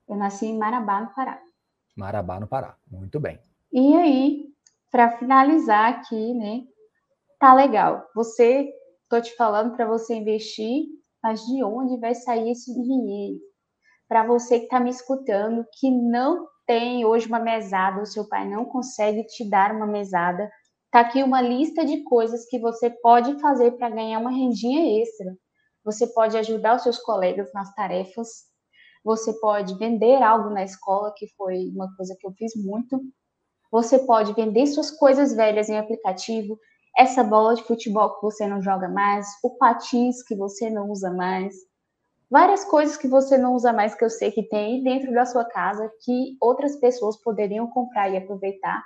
Eu 0.08 0.16
nasci 0.16 0.46
em 0.46 0.58
Marabá, 0.58 1.02
no 1.02 1.16
Pará. 1.16 1.42
Marabá, 1.96 2.40
no 2.40 2.48
Pará. 2.48 2.78
Muito 2.88 3.20
bem. 3.20 3.40
E 3.74 3.96
aí, 3.96 4.46
para 4.92 5.18
finalizar 5.18 5.90
aqui, 5.92 6.34
né, 6.36 6.64
tá 7.40 7.54
legal. 7.54 8.06
Você, 8.16 8.70
tô 9.10 9.22
te 9.22 9.36
falando 9.36 9.76
para 9.76 9.86
você 9.86 10.16
investir, 10.16 10.86
mas 11.24 11.42
de 11.46 11.64
onde 11.64 12.00
vai 12.00 12.14
sair 12.14 12.52
esse 12.52 12.74
dinheiro? 12.74 13.40
Para 14.08 14.26
você 14.26 14.60
que 14.60 14.66
está 14.66 14.80
me 14.80 14.90
escutando, 14.90 15.66
que 15.80 15.92
não 15.92 16.48
tem 16.68 17.06
hoje 17.06 17.28
uma 17.28 17.40
mesada, 17.40 18.02
o 18.02 18.06
seu 18.06 18.28
pai 18.28 18.48
não 18.48 18.66
consegue 18.66 19.26
te 19.26 19.50
dar 19.50 19.74
uma 19.76 19.88
mesada, 19.88 20.52
tá 20.92 21.02
aqui 21.02 21.24
uma 21.24 21.42
lista 21.42 21.86
de 21.86 22.04
coisas 22.04 22.46
que 22.48 22.60
você 22.60 22.90
pode 22.90 23.40
fazer 23.40 23.72
para 23.74 23.90
ganhar 23.90 24.20
uma 24.20 24.32
rendinha 24.32 25.02
extra. 25.02 25.36
Você 25.84 26.08
pode 26.08 26.38
ajudar 26.38 26.76
os 26.76 26.84
seus 26.84 27.00
colegas 27.00 27.52
nas 27.54 27.74
tarefas, 27.74 28.46
você 29.04 29.34
pode 29.40 29.76
vender 29.78 30.22
algo 30.22 30.50
na 30.50 30.64
escola, 30.64 31.14
que 31.16 31.28
foi 31.36 31.70
uma 31.74 31.90
coisa 31.96 32.16
que 32.20 32.28
eu 32.28 32.32
fiz 32.34 32.54
muito. 32.56 33.02
Você 33.72 34.00
pode 34.00 34.34
vender 34.34 34.68
suas 34.68 34.92
coisas 34.92 35.34
velhas 35.36 35.70
em 35.70 35.78
aplicativo, 35.78 36.60
essa 36.98 37.24
bola 37.24 37.56
de 37.56 37.64
futebol 37.64 38.16
que 38.16 38.22
você 38.22 38.48
não 38.48 38.62
joga 38.62 38.88
mais, 38.90 39.28
o 39.44 39.58
patins 39.58 40.24
que 40.24 40.36
você 40.36 40.70
não 40.70 40.90
usa 40.90 41.12
mais, 41.12 41.56
várias 42.30 42.64
coisas 42.66 42.98
que 42.98 43.08
você 43.08 43.38
não 43.38 43.56
usa 43.56 43.74
mais 43.74 43.96
que 43.96 44.04
eu 44.04 44.10
sei 44.10 44.32
que 44.32 44.44
tem 44.44 44.84
dentro 44.84 45.14
da 45.14 45.26
sua 45.26 45.46
casa 45.46 45.92
que 46.04 46.38
outras 46.42 46.76
pessoas 46.78 47.22
poderiam 47.22 47.68
comprar 47.68 48.10
e 48.10 48.18
aproveitar. 48.18 48.84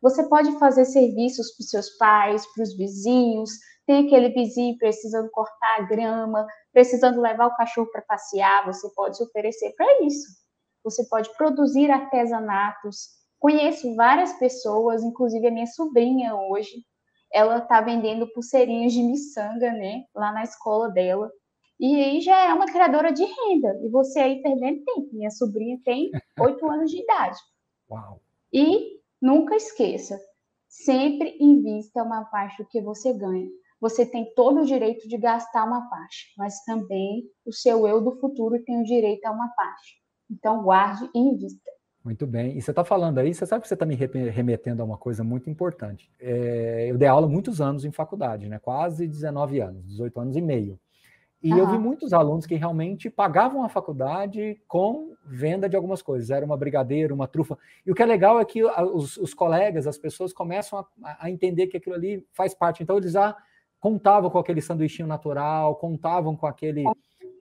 Você 0.00 0.28
pode 0.28 0.56
fazer 0.58 0.84
serviços 0.84 1.50
para 1.56 1.62
os 1.64 1.70
seus 1.70 1.90
pais, 1.96 2.46
para 2.54 2.62
os 2.62 2.76
vizinhos. 2.76 3.50
Tem 3.84 4.06
aquele 4.06 4.28
vizinho 4.28 4.78
precisando 4.78 5.28
cortar 5.30 5.78
a 5.78 5.82
grama, 5.82 6.46
precisando 6.72 7.20
levar 7.20 7.46
o 7.46 7.56
cachorro 7.56 7.90
para 7.90 8.02
passear. 8.02 8.64
Você 8.66 8.88
pode 8.94 9.16
se 9.16 9.24
oferecer 9.24 9.74
para 9.76 10.02
isso. 10.04 10.28
Você 10.84 11.04
pode 11.08 11.34
produzir 11.36 11.90
artesanatos. 11.90 13.08
Conheço 13.40 13.94
várias 13.96 14.32
pessoas, 14.34 15.02
inclusive 15.02 15.48
a 15.48 15.50
minha 15.50 15.66
sobrinha 15.66 16.34
hoje, 16.36 16.84
ela 17.32 17.60
tá 17.60 17.80
vendendo 17.80 18.30
pulseirinhas 18.32 18.92
de 18.92 19.02
miçanga, 19.02 19.72
né, 19.72 20.04
lá 20.14 20.32
na 20.32 20.42
escola 20.42 20.88
dela. 20.90 21.30
E 21.78 22.02
aí 22.02 22.20
já 22.20 22.36
é 22.44 22.52
uma 22.52 22.66
criadora 22.66 23.12
de 23.12 23.22
renda. 23.22 23.78
E 23.84 23.88
você 23.88 24.18
aí 24.18 24.42
perdendo 24.42 24.84
tempo. 24.84 25.08
Minha 25.12 25.30
sobrinha 25.30 25.78
tem 25.84 26.10
oito 26.40 26.68
anos 26.68 26.90
de 26.90 27.02
idade. 27.02 27.38
Uau. 27.90 28.20
E 28.52 28.98
nunca 29.20 29.54
esqueça, 29.54 30.18
sempre 30.68 31.36
invista 31.40 32.02
uma 32.02 32.24
parte 32.24 32.62
do 32.62 32.68
que 32.68 32.80
você 32.80 33.12
ganha. 33.12 33.48
Você 33.80 34.04
tem 34.04 34.32
todo 34.34 34.62
o 34.62 34.66
direito 34.66 35.08
de 35.08 35.16
gastar 35.16 35.64
uma 35.64 35.88
parte, 35.88 36.34
mas 36.36 36.64
também 36.64 37.22
o 37.46 37.52
seu 37.52 37.86
eu 37.86 38.02
do 38.02 38.18
futuro 38.18 38.62
tem 38.64 38.80
o 38.80 38.84
direito 38.84 39.24
a 39.26 39.30
uma 39.30 39.48
parte. 39.50 40.02
Então 40.28 40.64
guarde 40.64 41.08
e 41.14 41.18
invista. 41.18 41.70
Muito 42.08 42.26
bem. 42.26 42.56
E 42.56 42.62
você 42.62 42.70
está 42.70 42.82
falando 42.82 43.18
aí, 43.18 43.34
você 43.34 43.44
sabe 43.44 43.60
que 43.60 43.68
você 43.68 43.74
está 43.74 43.84
me 43.84 43.94
remetendo 43.94 44.80
a 44.80 44.84
uma 44.86 44.96
coisa 44.96 45.22
muito 45.22 45.50
importante. 45.50 46.10
É, 46.18 46.86
eu 46.88 46.96
dei 46.96 47.06
aula 47.06 47.28
muitos 47.28 47.60
anos 47.60 47.84
em 47.84 47.90
faculdade, 47.90 48.48
né? 48.48 48.58
quase 48.58 49.06
19 49.06 49.60
anos, 49.60 49.86
18 49.86 50.18
anos 50.18 50.34
e 50.34 50.40
meio. 50.40 50.80
E 51.42 51.52
uhum. 51.52 51.58
eu 51.58 51.66
vi 51.66 51.76
muitos 51.76 52.14
alunos 52.14 52.46
que 52.46 52.54
realmente 52.54 53.10
pagavam 53.10 53.62
a 53.62 53.68
faculdade 53.68 54.58
com 54.66 55.12
venda 55.22 55.68
de 55.68 55.76
algumas 55.76 56.00
coisas. 56.00 56.30
Era 56.30 56.46
uma 56.46 56.56
brigadeira, 56.56 57.12
uma 57.12 57.28
trufa. 57.28 57.58
E 57.84 57.92
o 57.92 57.94
que 57.94 58.02
é 58.02 58.06
legal 58.06 58.40
é 58.40 58.44
que 58.46 58.64
os, 58.64 59.18
os 59.18 59.34
colegas, 59.34 59.86
as 59.86 59.98
pessoas 59.98 60.32
começam 60.32 60.78
a, 61.04 61.26
a, 61.26 61.30
entender 61.30 61.66
que 61.66 61.76
aquilo 61.76 61.94
ali 61.94 62.26
faz 62.32 62.54
parte. 62.54 62.82
Então 62.82 62.96
eles 62.96 63.12
já 63.12 63.36
contavam 63.78 64.30
com 64.30 64.38
aquele 64.38 64.62
sanduichinho 64.62 65.06
natural, 65.06 65.76
contavam 65.76 66.34
com 66.34 66.46
aquele 66.46 66.84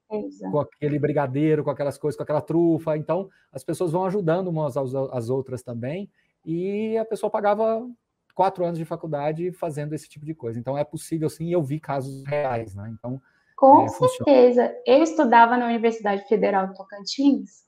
com 0.08 0.60
aquele 0.60 0.98
brigadeiro, 0.98 1.64
com 1.64 1.70
aquelas 1.70 1.98
coisas, 1.98 2.18
com 2.18 2.24
aquela 2.24 2.42
trufa. 2.42 2.98
Então, 2.98 3.30
as 3.52 3.64
pessoas 3.64 3.92
vão 3.92 4.06
ajudando 4.06 4.48
umas 4.48 4.76
às 4.78 5.30
outras 5.30 5.64
também. 5.64 6.10
E 6.46 6.98
a 6.98 7.06
pessoa 7.06 7.30
pagava 7.30 7.86
quatro 8.34 8.64
anos 8.64 8.78
de 8.78 8.86
faculdade 8.86 9.52
fazendo 9.52 9.94
esse 9.94 10.08
tipo 10.08 10.26
de 10.26 10.34
coisa. 10.34 10.60
Então, 10.60 10.78
é 10.78 10.84
possível 10.84 11.30
sim, 11.30 11.52
eu 11.52 11.62
vi 11.62 11.80
casos 11.80 12.24
reais, 12.26 12.76
né? 12.76 12.94
Então, 12.98 13.22
com 13.56 13.82
é, 13.82 13.88
certeza. 13.88 14.68
Funciona. 14.68 14.76
Eu 14.86 15.04
estudava 15.04 15.58
na 15.58 15.66
Universidade 15.66 16.28
Federal 16.28 16.68
de 16.68 16.76
Tocantins, 16.76 17.66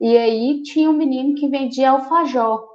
e 0.00 0.16
aí 0.16 0.62
tinha 0.62 0.88
um 0.88 0.96
menino 0.96 1.34
que 1.34 1.48
vendia 1.48 1.90
alfajor. 1.90 2.68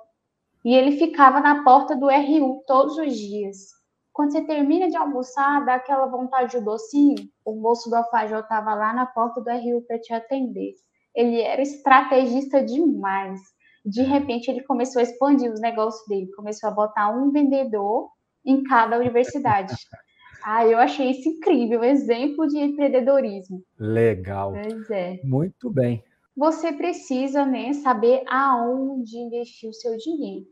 E 0.63 0.75
ele 0.75 0.97
ficava 0.97 1.39
na 1.39 1.63
porta 1.63 1.95
do 1.95 2.09
RU 2.09 2.63
todos 2.67 2.97
os 2.97 3.17
dias. 3.17 3.78
Quando 4.19 4.33
você 4.33 4.41
termina 4.41 4.89
de 4.89 4.97
almoçar, 4.97 5.63
dá 5.63 5.75
aquela 5.75 6.05
vontade 6.07 6.51
de 6.51 6.65
docinho, 6.65 7.15
o 7.45 7.55
moço 7.55 7.89
do 7.89 7.95
alfajor 7.95 8.39
estava 8.39 8.75
lá 8.75 8.93
na 8.93 9.05
porta 9.05 9.39
do 9.39 9.49
RU 9.49 9.81
para 9.87 9.97
te 9.97 10.13
atender. 10.13 10.73
Ele 11.15 11.39
era 11.39 11.61
estrategista 11.61 12.61
demais. 12.61 13.39
De 13.85 14.01
repente, 14.01 14.51
ele 14.51 14.61
começou 14.63 14.99
a 14.99 15.03
expandir 15.03 15.49
os 15.49 15.61
negócios 15.61 16.05
dele, 16.05 16.29
começou 16.35 16.67
a 16.67 16.73
botar 16.73 17.09
um 17.09 17.31
vendedor 17.31 18.09
em 18.45 18.61
cada 18.63 18.97
universidade. 18.97 19.73
Ah, 20.41 20.65
eu 20.65 20.77
achei 20.77 21.11
isso 21.11 21.27
incrível, 21.27 21.83
exemplo 21.83 22.47
de 22.47 22.57
empreendedorismo. 22.57 23.61
Legal. 23.77 24.53
Pois 24.53 24.89
é. 24.89 25.19
Muito 25.21 25.69
bem. 25.69 26.01
Você 26.33 26.71
precisa, 26.71 27.45
né, 27.45 27.73
saber 27.73 28.23
aonde 28.25 29.17
investir 29.17 29.69
o 29.69 29.73
seu 29.73 29.97
dinheiro, 29.97 30.45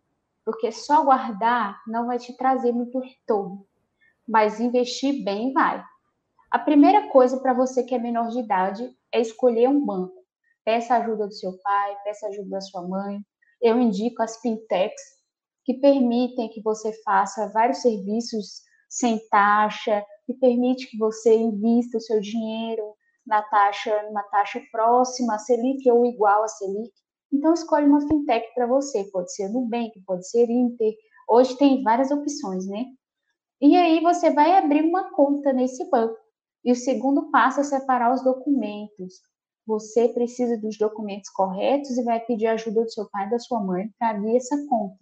porque 0.48 0.72
só 0.72 1.04
guardar 1.04 1.78
não 1.86 2.08
vai 2.08 2.18
te 2.18 2.32
trazer 2.38 2.72
muito 2.72 3.00
retorno, 3.00 3.68
mas 4.26 4.62
investir 4.62 5.22
bem 5.22 5.52
vai. 5.52 5.84
A 6.50 6.58
primeira 6.58 7.10
coisa 7.10 7.38
para 7.42 7.54
você 7.54 7.84
que 7.84 7.94
é 7.94 8.00
menor 8.00 8.30
de 8.30 8.40
idade 8.40 8.90
é 9.12 9.20
escolher 9.20 9.68
um 9.68 9.86
banco. 9.86 10.16
Peça 10.64 10.96
ajuda 10.96 11.28
do 11.28 11.34
seu 11.34 11.52
pai, 11.62 11.98
peça 12.06 12.28
ajuda 12.28 12.50
da 12.50 12.62
sua 12.62 12.82
mãe. 12.88 13.20
Eu 13.62 13.78
indico 13.78 14.24
as 14.24 14.38
fintechs 14.38 15.02
que 15.66 15.74
permitem 15.74 16.48
que 16.48 16.62
você 16.62 16.94
faça 17.04 17.52
vários 17.52 17.82
serviços 17.82 18.62
sem 18.88 19.20
taxa, 19.28 20.02
que 20.26 20.34
permite 20.34 20.90
que 20.90 20.98
você 20.98 21.36
invista 21.36 21.98
o 21.98 22.02
seu 22.02 22.22
dinheiro 22.22 22.96
na 23.26 23.42
taxa, 23.42 24.02
numa 24.04 24.24
taxa 24.24 24.62
próxima 24.72 25.36
a 25.36 25.40
Selic 25.40 25.92
ou 25.92 26.06
igual 26.06 26.42
a 26.42 26.48
Selic. 26.48 26.94
Então 27.32 27.54
escolhe 27.54 27.86
uma 27.86 28.02
fintech 28.08 28.46
para 28.56 28.66
você, 28.66 29.04
pode 29.06 29.34
ser 29.34 29.50
Nubank, 29.50 29.92
pode 30.06 30.28
ser 30.30 30.50
Inter. 30.50 30.94
Hoje 31.30 31.58
tem 31.58 31.84
várias 31.84 32.12
opções, 32.12 32.66
né? 32.68 32.86
E 33.62 33.76
aí 33.76 34.02
você 34.02 34.32
vai 34.32 34.58
abrir 34.58 34.84
uma 34.84 35.12
conta 35.12 35.52
nesse 35.52 35.90
banco. 35.90 36.18
E 36.64 36.72
o 36.72 36.76
segundo 36.76 37.30
passo 37.32 37.60
é 37.60 37.64
separar 37.64 38.14
os 38.14 38.24
documentos. 38.24 39.22
Você 39.66 40.10
precisa 40.10 40.58
dos 40.58 40.78
documentos 40.78 41.30
corretos 41.30 41.98
e 41.98 42.04
vai 42.04 42.20
pedir 42.20 42.48
ajuda 42.48 42.84
do 42.84 42.92
seu 42.92 43.10
pai 43.10 43.28
e 43.28 43.32
da 43.32 43.40
sua 43.40 43.60
mãe 43.60 43.90
para 44.00 44.12
abrir 44.12 44.38
essa 44.38 44.56
conta, 44.68 44.98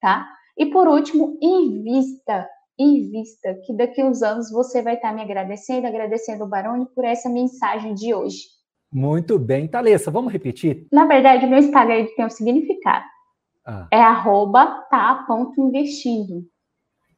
tá? 0.00 0.28
E 0.56 0.66
por 0.66 0.88
último, 0.88 1.38
invista 1.40 2.48
invista 2.78 3.54
que 3.64 3.74
daqui 3.74 4.02
uns 4.04 4.22
anos 4.22 4.50
você 4.50 4.80
vai 4.80 4.94
estar 4.94 5.12
me 5.12 5.20
agradecendo, 5.20 5.86
agradecendo 5.86 6.44
o 6.44 6.48
Baroni 6.48 6.86
por 6.94 7.04
essa 7.04 7.28
mensagem 7.28 7.94
de 7.94 8.14
hoje. 8.14 8.57
Muito 8.92 9.38
bem. 9.38 9.68
Thalessa, 9.68 10.10
vamos 10.10 10.32
repetir? 10.32 10.86
Na 10.90 11.06
verdade, 11.06 11.46
meu 11.46 11.58
Instagram 11.58 12.06
tem 12.16 12.24
um 12.24 12.30
significado. 12.30 13.04
Ah. 13.64 13.86
É 13.92 14.00
arroba 14.00 14.66
tá.investindo. 14.90 16.46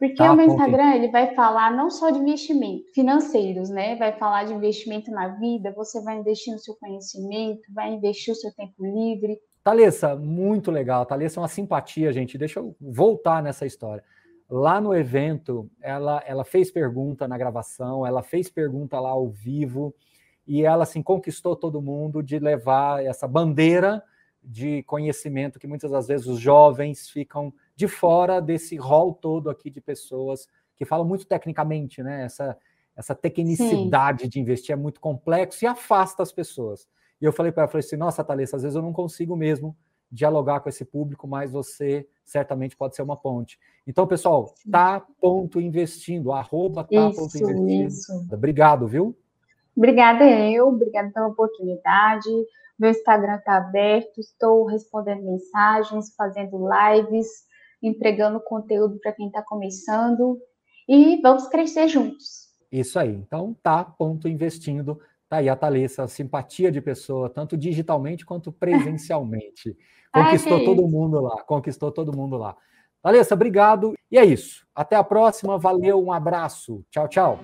Porque 0.00 0.14
tá, 0.14 0.32
o 0.32 0.36
meu 0.36 0.46
Instagram 0.46 0.94
ele 0.94 1.08
vai 1.08 1.34
falar 1.34 1.70
não 1.76 1.90
só 1.90 2.10
de 2.10 2.18
investimento 2.18 2.90
financeiros, 2.94 3.68
né? 3.68 3.96
Vai 3.96 4.12
falar 4.12 4.44
de 4.44 4.54
investimento 4.54 5.10
na 5.10 5.28
vida, 5.28 5.74
você 5.76 6.02
vai 6.02 6.18
investir 6.18 6.54
no 6.54 6.58
seu 6.58 6.74
conhecimento, 6.76 7.60
vai 7.70 7.92
investir 7.92 8.32
o 8.32 8.36
seu 8.36 8.50
tempo 8.54 8.74
livre. 8.82 9.38
Thalessa, 9.62 10.16
muito 10.16 10.70
legal. 10.70 11.04
Thalessa 11.04 11.38
é 11.38 11.42
uma 11.42 11.48
simpatia, 11.48 12.10
gente. 12.14 12.38
Deixa 12.38 12.60
eu 12.60 12.74
voltar 12.80 13.42
nessa 13.42 13.66
história. 13.66 14.02
Lá 14.48 14.80
no 14.80 14.94
evento, 14.94 15.70
ela, 15.82 16.22
ela 16.26 16.44
fez 16.44 16.70
pergunta 16.70 17.28
na 17.28 17.36
gravação, 17.36 18.06
ela 18.06 18.22
fez 18.22 18.48
pergunta 18.48 18.98
lá 18.98 19.10
ao 19.10 19.28
vivo, 19.28 19.94
e 20.50 20.64
ela 20.64 20.82
assim 20.82 21.00
conquistou 21.00 21.54
todo 21.54 21.80
mundo 21.80 22.24
de 22.24 22.36
levar 22.40 23.04
essa 23.04 23.28
bandeira 23.28 24.02
de 24.42 24.82
conhecimento 24.82 25.60
que 25.60 25.66
muitas 25.68 25.92
das 25.92 26.08
vezes 26.08 26.26
os 26.26 26.40
jovens 26.40 27.08
ficam 27.08 27.54
de 27.76 27.86
fora 27.86 28.40
desse 28.42 28.74
rol 28.74 29.14
todo 29.14 29.48
aqui 29.48 29.70
de 29.70 29.80
pessoas 29.80 30.48
que 30.74 30.84
falam 30.84 31.06
muito 31.06 31.24
tecnicamente, 31.24 32.02
né? 32.02 32.24
Essa, 32.24 32.58
essa 32.96 33.14
tecnicidade 33.14 34.24
Sim. 34.24 34.28
de 34.28 34.40
investir 34.40 34.72
é 34.72 34.76
muito 34.76 35.00
complexo 35.00 35.64
e 35.64 35.68
afasta 35.68 36.20
as 36.20 36.32
pessoas. 36.32 36.88
E 37.20 37.24
eu 37.24 37.32
falei 37.32 37.52
para 37.52 37.62
ela, 37.62 37.70
falei 37.70 37.86
assim, 37.86 37.96
nossa, 37.96 38.24
Thalessa, 38.24 38.56
às 38.56 38.64
vezes 38.64 38.74
eu 38.74 38.82
não 38.82 38.92
consigo 38.92 39.36
mesmo 39.36 39.76
dialogar 40.10 40.58
com 40.58 40.68
esse 40.68 40.84
público, 40.84 41.28
mas 41.28 41.52
você 41.52 42.08
certamente 42.24 42.76
pode 42.76 42.96
ser 42.96 43.02
uma 43.02 43.16
ponte. 43.16 43.56
Então, 43.86 44.04
pessoal, 44.04 44.52
tá 44.68 45.06
ponto 45.20 45.60
investindo, 45.60 46.32
arroba 46.32 46.82
tá 46.82 46.88
ponto 46.88 47.20
investindo. 47.20 47.70
Isso. 47.70 48.26
Obrigado, 48.32 48.88
viu? 48.88 49.16
Obrigada 49.76 50.24
eu, 50.24 50.68
obrigada 50.68 51.10
pela 51.12 51.28
oportunidade. 51.28 52.28
Meu 52.78 52.90
Instagram 52.90 53.36
está 53.36 53.56
aberto, 53.56 54.18
estou 54.18 54.64
respondendo 54.64 55.22
mensagens, 55.22 56.14
fazendo 56.14 56.66
lives, 56.66 57.28
entregando 57.82 58.40
conteúdo 58.40 58.98
para 59.00 59.12
quem 59.12 59.26
está 59.26 59.42
começando 59.42 60.40
e 60.88 61.20
vamos 61.22 61.46
crescer 61.48 61.88
juntos. 61.88 62.50
Isso 62.70 62.98
aí. 62.98 63.14
Então, 63.14 63.56
tá 63.62 63.84
ponto 63.84 64.28
investindo. 64.28 65.00
Tá 65.28 65.36
aí 65.36 65.48
a 65.48 65.54
Thalissa, 65.54 66.08
simpatia 66.08 66.72
de 66.72 66.80
pessoa, 66.80 67.30
tanto 67.30 67.56
digitalmente 67.56 68.24
quanto 68.24 68.50
presencialmente. 68.52 69.76
Conquistou 70.12 70.58
Ai, 70.58 70.64
todo 70.64 70.88
mundo 70.88 71.20
lá, 71.20 71.42
conquistou 71.44 71.92
todo 71.92 72.16
mundo 72.16 72.36
lá. 72.36 72.56
Thalissa, 73.02 73.34
obrigado. 73.34 73.94
E 74.10 74.18
é 74.18 74.24
isso. 74.24 74.66
Até 74.74 74.96
a 74.96 75.04
próxima. 75.04 75.56
Valeu, 75.58 76.02
um 76.02 76.12
abraço. 76.12 76.84
Tchau, 76.90 77.08
tchau. 77.08 77.38